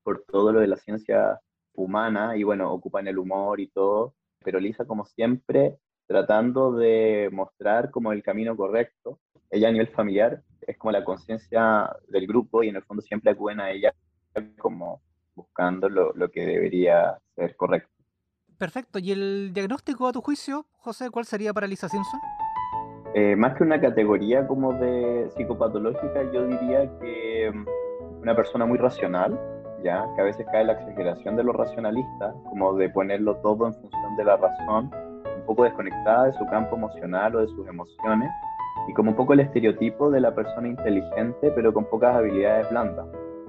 por 0.04 0.24
todo 0.24 0.54
lo 0.54 0.60
de 0.60 0.68
la 0.68 0.78
ciencia 0.78 1.40
humana. 1.74 2.38
Y 2.38 2.44
bueno, 2.44 2.72
ocupan 2.72 3.08
el 3.08 3.18
humor 3.18 3.60
y 3.60 3.70
todo, 3.70 4.14
pero 4.44 4.60
Lisa 4.60 4.86
como 4.86 5.06
siempre 5.06 5.78
tratando 6.08 6.74
de 6.74 7.30
mostrar 7.32 7.92
como 7.92 8.14
el 8.14 8.24
camino 8.24 8.56
correcto. 8.56 9.20
Ella 9.50 9.70
a 9.70 9.72
nivel 9.72 9.88
familiar 9.90 10.44
es 10.68 10.78
como 10.78 10.92
la 10.92 11.04
conciencia 11.04 11.90
del 12.10 12.28
grupo 12.28 12.62
y 12.62 12.70
en 12.70 12.76
el 12.76 12.84
fondo 12.84 13.02
siempre 13.02 13.32
acuden 13.32 13.60
a 13.60 13.72
ella 13.72 13.94
como 14.60 15.02
buscando 15.34 15.90
lo, 15.90 16.14
lo, 16.14 16.30
que 16.30 16.46
debería 16.46 17.18
ser 17.36 17.56
correcto. 17.56 17.90
Perfecto. 18.58 19.00
¿Y 19.00 19.12
el 19.12 19.52
diagnóstico 19.54 20.08
a 20.08 20.12
tu 20.12 20.22
juicio, 20.22 20.66
José, 20.80 21.10
cuál 21.10 21.26
sería 21.26 21.54
para 21.54 21.68
Lisa 21.68 21.88
Simpson? 21.90 22.20
Eh, 23.16 23.36
más 23.36 23.56
que 23.56 23.64
una 23.64 23.80
categoría 23.80 24.46
como 24.46 24.74
de 24.74 25.30
psicopatológica, 25.36 26.32
yo 26.32 26.46
diría 26.46 26.92
que 27.00 27.52
mm, 27.52 28.22
una 28.22 28.36
persona 28.36 28.66
muy 28.66 28.78
racional, 28.78 29.40
ya 29.84 30.06
que 30.16 30.22
a 30.22 30.26
veces 30.26 30.46
cae 30.52 30.66
la 30.66 30.74
exageración 30.74 31.36
de 31.36 31.44
lo 31.44 31.54
racionalista, 31.54 32.34
como 32.50 32.76
de 32.76 32.90
ponerlo 32.90 33.38
todo 33.38 33.68
en 33.68 33.74
función 33.74 34.18
de 34.18 34.24
la 34.26 34.38
razón 34.38 34.92
poco 35.48 35.64
desconectada 35.64 36.26
de 36.26 36.34
su 36.34 36.46
campo 36.48 36.76
emocional 36.76 37.36
o 37.36 37.40
de 37.40 37.48
sus 37.48 37.68
emociones 37.68 38.30
y 38.88 38.94
como 38.94 39.12
un 39.12 39.18
poco 39.18 39.34
el 39.34 39.42
estereotipo 39.42 40.10
de 40.10 40.22
la 40.22 40.34
persona 40.34 40.68
inteligente 40.68 41.52
pero 41.52 41.74
con 41.74 41.86
pocas 41.86 42.16
habilidades 42.16 42.70
blandas. 42.70 43.06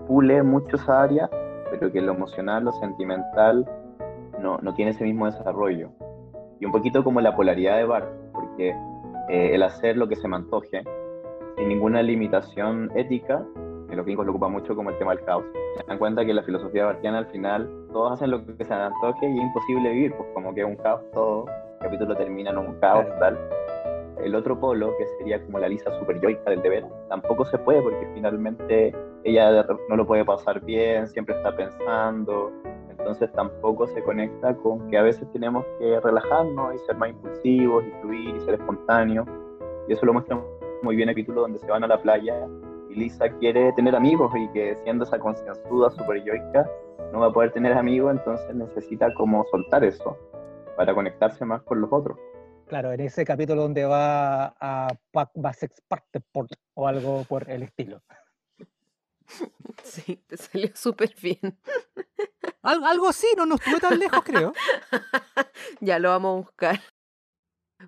Pule 0.06 0.42
muchos 0.42 0.88
áreas, 0.88 1.28
pero 1.70 1.92
que 1.92 2.00
lo 2.00 2.12
emocional, 2.12 2.64
lo 2.64 2.72
sentimental 2.72 3.68
no, 4.40 4.58
no, 4.58 4.74
tiene 4.74 4.92
ese 4.92 5.04
mismo 5.04 5.26
desarrollo. 5.26 5.90
Y 6.60 6.64
un 6.64 6.72
poquito 6.72 7.04
como 7.04 7.20
la 7.20 7.36
polaridad 7.36 7.76
de 7.76 7.84
Bart, 7.84 8.08
porque 8.32 8.70
eh, 9.28 9.54
el 9.54 9.62
hacer 9.62 9.96
lo 9.96 10.08
que 10.08 10.16
se 10.16 10.28
me 10.28 10.36
antoje, 10.36 10.82
sin 11.56 11.68
ninguna 11.68 12.02
limitación 12.02 12.90
ética, 12.94 13.44
que 13.88 13.96
los 13.96 14.04
gringos 14.04 14.26
lo 14.26 14.32
ocupan 14.32 14.52
mucho 14.52 14.74
como 14.74 14.90
el 14.90 14.98
tema 14.98 15.14
del 15.14 15.24
caos. 15.24 15.44
Se 15.76 15.84
dan 15.86 15.98
cuenta 15.98 16.24
que 16.24 16.32
la 16.32 16.42
filosofía 16.42 16.86
bartiana 16.86 17.18
al 17.18 17.26
final 17.26 17.68
todos 17.92 18.12
hacen 18.12 18.30
lo 18.30 18.44
que 18.44 18.52
se 18.52 18.58
les 18.58 18.70
antoje 18.70 19.28
y 19.28 19.38
es 19.38 19.44
imposible 19.44 19.90
vivir, 19.90 20.14
pues 20.16 20.28
como 20.34 20.54
que 20.54 20.60
es 20.62 20.66
un 20.66 20.76
caos 20.76 21.02
todo 21.12 21.46
capítulo 21.80 22.16
termina 22.16 22.50
en 22.50 22.58
un 22.58 22.74
caos 22.80 23.06
tal. 23.18 23.38
El 24.22 24.34
otro 24.34 24.58
polo, 24.58 24.96
que 24.98 25.06
sería 25.18 25.42
como 25.44 25.58
la 25.58 25.68
Lisa 25.68 25.96
super 25.98 26.20
yoica 26.20 26.50
del 26.50 26.62
deber, 26.62 26.84
tampoco 27.08 27.44
se 27.44 27.58
puede 27.58 27.80
porque 27.82 28.08
finalmente 28.14 28.94
ella 29.24 29.64
no 29.88 29.96
lo 29.96 30.06
puede 30.06 30.24
pasar 30.24 30.60
bien, 30.64 31.06
siempre 31.08 31.36
está 31.36 31.54
pensando, 31.56 32.52
entonces 32.90 33.30
tampoco 33.32 33.86
se 33.86 34.02
conecta 34.02 34.54
con 34.56 34.88
que 34.88 34.98
a 34.98 35.02
veces 35.02 35.30
tenemos 35.32 35.64
que 35.78 36.00
relajarnos 36.00 36.74
y 36.74 36.78
ser 36.80 36.96
más 36.96 37.10
impulsivos 37.10 37.84
y 37.84 37.90
fluir 38.00 38.36
y 38.36 38.40
ser 38.40 38.54
espontáneos. 38.54 39.26
Y 39.88 39.92
eso 39.92 40.04
lo 40.04 40.12
muestra 40.12 40.38
muy 40.82 40.96
bien 40.96 41.08
el 41.08 41.14
capítulo 41.14 41.42
donde 41.42 41.58
se 41.58 41.66
van 41.66 41.84
a 41.84 41.86
la 41.86 42.00
playa 42.00 42.46
y 42.90 42.94
Lisa 42.94 43.28
quiere 43.38 43.72
tener 43.72 43.94
amigos 43.94 44.32
y 44.36 44.48
que 44.48 44.74
siendo 44.76 45.04
esa 45.04 45.18
concienzuda 45.18 45.90
super 45.90 46.22
yoica 46.24 46.68
no 47.12 47.20
va 47.20 47.26
a 47.26 47.32
poder 47.32 47.52
tener 47.52 47.72
amigos, 47.72 48.12
entonces 48.12 48.54
necesita 48.54 49.12
como 49.14 49.44
soltar 49.46 49.84
eso 49.84 50.16
para 50.76 50.94
conectarse 50.94 51.44
más 51.44 51.62
con 51.62 51.80
los 51.80 51.92
otros. 51.92 52.18
Claro, 52.68 52.92
en 52.92 53.00
ese 53.00 53.24
capítulo 53.24 53.62
donde 53.62 53.86
va 53.86 54.54
a 54.60 54.88
Parteport 55.88 56.52
o 56.74 56.86
algo 56.86 57.24
por 57.24 57.50
el 57.50 57.62
estilo. 57.62 58.02
Sí, 59.82 60.16
te 60.26 60.36
salió 60.36 60.70
súper 60.74 61.14
bien. 61.20 61.58
algo 62.62 63.08
así, 63.08 63.26
no 63.36 63.46
nos 63.46 63.60
estuve 63.60 63.80
tan 63.80 63.98
lejos, 63.98 64.22
creo. 64.22 64.52
ya 65.80 65.98
lo 65.98 66.10
vamos 66.10 66.30
a 66.30 66.40
buscar. 66.42 66.80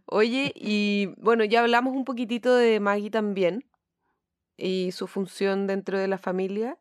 Oye, 0.07 0.53
y 0.55 1.13
bueno, 1.19 1.45
ya 1.45 1.61
hablamos 1.61 1.95
un 1.95 2.05
poquitito 2.05 2.55
de 2.55 2.81
Maggie 2.81 3.11
también 3.11 3.65
y 4.57 4.93
su 4.93 5.07
función 5.07 5.67
dentro 5.67 5.99
de 5.99 6.09
la 6.09 6.19
familia, 6.19 6.79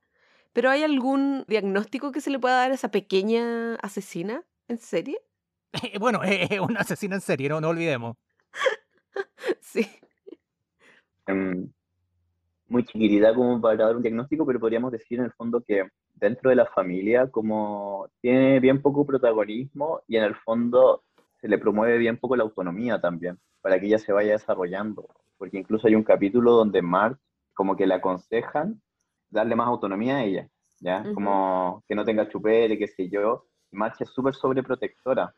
pero 0.53 0.69
¿hay 0.69 0.83
algún 0.83 1.43
diagnóstico 1.47 2.11
que 2.11 2.21
se 2.21 2.29
le 2.29 2.39
pueda 2.39 2.57
dar 2.57 2.71
a 2.71 2.75
esa 2.75 2.91
pequeña 2.91 3.75
asesina 3.75 4.45
en 4.67 4.77
serie? 4.77 5.21
bueno, 5.99 6.21
es 6.23 6.59
un 6.59 6.77
asesino 6.77 7.15
en 7.15 7.21
serie, 7.21 7.49
no, 7.49 7.61
no 7.61 7.69
olvidemos. 7.69 8.17
sí. 9.61 9.87
Em, 11.27 11.71
muy 12.67 12.85
chiquitita 12.85 13.33
como 13.33 13.59
para 13.61 13.85
dar 13.85 13.95
un 13.95 14.01
diagnóstico, 14.01 14.45
pero 14.45 14.59
podríamos 14.59 14.91
decir 14.91 15.19
en 15.19 15.25
el 15.25 15.31
fondo 15.33 15.61
que 15.61 15.87
dentro 16.15 16.49
de 16.49 16.55
la 16.55 16.65
familia 16.65 17.29
como 17.29 18.09
tiene 18.21 18.59
bien 18.59 18.81
poco 18.81 19.05
protagonismo 19.05 20.01
y 20.07 20.17
en 20.17 20.23
el 20.23 20.35
fondo 20.35 21.03
se 21.39 21.47
le 21.47 21.57
promueve 21.57 21.97
bien 21.97 22.17
poco 22.17 22.35
la 22.35 22.43
autonomía 22.43 22.99
también, 22.99 23.39
para 23.61 23.79
que 23.79 23.85
ella 23.85 23.97
se 23.97 24.11
vaya 24.11 24.33
desarrollando. 24.33 25.07
Porque 25.37 25.57
incluso 25.57 25.87
hay 25.87 25.95
un 25.95 26.03
capítulo 26.03 26.51
donde 26.51 26.81
Mark 26.81 27.17
como 27.53 27.75
que 27.75 27.87
le 27.87 27.93
aconsejan 27.93 28.81
darle 29.29 29.55
más 29.55 29.67
autonomía 29.67 30.17
a 30.17 30.23
ella, 30.23 30.49
¿ya? 30.79 31.05
Como 31.13 31.83
que 31.87 31.95
no 31.95 32.03
tenga 32.03 32.27
chupere, 32.27 32.77
qué 32.77 32.87
sé 32.87 33.09
yo. 33.09 33.45
March 33.71 34.01
es 34.01 34.09
súper 34.09 34.33
sobreprotectora 34.33 35.33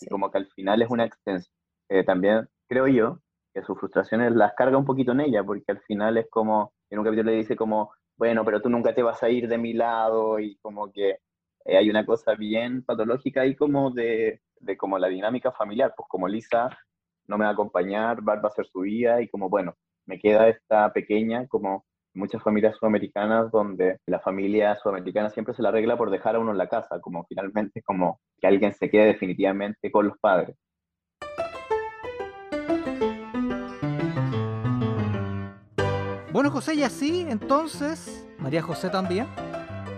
y 0.00 0.06
como 0.08 0.30
que 0.30 0.38
al 0.38 0.46
final 0.48 0.82
es 0.82 0.90
una 0.90 1.04
extensión 1.04 1.56
eh, 1.88 2.04
también 2.04 2.48
creo 2.68 2.86
yo 2.88 3.20
que 3.54 3.62
sus 3.62 3.78
frustraciones 3.78 4.32
las 4.34 4.54
carga 4.54 4.76
un 4.76 4.84
poquito 4.84 5.12
en 5.12 5.20
ella, 5.20 5.42
porque 5.44 5.72
al 5.72 5.80
final 5.80 6.18
es 6.18 6.26
como, 6.30 6.74
en 6.90 6.98
un 6.98 7.04
capítulo 7.04 7.30
le 7.30 7.38
dice 7.38 7.56
como, 7.56 7.92
bueno, 8.16 8.44
pero 8.44 8.60
tú 8.60 8.68
nunca 8.68 8.94
te 8.94 9.02
vas 9.02 9.22
a 9.22 9.30
ir 9.30 9.48
de 9.48 9.58
mi 9.58 9.72
lado 9.72 10.38
y 10.38 10.56
como 10.58 10.92
que 10.92 11.18
eh, 11.64 11.76
hay 11.76 11.88
una 11.90 12.04
cosa 12.04 12.34
bien 12.34 12.84
patológica 12.84 13.42
ahí 13.42 13.54
como 13.54 13.90
de, 13.90 14.42
de, 14.60 14.76
como 14.76 14.98
la 14.98 15.08
dinámica 15.08 15.52
familiar, 15.52 15.94
pues 15.96 16.08
como 16.08 16.28
Lisa 16.28 16.68
no 17.26 17.38
me 17.38 17.44
va 17.44 17.50
a 17.50 17.54
acompañar, 17.54 18.22
Bart 18.22 18.44
va 18.44 18.48
a 18.48 18.52
hacer 18.52 18.66
su 18.66 18.80
vida 18.80 19.22
y 19.22 19.28
como, 19.28 19.48
bueno, 19.48 19.74
me 20.06 20.18
queda 20.18 20.48
esta 20.48 20.92
pequeña 20.92 21.46
como 21.48 21.86
muchas 22.16 22.42
familias 22.42 22.76
sudamericanas 22.76 23.50
donde 23.50 23.98
la 24.06 24.18
familia 24.20 24.76
sudamericana 24.82 25.30
siempre 25.30 25.54
se 25.54 25.62
la 25.62 25.68
arregla 25.68 25.96
por 25.96 26.10
dejar 26.10 26.34
a 26.34 26.38
uno 26.38 26.50
en 26.50 26.58
la 26.58 26.68
casa, 26.68 27.00
como 27.00 27.24
finalmente 27.28 27.82
como 27.82 28.20
que 28.40 28.46
alguien 28.46 28.72
se 28.72 28.90
quede 28.90 29.06
definitivamente 29.06 29.90
con 29.90 30.08
los 30.08 30.18
padres. 30.18 30.56
Bueno, 36.32 36.50
José, 36.50 36.74
y 36.74 36.82
así, 36.82 37.26
entonces, 37.30 38.28
María 38.38 38.60
José 38.60 38.90
también. 38.90 39.26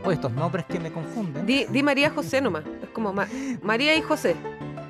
O 0.04 0.12
estos 0.12 0.30
nombres 0.32 0.64
que 0.66 0.78
me 0.78 0.92
confunden. 0.92 1.44
Di, 1.44 1.82
María 1.82 2.10
José 2.10 2.40
nomás. 2.40 2.64
Es 2.80 2.88
como 2.90 3.12
María 3.62 3.96
y 3.96 4.02
José. 4.02 4.36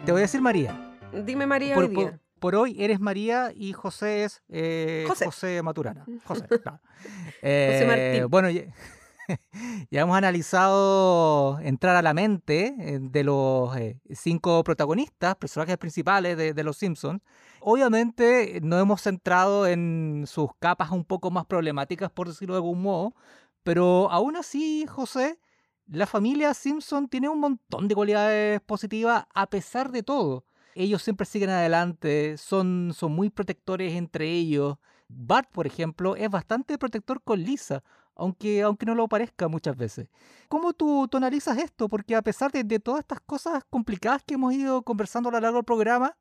Te 0.04 0.12
voy 0.12 0.20
a 0.20 0.22
decir 0.22 0.42
María. 0.42 0.94
Dime 1.24 1.46
María 1.46 1.74
por, 1.74 1.84
hoy 1.84 1.90
día. 1.90 2.10
Por, 2.10 2.20
hoy 2.40 2.76
eres 2.78 3.00
María 3.00 3.52
y 3.54 3.72
José 3.72 4.24
es 4.24 4.42
eh, 4.48 5.06
José. 5.08 5.62
Maturana. 5.62 6.04
José. 6.24 6.46
José 6.48 7.84
Martín. 7.86 8.22
Eh, 8.22 8.26
bueno, 8.28 8.48
ya, 9.90 10.00
hemos 10.00 10.16
analizado 10.16 11.58
entrar 11.60 11.96
a 11.96 12.02
la 12.02 12.14
mente 12.14 12.74
eh, 12.78 12.98
de 13.00 13.24
los 13.24 13.70
cinco 14.10 14.64
protagonistas, 14.64 15.36
personajes 15.36 15.76
principales 15.78 16.36
de, 16.36 16.54
de 16.54 16.64
Los 16.64 16.76
Simpsons. 16.76 17.20
Obviamente 17.60 18.60
no 18.62 18.78
hemos 18.78 19.02
centrado 19.02 19.66
en 19.66 20.24
sus 20.26 20.50
capas 20.58 20.90
un 20.90 21.04
poco 21.04 21.30
más 21.30 21.46
problemáticas, 21.46 22.10
por 22.10 22.28
decirlo 22.28 22.54
de 22.54 22.58
algún 22.58 22.82
modo, 22.82 23.14
pero 23.62 24.10
aún 24.10 24.36
así, 24.36 24.86
José, 24.86 25.38
la 25.86 26.06
familia 26.06 26.54
Simpson 26.54 27.08
tiene 27.08 27.28
un 27.28 27.40
montón 27.40 27.88
de 27.88 27.94
cualidades 27.94 28.60
positivas 28.60 29.26
a 29.34 29.46
pesar 29.46 29.90
de 29.90 30.02
todo. 30.02 30.44
Ellos 30.78 31.02
siempre 31.02 31.26
siguen 31.26 31.50
adelante, 31.50 32.36
son, 32.36 32.92
son 32.94 33.10
muy 33.12 33.30
protectores 33.30 33.94
entre 33.94 34.30
ellos. 34.30 34.76
Bart, 35.08 35.50
por 35.50 35.66
ejemplo, 35.66 36.14
es 36.14 36.30
bastante 36.30 36.78
protector 36.78 37.20
con 37.20 37.40
Lisa, 37.40 37.82
aunque, 38.14 38.62
aunque 38.62 38.86
no 38.86 38.94
lo 38.94 39.08
parezca 39.08 39.48
muchas 39.48 39.76
veces. 39.76 40.08
¿Cómo 40.48 40.72
tú, 40.74 41.08
tú 41.08 41.16
analizas 41.16 41.58
esto? 41.58 41.88
Porque 41.88 42.14
a 42.14 42.22
pesar 42.22 42.52
de, 42.52 42.62
de, 42.62 42.78
todas 42.78 43.00
estas 43.00 43.20
cosas 43.20 43.64
complicadas 43.68 44.22
que 44.24 44.34
hemos 44.34 44.54
ido 44.54 44.82
conversando 44.82 45.30
a 45.30 45.32
lo 45.32 45.40
largo 45.40 45.56
del 45.56 45.64
programa, 45.64 46.16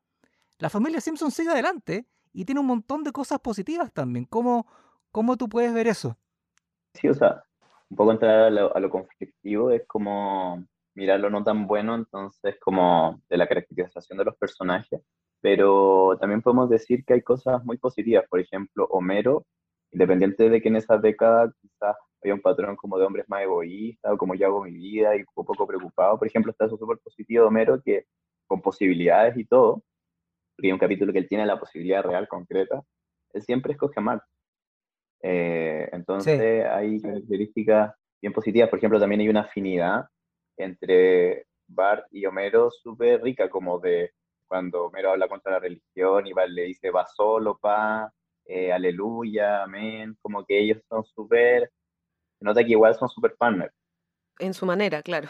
la 0.58 0.70
familia 0.70 1.00
Simpson 1.00 1.30
sigue 1.30 1.50
adelante 1.50 2.06
y 2.32 2.44
tiene 2.44 2.60
un 2.60 2.66
montón 2.66 3.04
de 3.04 3.12
cosas 3.12 3.38
positivas 3.38 3.92
también. 3.92 4.24
¿Cómo, 4.24 4.66
cómo 5.12 5.36
tú 5.36 5.48
puedes 5.48 5.72
ver 5.72 5.86
eso? 5.86 6.16
Sí, 6.94 7.08
o 7.08 7.14
sea, 7.14 7.44
un 7.90 7.96
poco 7.96 8.10
entrar 8.10 8.46
a 8.46 8.80
lo, 8.80 8.90
conflictivo 8.90 9.70
es 9.70 9.86
como 9.86 10.64
mirar 10.98 11.20
lo 11.20 11.30
no 11.30 11.44
tan 11.44 11.66
bueno, 11.66 11.94
entonces 11.94 12.56
como 12.60 13.22
de 13.28 13.36
la 13.36 13.46
caracterización 13.46 14.18
de 14.18 14.24
los 14.24 14.36
personajes, 14.36 15.00
pero 15.40 16.18
también 16.20 16.42
podemos 16.42 16.68
decir 16.68 17.04
que 17.04 17.14
hay 17.14 17.22
cosas 17.22 17.64
muy 17.64 17.78
positivas, 17.78 18.24
por 18.28 18.40
ejemplo, 18.40 18.86
Homero, 18.90 19.46
independiente 19.92 20.50
de 20.50 20.60
que 20.60 20.68
en 20.68 20.76
esa 20.76 20.98
década 20.98 21.52
quizás 21.62 21.96
había 22.20 22.34
un 22.34 22.40
patrón 22.40 22.74
como 22.76 22.98
de 22.98 23.06
hombres 23.06 23.26
más 23.28 23.42
egoístas 23.42 24.12
o 24.12 24.18
como 24.18 24.34
yo 24.34 24.48
hago 24.48 24.64
mi 24.64 24.72
vida 24.72 25.14
y 25.16 25.20
un 25.20 25.44
poco 25.46 25.66
preocupado, 25.66 26.18
por 26.18 26.26
ejemplo, 26.26 26.50
está 26.50 26.66
eso 26.66 26.76
súper 26.76 26.98
positivo 26.98 27.42
de 27.42 27.48
Homero 27.48 27.80
que 27.82 28.06
con 28.48 28.60
posibilidades 28.60 29.36
y 29.36 29.44
todo, 29.44 29.84
porque 30.56 30.68
hay 30.68 30.72
un 30.72 30.78
capítulo 30.80 31.12
que 31.12 31.20
él 31.20 31.28
tiene 31.28 31.46
la 31.46 31.60
posibilidad 31.60 32.02
real, 32.02 32.26
concreta, 32.26 32.82
él 33.34 33.42
siempre 33.42 33.72
escoge 33.74 33.94
a 34.00 34.02
Mark. 34.02 34.22
Eh, 35.22 35.88
entonces 35.92 36.66
hay 36.66 37.00
características 37.00 37.94
bien 38.20 38.32
positivas. 38.32 38.68
Por 38.68 38.78
ejemplo, 38.78 39.00
también 39.00 39.20
hay 39.20 39.28
una 39.28 39.42
afinidad 39.42 40.06
entre 40.58 41.46
Bart 41.66 42.06
y 42.10 42.26
Homero 42.26 42.70
súper 42.70 43.22
rica, 43.22 43.48
como 43.48 43.78
de 43.78 44.12
cuando 44.46 44.86
Homero 44.86 45.12
habla 45.12 45.28
contra 45.28 45.52
la 45.52 45.60
religión 45.60 46.26
y 46.26 46.32
Bart 46.32 46.50
le 46.50 46.62
dice, 46.62 46.90
va 46.90 47.06
solo, 47.06 47.58
pa, 47.58 48.12
eh, 48.44 48.72
aleluya, 48.72 49.62
amén, 49.62 50.16
como 50.22 50.44
que 50.44 50.58
ellos 50.58 50.82
son 50.88 51.04
súper, 51.04 51.70
se 52.38 52.44
nota 52.44 52.64
que 52.64 52.72
igual 52.72 52.94
son 52.94 53.08
súper 53.08 53.36
partners. 53.36 53.74
En 54.38 54.54
su 54.54 54.64
manera, 54.64 55.02
claro. 55.02 55.28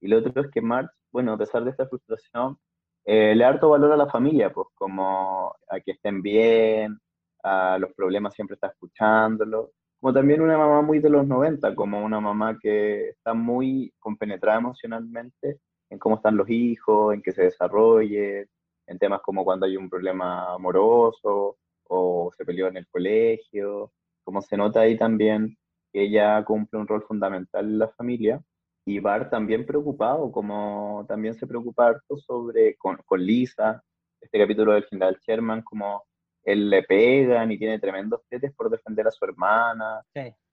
Y 0.00 0.08
lo 0.08 0.18
otro 0.18 0.42
es 0.42 0.50
que 0.50 0.60
Mark, 0.60 0.90
bueno, 1.12 1.34
a 1.34 1.38
pesar 1.38 1.62
de 1.62 1.70
esta 1.70 1.86
frustración, 1.86 2.58
eh, 3.04 3.34
le 3.34 3.44
harto 3.44 3.68
valor 3.68 3.92
a 3.92 3.96
la 3.96 4.08
familia, 4.08 4.52
pues 4.52 4.68
como 4.74 5.54
a 5.68 5.80
que 5.80 5.92
estén 5.92 6.22
bien, 6.22 6.98
a 7.42 7.78
los 7.78 7.92
problemas 7.94 8.34
siempre 8.34 8.54
está 8.54 8.68
escuchándolo. 8.68 9.72
Como 10.02 10.14
también 10.14 10.40
una 10.40 10.58
mamá 10.58 10.82
muy 10.82 10.98
de 10.98 11.08
los 11.08 11.28
90, 11.28 11.76
como 11.76 12.04
una 12.04 12.18
mamá 12.18 12.58
que 12.60 13.10
está 13.10 13.34
muy 13.34 13.94
compenetrada 14.00 14.58
emocionalmente 14.58 15.60
en 15.90 15.98
cómo 16.00 16.16
están 16.16 16.36
los 16.36 16.50
hijos, 16.50 17.14
en 17.14 17.22
que 17.22 17.30
se 17.30 17.44
desarrolle, 17.44 18.48
en 18.88 18.98
temas 18.98 19.20
como 19.22 19.44
cuando 19.44 19.64
hay 19.64 19.76
un 19.76 19.88
problema 19.88 20.54
amoroso 20.54 21.56
o 21.86 22.32
se 22.36 22.44
peleó 22.44 22.66
en 22.66 22.78
el 22.78 22.88
colegio. 22.88 23.92
Como 24.24 24.42
se 24.42 24.56
nota 24.56 24.80
ahí 24.80 24.98
también 24.98 25.56
que 25.92 26.02
ella 26.02 26.44
cumple 26.44 26.80
un 26.80 26.88
rol 26.88 27.04
fundamental 27.04 27.64
en 27.64 27.78
la 27.78 27.88
familia 27.90 28.42
y 28.84 28.98
Bart 28.98 29.30
también 29.30 29.64
preocupado, 29.64 30.32
como 30.32 31.06
también 31.06 31.34
se 31.34 31.46
preocupa 31.46 31.86
harto 31.86 32.16
sobre, 32.18 32.74
con, 32.76 32.96
con 33.06 33.24
Lisa, 33.24 33.80
este 34.20 34.36
capítulo 34.40 34.72
del 34.72 34.86
general 34.86 35.16
Sherman, 35.24 35.62
como 35.62 36.02
él 36.44 36.70
le 36.70 36.82
pegan 36.82 37.50
y 37.52 37.58
tiene 37.58 37.78
tremendos 37.78 38.22
tetes 38.28 38.52
por 38.52 38.70
defender 38.70 39.06
a 39.06 39.10
su 39.10 39.24
hermana. 39.24 40.02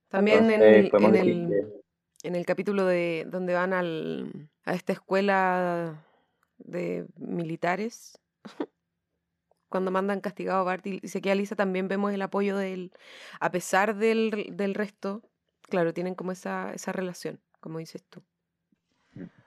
También 0.08 0.50
en, 0.50 0.62
el, 0.62 0.90
en, 0.92 1.14
el, 1.14 1.82
en, 2.22 2.34
el, 2.34 2.46
capítulo 2.46 2.84
de 2.84 3.26
donde 3.28 3.54
van 3.54 3.72
al, 3.72 4.48
a 4.64 4.74
esta 4.74 4.92
escuela 4.92 6.04
de 6.58 7.06
militares, 7.16 8.18
cuando 9.68 9.90
mandan 9.90 10.20
castigado 10.20 10.60
a 10.60 10.64
Bart 10.64 10.86
y 10.86 11.06
se 11.06 11.20
queda 11.20 11.34
Lisa, 11.36 11.54
también 11.54 11.88
vemos 11.88 12.12
el 12.12 12.22
apoyo 12.22 12.56
de 12.56 12.72
él, 12.72 12.92
a 13.38 13.50
pesar 13.50 13.96
del, 13.96 14.48
del 14.52 14.74
resto, 14.74 15.22
claro, 15.68 15.94
tienen 15.94 16.14
como 16.14 16.32
esa, 16.32 16.72
esa 16.72 16.92
relación 16.92 17.40
como 17.60 17.78
dices 17.78 18.04
tú. 18.08 18.22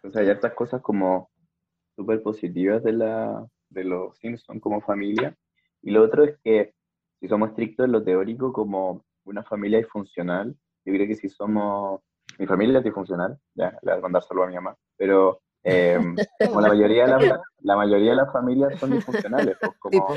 O 0.04 0.12
sea, 0.12 0.22
hay 0.22 0.30
estas 0.30 0.54
cosas 0.54 0.82
como 0.82 1.30
súper 1.96 2.22
positivas 2.22 2.84
de, 2.84 2.94
la, 2.94 3.48
de 3.70 3.84
los 3.84 4.18
Simpsons 4.18 4.62
como 4.62 4.82
familia. 4.82 5.36
Y 5.84 5.92
lo 5.92 6.02
otro 6.02 6.24
es 6.24 6.38
que 6.44 6.74
si 7.20 7.28
somos 7.28 7.50
estrictos 7.50 7.86
en 7.86 7.92
lo 7.92 8.04
teórico 8.04 8.52
como 8.52 9.04
una 9.26 9.44
familia 9.44 9.78
disfuncional, 9.78 10.56
yo 10.86 10.94
creo 10.94 11.08
que 11.08 11.16
si 11.16 11.30
somos, 11.30 12.02
mi 12.40 12.48
familia 12.48 12.80
es 12.80 12.84
disfuncional, 12.84 13.38
ya, 13.54 13.78
le 13.82 13.92
voy 13.92 14.00
a 14.00 14.02
mandar 14.02 14.24
solo 14.24 14.44
a 14.44 14.48
mi 14.48 14.56
mamá, 14.56 14.76
pero 14.98 15.40
eh, 15.64 15.98
como 16.46 16.62
la 16.62 16.70
mayoría, 16.70 17.06
de 17.06 17.28
la, 17.28 17.42
la, 17.60 17.76
mayoría 17.76 18.12
de 18.12 18.16
las 18.18 18.32
familias 18.32 18.80
son 18.80 18.92
disfuncionales, 18.92 19.58
pues 19.60 19.74
como 19.80 20.08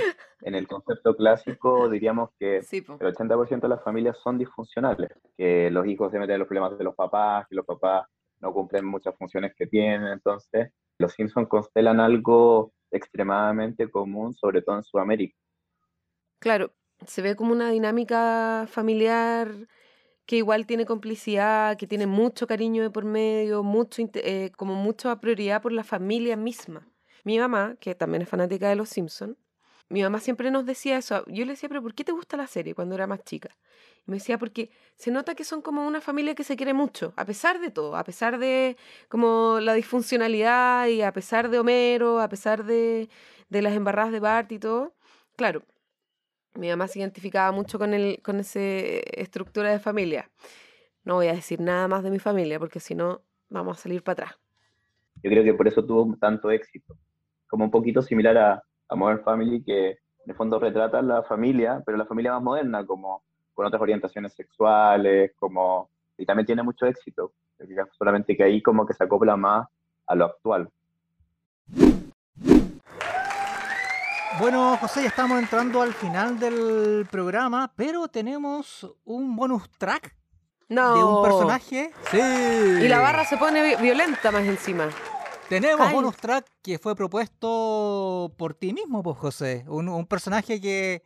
en 0.42 0.54
el 0.54 0.66
concepto 0.66 1.14
clásico 1.14 1.88
diríamos 1.88 2.30
que 2.38 2.58
el 2.58 2.64
80% 2.64 3.60
de 3.60 3.68
las 3.68 3.82
familias 3.82 4.18
son 4.18 4.38
disfuncionales, 4.38 5.10
que 5.36 5.70
los 5.70 5.86
hijos 5.86 6.10
se 6.10 6.18
meten 6.18 6.34
en 6.34 6.38
los 6.40 6.48
problemas 6.48 6.76
de 6.78 6.84
los 6.84 6.94
papás, 6.94 7.46
que 7.48 7.56
los 7.56 7.66
papás 7.66 8.06
no 8.40 8.52
cumplen 8.52 8.84
muchas 8.84 9.16
funciones 9.16 9.54
que 9.56 9.66
tienen, 9.66 10.08
entonces 10.08 10.72
los 10.98 11.12
Simpsons 11.12 11.48
constelan 11.48 12.00
algo 12.00 12.72
extremadamente 12.90 13.90
común, 13.90 14.34
sobre 14.34 14.62
todo 14.62 14.76
en 14.76 14.82
Sudamérica. 14.82 15.36
Claro, 16.46 16.72
se 17.04 17.22
ve 17.22 17.34
como 17.34 17.50
una 17.50 17.70
dinámica 17.70 18.68
familiar 18.70 19.50
que 20.26 20.36
igual 20.36 20.64
tiene 20.64 20.86
complicidad, 20.86 21.76
que 21.76 21.88
tiene 21.88 22.06
mucho 22.06 22.46
cariño 22.46 22.84
de 22.84 22.90
por 22.90 23.04
medio, 23.04 23.64
mucho, 23.64 24.00
eh, 24.14 24.52
como 24.56 24.76
mucha 24.76 25.18
prioridad 25.20 25.60
por 25.60 25.72
la 25.72 25.82
familia 25.82 26.36
misma. 26.36 26.86
Mi 27.24 27.36
mamá, 27.40 27.74
que 27.80 27.96
también 27.96 28.22
es 28.22 28.28
fanática 28.28 28.68
de 28.68 28.76
Los 28.76 28.90
Simpsons, 28.90 29.36
mi 29.88 30.04
mamá 30.04 30.20
siempre 30.20 30.52
nos 30.52 30.64
decía 30.64 30.98
eso. 30.98 31.24
Yo 31.26 31.44
le 31.44 31.54
decía, 31.54 31.68
pero 31.68 31.82
¿por 31.82 31.94
qué 31.94 32.04
te 32.04 32.12
gusta 32.12 32.36
la 32.36 32.46
serie 32.46 32.76
cuando 32.76 32.94
era 32.94 33.08
más 33.08 33.24
chica? 33.24 33.50
Y 34.06 34.12
me 34.12 34.18
decía, 34.18 34.38
porque 34.38 34.70
se 34.94 35.10
nota 35.10 35.34
que 35.34 35.42
son 35.42 35.62
como 35.62 35.84
una 35.84 36.00
familia 36.00 36.36
que 36.36 36.44
se 36.44 36.54
quiere 36.56 36.74
mucho, 36.74 37.12
a 37.16 37.24
pesar 37.24 37.58
de 37.58 37.72
todo, 37.72 37.96
a 37.96 38.04
pesar 38.04 38.38
de 38.38 38.76
como 39.08 39.58
la 39.60 39.74
disfuncionalidad 39.74 40.86
y 40.86 41.02
a 41.02 41.12
pesar 41.12 41.50
de 41.50 41.58
Homero, 41.58 42.20
a 42.20 42.28
pesar 42.28 42.64
de, 42.64 43.08
de 43.48 43.62
las 43.62 43.74
embarradas 43.74 44.12
de 44.12 44.20
Bart 44.20 44.52
y 44.52 44.60
todo. 44.60 44.94
Claro, 45.34 45.64
mi 46.56 46.68
mamá 46.68 46.88
se 46.88 46.98
identificaba 46.98 47.52
mucho 47.52 47.78
con, 47.78 47.94
el, 47.94 48.20
con 48.22 48.38
esa 48.40 48.60
estructura 48.60 49.70
de 49.70 49.78
familia. 49.78 50.30
No 51.04 51.14
voy 51.14 51.28
a 51.28 51.34
decir 51.34 51.60
nada 51.60 51.88
más 51.88 52.02
de 52.02 52.10
mi 52.10 52.18
familia 52.18 52.58
porque 52.58 52.80
si 52.80 52.94
no 52.94 53.22
vamos 53.48 53.78
a 53.78 53.82
salir 53.82 54.02
para 54.02 54.24
atrás. 54.24 54.38
Yo 55.22 55.30
creo 55.30 55.44
que 55.44 55.54
por 55.54 55.68
eso 55.68 55.84
tuvo 55.84 56.16
tanto 56.16 56.50
éxito. 56.50 56.96
Como 57.48 57.64
un 57.64 57.70
poquito 57.70 58.02
similar 58.02 58.36
a, 58.36 58.62
a 58.88 58.96
Modern 58.96 59.22
Family, 59.22 59.62
que 59.62 59.90
en 59.90 60.30
el 60.30 60.34
fondo 60.34 60.58
retrata 60.58 61.00
la 61.02 61.22
familia, 61.22 61.82
pero 61.86 61.96
la 61.96 62.06
familia 62.06 62.32
más 62.32 62.42
moderna, 62.42 62.84
como 62.84 63.22
con 63.54 63.66
otras 63.66 63.80
orientaciones 63.80 64.34
sexuales, 64.34 65.32
como 65.38 65.90
y 66.18 66.26
también 66.26 66.46
tiene 66.46 66.62
mucho 66.62 66.86
éxito. 66.86 67.32
Solamente 67.98 68.36
que 68.36 68.44
ahí 68.44 68.62
como 68.62 68.86
que 68.86 68.94
se 68.94 69.04
acopla 69.04 69.36
más 69.36 69.68
a 70.06 70.14
lo 70.14 70.26
actual. 70.26 70.70
Bueno, 74.38 74.76
José, 74.76 75.02
ya 75.02 75.08
estamos 75.08 75.38
entrando 75.38 75.80
al 75.80 75.94
final 75.94 76.38
del 76.38 77.06
programa, 77.10 77.72
pero 77.74 78.06
tenemos 78.08 78.86
un 79.04 79.34
bonus 79.34 79.70
track 79.78 80.14
No. 80.68 80.94
de 80.94 81.04
un 81.04 81.22
personaje. 81.22 81.90
Sí. 82.10 82.18
Y 82.18 82.88
la 82.88 82.98
barra 83.00 83.24
se 83.24 83.36
pone 83.38 83.62
vi- 83.62 83.82
violenta 83.82 84.30
más 84.30 84.42
encima. 84.42 84.88
Tenemos 85.48 85.86
Ay. 85.88 85.94
bonus 85.94 86.16
track 86.16 86.46
que 86.62 86.78
fue 86.78 86.94
propuesto 86.94 88.34
por 88.36 88.54
ti 88.54 88.72
mismo, 88.74 89.02
pues 89.02 89.16
José. 89.16 89.64
Un, 89.68 89.88
un 89.88 90.06
personaje 90.06 90.60
que 90.60 91.02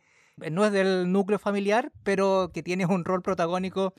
no 0.51 0.65
es 0.65 0.71
del 0.73 1.09
núcleo 1.11 1.39
familiar, 1.39 1.91
pero 2.03 2.51
que 2.53 2.63
tiene 2.63 2.85
un 2.85 3.05
rol 3.05 3.21
protagónico 3.21 3.93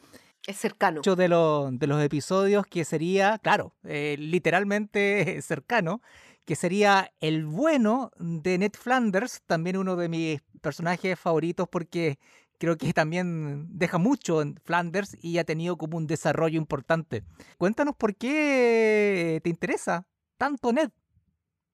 Es 0.47 0.57
cercano. 0.59 0.97
muchos 0.99 1.17
de 1.17 1.29
los, 1.29 1.79
de 1.79 1.87
los 1.87 2.03
episodios 2.03 2.67
que 2.67 2.85
sería, 2.85 3.39
claro, 3.39 3.73
eh, 3.85 4.17
literalmente 4.19 5.41
cercano, 5.43 6.03
que 6.45 6.57
sería 6.57 7.13
el 7.21 7.47
bueno 7.47 8.11
de 8.19 8.59
Ned 8.59 8.73
Flanders, 8.73 9.43
también 9.47 9.77
uno 9.77 9.97
de 9.97 10.09
mis 10.09 10.43
personajes 10.61 11.19
favoritos 11.19 11.69
porque 11.69 12.19
creo 12.59 12.77
que 12.77 12.93
también 12.93 13.67
deja 13.77 13.99
mucho 13.99 14.43
en 14.43 14.57
Flanders 14.65 15.17
y 15.23 15.39
ha 15.39 15.45
tenido 15.45 15.77
como 15.77 15.97
un 15.97 16.07
desarrollo 16.07 16.59
importante. 16.59 17.25
Cuéntanos 17.59 17.97
por 17.97 18.15
qué 18.17 19.41
te 19.43 19.51
interesa 19.51 20.07
tanto 20.39 20.73
Ned. 20.73 20.91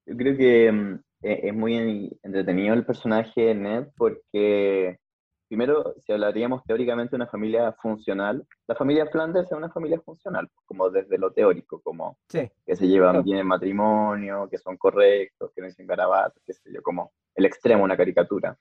Yo 0.07 0.17
creo 0.17 0.37
que 0.37 0.73
mm, 0.73 0.95
e- 1.23 1.41
es 1.49 1.55
muy 1.55 2.19
entretenido 2.23 2.75
el 2.75 2.87
personaje 2.87 3.41
de 3.43 3.55
Ned 3.55 3.89
porque, 3.97 4.99
primero, 5.49 5.95
si 5.99 6.13
hablaríamos 6.13 6.63
teóricamente 6.65 7.11
de 7.13 7.17
una 7.17 7.27
familia 7.27 7.73
funcional, 7.81 8.47
la 8.67 8.75
familia 8.75 9.07
Flanders 9.07 9.51
es 9.51 9.57
una 9.57 9.71
familia 9.71 10.01
funcional, 10.01 10.49
como 10.67 10.91
desde 10.91 11.19
lo 11.19 11.33
teórico, 11.33 11.81
como 11.83 12.19
Sí. 12.29 12.51
que 12.67 12.77
se 12.77 12.87
llevan 12.87 13.13
Claro. 13.13 13.25
bien 13.25 13.39
en 13.39 13.47
matrimonio, 13.47 14.49
que 14.51 14.59
son 14.59 14.77
correctos, 14.77 15.51
que 15.55 15.61
no 15.63 15.67
dicen 15.67 15.87
garabatos, 15.87 16.43
qué 16.47 16.53
sé 16.53 16.71
yo, 16.73 16.83
como 16.83 17.13
el 17.35 17.47
extremo, 17.47 17.85
una 17.85 17.97
caricatura. 17.97 18.57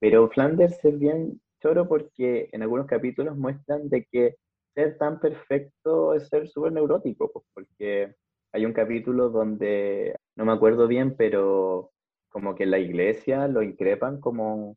Pero 0.00 0.28
Flanders 0.28 0.84
es 0.84 0.98
bien 0.98 1.40
choro 1.60 1.88
porque 1.88 2.48
en 2.52 2.62
algunos 2.62 2.86
capítulos 2.86 3.36
muestran 3.36 3.88
de 3.88 4.04
que 4.04 4.36
ser 4.74 4.96
tan 4.98 5.18
perfecto 5.18 6.14
es 6.14 6.28
ser 6.28 6.46
súper 6.48 6.72
neurótico, 6.72 7.30
pues, 7.32 7.44
porque 7.52 8.14
hay 8.52 8.64
un 8.64 8.72
capítulo 8.72 9.28
donde, 9.30 10.14
no 10.36 10.44
me 10.44 10.52
acuerdo 10.52 10.86
bien, 10.86 11.16
pero 11.16 11.90
como 12.28 12.54
que 12.54 12.62
en 12.64 12.70
la 12.70 12.78
iglesia 12.78 13.48
lo 13.48 13.62
increpan 13.62 14.20
como 14.20 14.76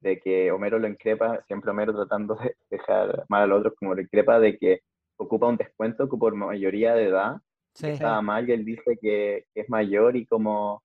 de 0.00 0.18
que 0.20 0.50
Homero 0.50 0.78
lo 0.78 0.88
increpa, 0.88 1.42
siempre 1.46 1.70
Homero 1.70 1.94
tratando 1.94 2.34
de 2.36 2.56
dejar 2.70 3.24
mal 3.28 3.42
al 3.42 3.52
otro, 3.52 3.74
como 3.74 3.94
lo 3.94 4.00
increpa 4.00 4.38
de 4.40 4.58
que 4.58 4.80
ocupa 5.16 5.48
un 5.48 5.56
descuento 5.56 6.08
que 6.08 6.16
por 6.16 6.34
mayoría 6.34 6.94
de 6.94 7.04
edad 7.08 7.36
Sí. 7.74 7.86
estaba 7.86 8.20
mal 8.20 8.48
y 8.48 8.52
él 8.52 8.64
dice 8.64 8.98
que, 9.00 9.46
que 9.54 9.60
es 9.60 9.68
mayor 9.70 10.16
y 10.16 10.26
como 10.26 10.82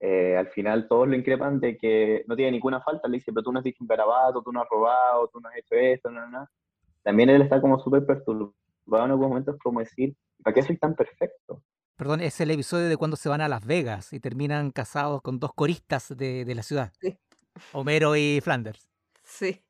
eh, 0.00 0.36
al 0.36 0.48
final 0.48 0.86
todos 0.88 1.08
lo 1.08 1.16
increpan 1.16 1.60
de 1.60 1.78
que 1.78 2.24
no 2.26 2.36
tiene 2.36 2.52
ninguna 2.52 2.80
falta, 2.82 3.08
le 3.08 3.16
dice, 3.18 3.32
pero 3.32 3.42
tú 3.44 3.52
no 3.52 3.58
has 3.58 3.64
dicho 3.64 3.82
un 3.82 3.86
garabato, 3.88 4.42
tú 4.42 4.52
no 4.52 4.60
has 4.60 4.68
robado, 4.68 5.28
tú 5.32 5.40
no 5.40 5.48
has 5.48 5.56
hecho 5.56 5.74
esto, 5.76 6.10
no, 6.10 6.20
no, 6.28 6.40
no. 6.40 6.46
También 7.02 7.30
él 7.30 7.40
está 7.42 7.60
como 7.60 7.78
súper 7.80 8.04
perturbado 8.04 8.52
en 8.90 9.10
algunos 9.10 9.28
momentos 9.30 9.56
como 9.62 9.80
decir, 9.80 10.14
¿para 10.42 10.54
qué 10.54 10.62
soy 10.62 10.76
tan 10.76 10.94
perfecto? 10.94 11.62
Perdón, 11.96 12.20
es 12.20 12.40
el 12.40 12.50
episodio 12.50 12.88
de 12.88 12.96
cuando 12.96 13.16
se 13.16 13.28
van 13.28 13.40
a 13.40 13.48
Las 13.48 13.64
Vegas 13.64 14.12
y 14.12 14.20
terminan 14.20 14.70
casados 14.70 15.22
con 15.22 15.38
dos 15.38 15.52
coristas 15.54 16.14
de, 16.16 16.44
de 16.44 16.54
la 16.54 16.62
ciudad. 16.62 16.92
Sí. 17.00 17.16
Homero 17.72 18.16
y 18.16 18.40
Flanders. 18.42 18.88
Sí. 19.22 19.62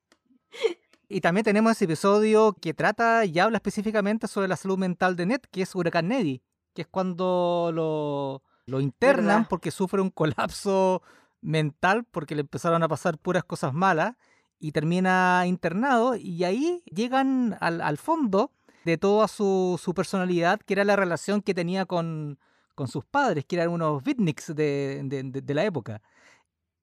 Y 1.07 1.21
también 1.21 1.43
tenemos 1.43 1.73
ese 1.73 1.85
episodio 1.85 2.53
que 2.53 2.73
trata 2.73 3.25
y 3.25 3.37
habla 3.39 3.57
específicamente 3.57 4.27
sobre 4.27 4.47
la 4.47 4.55
salud 4.55 4.77
mental 4.77 5.15
de 5.15 5.25
Ned, 5.25 5.41
que 5.51 5.61
es 5.63 5.75
Huracán 5.75 6.07
Neddy, 6.07 6.41
que 6.73 6.83
es 6.83 6.87
cuando 6.87 7.71
lo, 7.73 8.43
lo 8.65 8.79
internan 8.79 9.25
¿Verdad? 9.39 9.47
porque 9.49 9.71
sufre 9.71 10.01
un 10.01 10.09
colapso 10.09 11.01
mental 11.41 12.05
porque 12.09 12.35
le 12.35 12.41
empezaron 12.41 12.81
a 12.83 12.87
pasar 12.87 13.17
puras 13.17 13.43
cosas 13.43 13.73
malas 13.73 14.15
y 14.59 14.71
termina 14.71 15.43
internado 15.47 16.15
y 16.15 16.43
ahí 16.43 16.81
llegan 16.85 17.57
al, 17.59 17.81
al 17.81 17.97
fondo 17.97 18.51
de 18.85 18.97
toda 18.97 19.27
su, 19.27 19.79
su 19.83 19.93
personalidad, 19.93 20.59
que 20.59 20.73
era 20.73 20.83
la 20.85 20.95
relación 20.95 21.41
que 21.41 21.53
tenía 21.53 21.85
con, 21.85 22.39
con 22.73 22.87
sus 22.87 23.03
padres, 23.05 23.43
que 23.45 23.55
eran 23.57 23.69
unos 23.69 24.03
beatniks 24.03 24.55
de, 24.55 25.01
de- 25.03 25.23
de- 25.23 25.41
de 25.41 25.53
la 25.53 25.65
época. 25.65 26.01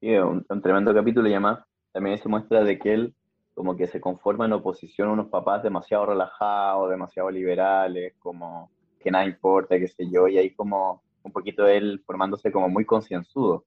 Un, 0.00 0.44
un 0.48 0.62
tremendo 0.62 0.94
capítulo 0.94 1.28
y 1.28 1.32
además 1.32 1.60
también 1.92 2.18
se 2.18 2.28
muestra 2.28 2.62
de 2.64 2.78
que 2.78 2.94
él 2.94 3.14
como 3.54 3.76
que 3.76 3.88
se 3.88 4.00
conforma 4.00 4.44
en 4.46 4.52
oposición 4.52 5.08
a 5.08 5.12
unos 5.12 5.28
papás 5.28 5.62
demasiado 5.64 6.06
relajados, 6.06 6.90
demasiado 6.90 7.30
liberales, 7.30 8.14
como 8.20 8.70
que 9.00 9.10
nada 9.10 9.24
importa, 9.26 9.78
qué 9.78 9.88
sé 9.88 10.08
yo, 10.10 10.28
y 10.28 10.38
ahí 10.38 10.54
como 10.54 11.02
un 11.24 11.32
poquito 11.32 11.66
él 11.66 12.02
formándose 12.06 12.52
como 12.52 12.68
muy 12.68 12.84
concienzudo. 12.84 13.64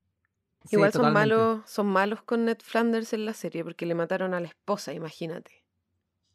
Sí, 0.66 0.76
Igual 0.76 0.92
son 0.94 1.02
totalmente. 1.02 1.12
malos, 1.12 1.62
son 1.70 1.88
malos 1.88 2.22
con 2.24 2.46
Ned 2.46 2.58
Flanders 2.64 3.14
en 3.14 3.26
la 3.26 3.34
serie 3.34 3.64
porque 3.64 3.86
le 3.86 3.96
mataron 3.96 4.34
a 4.34 4.40
la 4.40 4.48
esposa, 4.48 4.94
imagínate. 4.94 5.66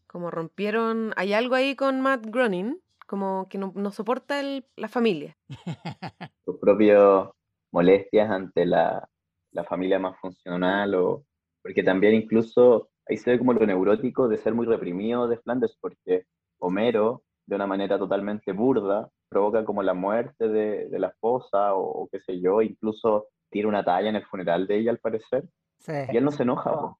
Como 0.08 0.30
rompieron, 0.30 1.12
hay 1.16 1.32
algo 1.34 1.54
ahí 1.56 1.76
con 1.76 2.00
Matt 2.02 2.26
Groening, 2.26 2.80
como 3.06 3.48
que 3.50 3.58
no, 3.58 3.72
no 3.76 3.90
soporta 3.92 4.40
el- 4.40 4.66
la 4.76 4.88
familia. 4.88 5.38
sus 6.44 6.58
propias 6.58 7.28
molestias 7.72 8.30
ante 8.30 8.64
la, 8.66 9.08
la 9.56 9.64
familia 9.64 9.98
más 9.98 10.16
funcional, 10.20 10.94
o 10.94 11.24
porque 11.62 11.82
también 11.82 12.14
incluso 12.14 12.88
ahí 13.08 13.16
se 13.16 13.30
ve 13.32 13.38
como 13.38 13.52
lo 13.52 13.66
neurótico 13.66 14.28
de 14.28 14.36
ser 14.36 14.54
muy 14.54 14.66
reprimido 14.66 15.26
de 15.26 15.38
Flanders, 15.38 15.76
porque 15.80 16.24
Homero, 16.58 17.22
de 17.46 17.56
una 17.56 17.66
manera 17.66 17.98
totalmente 17.98 18.52
burda, 18.52 19.08
provoca 19.28 19.64
como 19.64 19.82
la 19.82 19.94
muerte 19.94 20.48
de, 20.48 20.88
de 20.88 20.98
la 20.98 21.08
esposa, 21.08 21.74
o, 21.74 21.82
o 22.02 22.08
qué 22.10 22.20
sé 22.20 22.40
yo, 22.40 22.62
incluso 22.62 23.26
tira 23.50 23.68
una 23.68 23.84
talla 23.84 24.08
en 24.08 24.16
el 24.16 24.24
funeral 24.26 24.66
de 24.66 24.78
ella, 24.78 24.90
al 24.92 24.98
parecer, 24.98 25.44
Sí. 25.78 25.92
y 26.12 26.16
él 26.16 26.24
no 26.24 26.30
se 26.30 26.42
enoja, 26.42 26.70
po. 26.72 26.98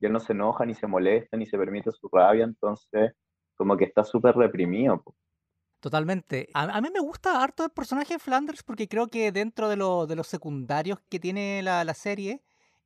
y 0.00 0.06
él 0.06 0.12
no 0.12 0.20
se 0.20 0.32
enoja, 0.32 0.66
ni 0.66 0.74
se 0.74 0.86
molesta, 0.86 1.36
ni 1.36 1.46
se 1.46 1.56
permite 1.56 1.90
su 1.92 2.08
rabia, 2.12 2.44
entonces 2.44 3.12
como 3.56 3.76
que 3.76 3.84
está 3.84 4.02
súper 4.04 4.34
reprimido. 4.36 5.00
po. 5.02 5.14
Totalmente. 5.86 6.48
A, 6.52 6.80
mí 6.80 6.88
me 6.92 6.98
gusta 6.98 7.40
harto 7.40 7.62
el 7.62 7.70
personaje 7.70 8.14
de 8.14 8.18
Flanders 8.18 8.64
porque 8.64 8.88
creo 8.88 9.06
que 9.06 9.30
dentro 9.30 9.68
de, 9.68 9.76
lo- 9.76 10.08
de 10.08 10.16
los 10.16 10.26
secundarios 10.26 10.98
que 11.08 11.20
tiene 11.20 11.62
la, 11.62 11.94
serie 11.94 12.42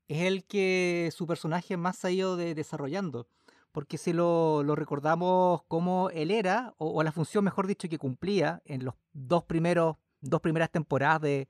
es 0.06 0.24
el 0.24 0.44
que 0.44 1.08
su 1.10 1.26
personaje 1.26 1.78
más 1.78 2.04
ha 2.04 2.10
ido 2.10 2.36
de- 2.36 2.54
desarrollando. 2.54 3.26
Porque 3.72 3.96
si 3.96 4.12
lo, 4.12 4.62
recordamos 4.76 5.62
como 5.66 6.10
él 6.10 6.30
era, 6.30 6.74
o, 6.76 7.02
la 7.02 7.10
función, 7.10 7.42
mejor 7.42 7.66
dicho, 7.66 7.88
que 7.88 7.96
cumplía 7.96 8.60
en 8.66 8.84
los 8.84 8.96
dos 9.14 9.44
primeros, 9.44 9.96
dos 10.20 10.42
primeras 10.42 10.70
temporadas 10.70 11.22
de, 11.22 11.48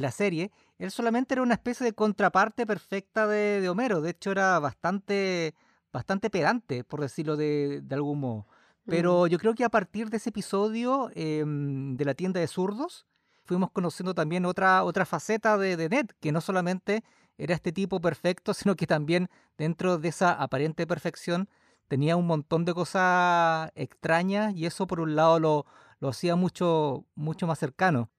la 0.00 0.10
serie, 0.10 0.50
él 0.78 0.90
solamente 0.90 1.34
era 1.34 1.42
una 1.42 1.52
especie 1.54 1.84
de 1.84 1.92
contraparte 1.92 2.66
perfecta 2.66 3.26
de, 3.26 3.60
de 3.60 3.68
Homero. 3.68 4.00
De 4.00 4.12
hecho, 4.12 4.30
era 4.32 4.58
bastante, 4.58 5.54
bastante 5.92 6.30
pedante, 6.30 6.82
por 6.82 7.02
decirlo 7.02 7.36
de, 7.36 7.82
de 7.82 7.94
algún 7.94 8.20
modo. 8.20 8.46
Pero 8.88 9.26
yo 9.26 9.38
creo 9.38 9.54
que 9.54 9.64
a 9.64 9.68
partir 9.68 10.08
de 10.08 10.16
ese 10.16 10.30
episodio 10.30 11.10
em, 11.14 11.94
de 11.96 12.04
la 12.06 12.14
tienda 12.14 12.40
de 12.40 12.46
zurdos, 12.46 13.06
fuimos 13.44 13.70
conociendo 13.70 14.14
también 14.14 14.46
otra, 14.46 14.82
otra 14.82 15.04
faceta 15.04 15.58
de, 15.58 15.76
de 15.76 15.90
Ned, 15.90 16.06
que 16.20 16.32
no 16.32 16.40
solamente 16.40 17.04
era 17.36 17.54
este 17.54 17.70
tipo 17.70 18.00
perfecto, 18.00 18.54
sino 18.54 18.76
que 18.76 18.86
también 18.86 19.28
dentro 19.58 19.98
de 19.98 20.08
esa 20.08 20.32
aparente 20.32 20.86
perfección 20.86 21.48
tenía 21.86 22.16
un 22.16 22.26
montón 22.26 22.64
de 22.64 22.74
cosas 22.74 23.70
extrañas 23.74 24.54
y 24.54 24.66
eso 24.66 24.86
por 24.86 25.00
un 25.00 25.16
lado 25.16 25.38
lo, 25.38 25.66
lo 26.00 26.08
hacía 26.08 26.36
mucho, 26.36 27.04
mucho 27.14 27.46
más 27.46 27.58
cercano. 27.58 28.10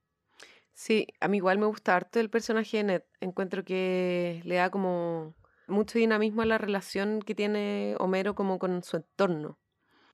Sí, 0.73 1.07
a 1.19 1.27
mí 1.27 1.37
igual 1.37 1.57
me 1.57 1.65
gusta 1.65 1.95
harto 1.95 2.19
el 2.19 2.29
personaje 2.29 2.77
de 2.77 2.83
Ned. 2.83 3.03
Encuentro 3.19 3.65
que 3.65 4.41
le 4.45 4.55
da 4.55 4.69
como 4.69 5.35
mucho 5.67 5.99
dinamismo 5.99 6.41
a 6.41 6.45
la 6.45 6.57
relación 6.57 7.21
que 7.21 7.35
tiene 7.35 7.95
Homero 7.99 8.33
como 8.33 8.59
con 8.59 8.81
su 8.83 8.97
entorno. 8.97 9.57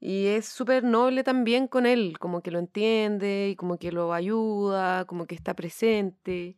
Y 0.07 0.27
es 0.27 0.45
súper 0.45 0.83
noble 0.83 1.23
también 1.23 1.67
con 1.67 1.87
él, 1.87 2.19
como 2.19 2.41
que 2.41 2.51
lo 2.51 2.59
entiende 2.59 3.49
y 3.49 3.55
como 3.55 3.79
que 3.79 3.91
lo 3.91 4.13
ayuda, 4.13 5.05
como 5.05 5.25
que 5.25 5.33
está 5.33 5.55
presente. 5.55 6.57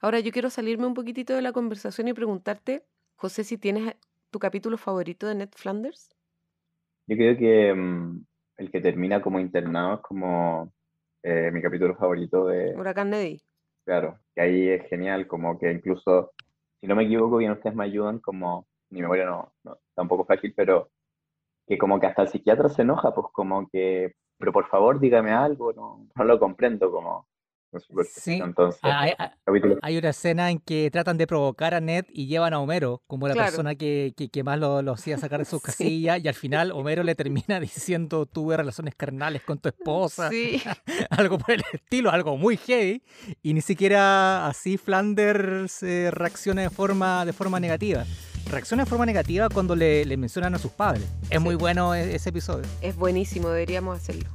Ahora 0.00 0.18
yo 0.18 0.32
quiero 0.32 0.50
salirme 0.50 0.84
un 0.84 0.94
poquitito 0.94 1.34
de 1.34 1.42
la 1.42 1.52
conversación 1.52 2.08
y 2.08 2.14
preguntarte, 2.14 2.82
José, 3.14 3.44
si 3.44 3.58
tienes 3.58 3.94
tu 4.30 4.40
capítulo 4.40 4.76
favorito 4.76 5.28
de 5.28 5.36
Ned 5.36 5.50
Flanders. 5.54 6.16
Yo 7.06 7.16
creo 7.16 7.36
que 7.38 7.72
mm, 7.72 8.24
el 8.56 8.70
que 8.72 8.80
termina 8.80 9.22
como 9.22 9.38
internado 9.38 9.94
es 9.94 10.00
como 10.00 10.72
eh, 11.22 11.52
mi 11.52 11.62
capítulo 11.62 11.94
favorito 11.94 12.48
de, 12.48 12.74
Huracán 12.74 13.10
Neddy. 13.10 13.40
claro, 13.84 14.18
que 14.34 14.40
ahí 14.40 14.68
es 14.68 14.88
genial, 14.88 15.28
como 15.28 15.60
que 15.60 15.70
incluso, 15.70 16.32
si 16.80 16.88
no 16.88 16.96
me 16.96 17.04
equivoco, 17.04 17.36
bien 17.36 17.52
ustedes 17.52 17.76
me 17.76 17.84
ayudan, 17.84 18.18
como, 18.18 18.66
mi 18.90 19.00
memoria 19.00 19.26
no, 19.26 19.54
no 19.62 19.78
está 19.90 20.02
un 20.02 20.08
poco 20.08 20.24
frágil, 20.24 20.52
pero 20.56 20.90
que 21.66 21.78
como 21.78 22.00
que 22.00 22.06
hasta 22.06 22.22
el 22.22 22.28
psiquiatra 22.28 22.68
se 22.68 22.82
enoja, 22.82 23.14
pues 23.14 23.26
como 23.32 23.68
que, 23.68 24.14
pero 24.38 24.52
por 24.52 24.66
favor 24.68 25.00
dígame 25.00 25.32
algo, 25.32 25.72
no, 25.72 26.06
no 26.14 26.24
lo 26.24 26.38
comprendo, 26.38 26.90
como, 26.90 27.26
Sí. 28.14 28.34
Entonces, 28.34 28.80
hay, 28.82 29.12
hay, 29.82 29.98
una 29.98 30.10
escena 30.10 30.50
en 30.50 30.58
que 30.58 30.90
tratan 30.90 31.18
de 31.18 31.26
provocar 31.26 31.74
a 31.74 31.80
Ned 31.80 32.04
y 32.08 32.26
llevan 32.26 32.54
a 32.54 32.60
Homero 32.60 33.02
como 33.06 33.28
la 33.28 33.34
persona 33.34 33.74
que, 33.74 34.14
que, 34.32 34.42
más 34.44 34.58
lo, 34.58 34.82
lo, 34.82 34.92
hacía 34.92 35.18
sacar 35.18 35.40
de 35.40 35.44
sus 35.44 35.62
casillas 35.62 36.22
y 36.22 36.28
al 36.28 36.34
final 36.34 36.72
Homero 36.72 37.02
le 37.02 37.14
termina 37.14 37.60
diciendo 37.60 38.26
tuve 38.26 38.56
relaciones 38.56 38.94
carnales 38.94 39.42
con 39.42 39.58
tu 39.58 39.68
esposa. 39.68 40.30
Sí. 40.30 40.62
algo 41.10 41.38
por 41.38 41.52
el 41.52 41.62
estilo, 41.72 42.10
algo 42.10 42.36
muy 42.36 42.56
heavy 42.56 43.02
y 43.42 43.54
ni 43.54 43.60
siquiera 43.60 44.46
así 44.46 44.76
Flanders 44.76 45.82
eh, 45.82 46.10
reacciona 46.10 46.62
de 46.62 46.70
forma, 46.70 47.24
de 47.24 47.32
forma 47.32 47.60
negativa 47.60 48.04
reacciona 48.50 48.84
de 48.84 48.90
forma 48.90 49.06
negativa 49.06 49.48
cuando 49.48 49.74
le, 49.76 50.04
le 50.04 50.16
mencionan 50.16 50.54
a 50.54 50.58
sus 50.58 50.70
padres. 50.72 51.04
Es 51.30 51.40
muy 51.40 51.54
bueno 51.54 51.94
e, 51.94 52.14
ese 52.14 52.30
episodio. 52.30 52.64
Es 52.80 52.96
buenísimo, 52.96 53.48
deberíamos 53.48 53.96
hacerlo. 53.98 54.28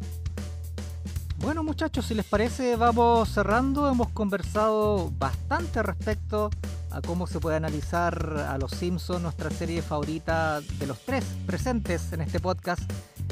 Bueno 1.41 1.63
muchachos, 1.63 2.05
si 2.05 2.13
les 2.13 2.25
parece 2.25 2.75
vamos 2.75 3.29
cerrando. 3.29 3.89
Hemos 3.89 4.09
conversado 4.09 5.09
bastante 5.17 5.81
respecto 5.81 6.49
a 6.91 7.01
cómo 7.01 7.27
se 7.27 7.39
puede 7.39 7.55
analizar 7.55 8.45
a 8.49 8.57
Los 8.57 8.71
Simpsons, 8.71 9.21
nuestra 9.21 9.49
serie 9.49 9.81
favorita 9.81 10.59
de 10.61 10.85
los 10.85 10.99
tres 10.99 11.23
presentes 11.47 12.11
en 12.11 12.21
este 12.21 12.39
podcast 12.39 12.81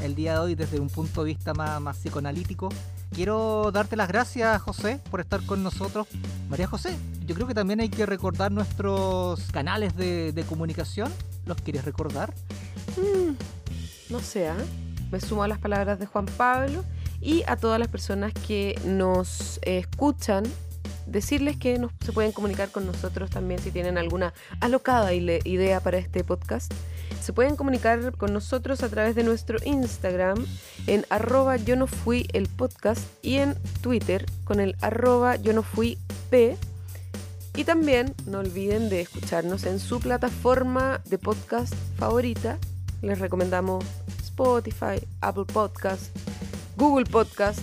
el 0.03 0.15
día 0.15 0.33
de 0.33 0.39
hoy 0.39 0.55
desde 0.55 0.79
un 0.79 0.89
punto 0.89 1.23
de 1.23 1.33
vista 1.33 1.53
más, 1.53 1.81
más 1.81 1.97
psicoanalítico. 1.97 2.69
Quiero 3.13 3.71
darte 3.71 3.97
las 3.97 4.07
gracias, 4.07 4.61
José, 4.61 5.01
por 5.11 5.19
estar 5.19 5.45
con 5.45 5.61
nosotros. 5.61 6.07
María 6.49 6.67
José, 6.67 6.95
yo 7.25 7.35
creo 7.35 7.47
que 7.47 7.53
también 7.53 7.81
hay 7.81 7.89
que 7.89 8.05
recordar 8.05 8.51
nuestros 8.51 9.51
canales 9.51 9.95
de, 9.97 10.45
comunicación. 10.47 11.11
¿Los 11.45 11.57
quieres 11.57 11.83
recordar? 11.83 12.33
Mm, 12.95 14.11
no 14.11 14.19
sé, 14.21 14.47
¿eh? 14.47 14.53
me 15.11 15.19
sumo 15.19 15.43
a 15.43 15.47
las 15.47 15.59
palabras 15.59 15.99
de 15.99 16.05
Juan 16.05 16.25
Pablo 16.25 16.83
y 17.21 17.43
a 17.47 17.55
todas 17.55 17.79
las 17.79 17.87
personas 17.87 18.33
que 18.33 18.79
nos 18.85 19.59
escuchan 19.63 20.43
decirles 21.07 21.57
que 21.57 21.79
se 22.03 22.11
pueden 22.11 22.31
comunicar 22.31 22.69
con 22.69 22.85
nosotros 22.85 23.29
también 23.29 23.59
si 23.59 23.71
tienen 23.71 23.97
alguna 23.97 24.33
alocada 24.59 25.13
idea 25.13 25.79
para 25.79 25.97
este 25.97 26.23
podcast. 26.23 26.71
Se 27.21 27.33
pueden 27.33 27.55
comunicar 27.55 28.15
con 28.17 28.33
nosotros 28.33 28.83
a 28.83 28.89
través 28.89 29.15
de 29.15 29.23
nuestro 29.23 29.57
Instagram 29.65 30.45
en 30.85 31.05
arroba 31.09 31.57
yo 31.57 31.75
no 31.75 31.87
fui 31.87 32.27
el 32.33 32.47
podcast 32.47 33.01
y 33.21 33.37
en 33.37 33.55
Twitter 33.81 34.25
con 34.43 34.59
el 34.59 34.75
arroba 34.81 35.35
yo 35.37 35.53
no 35.53 35.63
fui 35.63 35.97
p. 36.29 36.57
Y 37.55 37.63
también 37.63 38.13
no 38.27 38.39
olviden 38.39 38.87
de 38.87 39.01
escucharnos 39.01 39.65
en 39.65 39.79
su 39.79 39.99
plataforma 39.99 41.01
de 41.05 41.17
podcast 41.17 41.73
favorita. 41.97 42.59
Les 43.01 43.17
recomendamos 43.17 43.83
Spotify, 44.21 45.01
Apple 45.21 45.45
Podcast, 45.45 46.15
Google 46.77 47.05
Podcast 47.05 47.59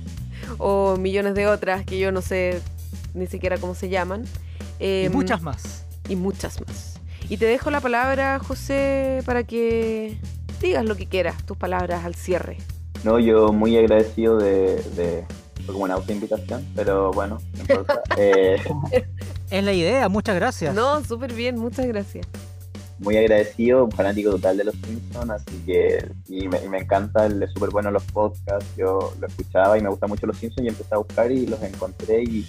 o 0.58 0.96
millones 0.96 1.34
de 1.34 1.46
otras 1.46 1.84
que 1.84 1.98
yo 1.98 2.10
no 2.10 2.22
sé 2.22 2.60
ni 3.14 3.26
siquiera 3.26 3.56
cómo 3.58 3.74
se 3.74 3.88
llaman. 3.88 4.24
y 4.80 5.04
em, 5.04 5.12
muchas 5.12 5.42
más. 5.42 5.86
Y 6.08 6.16
muchas 6.16 6.60
más. 6.60 7.00
Y 7.28 7.36
te 7.36 7.44
dejo 7.46 7.70
la 7.70 7.80
palabra, 7.80 8.38
José, 8.40 9.22
para 9.24 9.44
que 9.44 10.18
digas 10.60 10.84
lo 10.84 10.96
que 10.96 11.06
quieras, 11.06 11.44
tus 11.44 11.56
palabras 11.56 12.04
al 12.04 12.14
cierre. 12.14 12.56
No, 13.04 13.20
yo 13.20 13.52
muy 13.52 13.76
agradecido 13.76 14.38
de, 14.38 14.82
de 14.96 15.24
como 15.66 15.80
una 15.80 15.94
autoinvitación, 15.94 16.66
pero 16.74 17.12
bueno, 17.12 17.38
no 17.54 17.60
importa. 17.60 18.02
Eh, 18.16 18.60
es 19.50 19.64
la 19.64 19.72
idea, 19.72 20.08
muchas 20.08 20.34
gracias. 20.34 20.74
No, 20.74 21.04
súper 21.04 21.32
bien, 21.32 21.56
muchas 21.58 21.86
gracias 21.86 22.26
muy 22.98 23.16
agradecido, 23.16 23.84
un 23.84 23.92
fanático 23.92 24.30
total 24.30 24.56
de 24.56 24.64
los 24.64 24.74
Simpsons, 24.74 25.30
así 25.30 25.58
que 25.64 26.10
y 26.28 26.48
me, 26.48 26.60
me 26.68 26.78
encanta, 26.78 27.26
es 27.26 27.52
súper 27.52 27.70
bueno 27.70 27.90
los 27.90 28.04
podcasts, 28.04 28.66
yo 28.76 29.12
lo 29.20 29.26
escuchaba 29.26 29.78
y 29.78 29.82
me 29.82 29.88
gusta 29.88 30.06
mucho 30.06 30.26
los 30.26 30.36
Simpsons 30.36 30.64
y 30.64 30.68
empecé 30.68 30.94
a 30.94 30.98
buscar 30.98 31.30
y 31.30 31.46
los 31.46 31.62
encontré 31.62 32.22
y, 32.22 32.46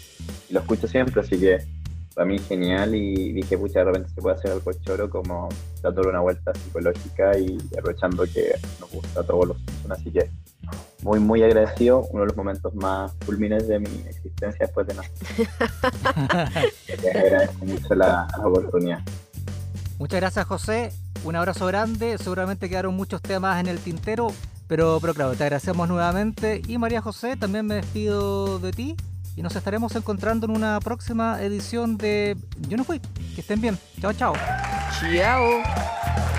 lo 0.49 0.61
escucho 0.61 0.87
siempre, 0.87 1.21
así 1.21 1.39
que 1.39 1.59
para 2.15 2.25
mí 2.25 2.39
genial 2.39 2.95
y 2.95 3.33
dije, 3.33 3.57
pucha, 3.57 3.79
de 3.79 3.85
repente 3.85 4.09
se 4.09 4.21
puede 4.21 4.35
hacer 4.35 4.51
algo 4.51 4.73
choro 4.73 5.09
como 5.09 5.49
dándole 5.81 6.09
una 6.09 6.21
vuelta 6.21 6.51
psicológica 6.55 7.37
y 7.37 7.57
aprovechando 7.77 8.23
que 8.23 8.55
nos 8.79 8.91
gusta 8.91 9.19
a 9.19 9.23
todos 9.23 9.49
los 9.49 9.57
Simpsons, 9.57 9.91
así 9.91 10.11
que 10.11 10.29
muy, 11.03 11.19
muy 11.19 11.43
agradecido, 11.43 12.07
uno 12.11 12.21
de 12.21 12.27
los 12.27 12.35
momentos 12.35 12.73
más 12.75 13.13
culmines 13.25 13.67
de 13.67 13.79
mi 13.79 13.89
existencia 14.07 14.65
después 14.65 14.87
de 14.87 14.95
nacer. 14.95 15.47
agradezco 17.15 17.65
mucho 17.65 17.95
la 17.95 18.27
oportunidad. 18.43 18.99
Muchas 19.99 20.21
gracias 20.21 20.45
José, 20.45 20.93
un 21.25 21.35
abrazo 21.35 21.65
grande, 21.67 22.17
seguramente 22.17 22.69
quedaron 22.69 22.95
muchos 22.95 23.21
temas 23.21 23.59
en 23.59 23.67
el 23.67 23.79
tintero, 23.79 24.33
pero, 24.65 24.99
pero 25.01 25.13
claro, 25.13 25.35
te 25.35 25.43
agradecemos 25.43 25.89
nuevamente. 25.89 26.61
Y 26.69 26.77
María 26.77 27.01
José, 27.01 27.35
también 27.35 27.67
me 27.67 27.75
despido 27.75 28.59
de 28.59 28.71
ti 28.71 28.95
y 29.35 29.41
nos 29.41 29.53
estaremos 29.57 29.93
encontrando 29.97 30.45
en 30.45 30.53
una 30.53 30.79
próxima 30.79 31.41
edición 31.41 31.97
de 31.97 32.37
Yo 32.69 32.77
no 32.77 32.85
fui, 32.85 33.01
que 33.35 33.41
estén 33.41 33.59
bien, 33.59 33.77
chao 33.99 34.13
chao. 34.13 34.33
Chao. 35.01 36.38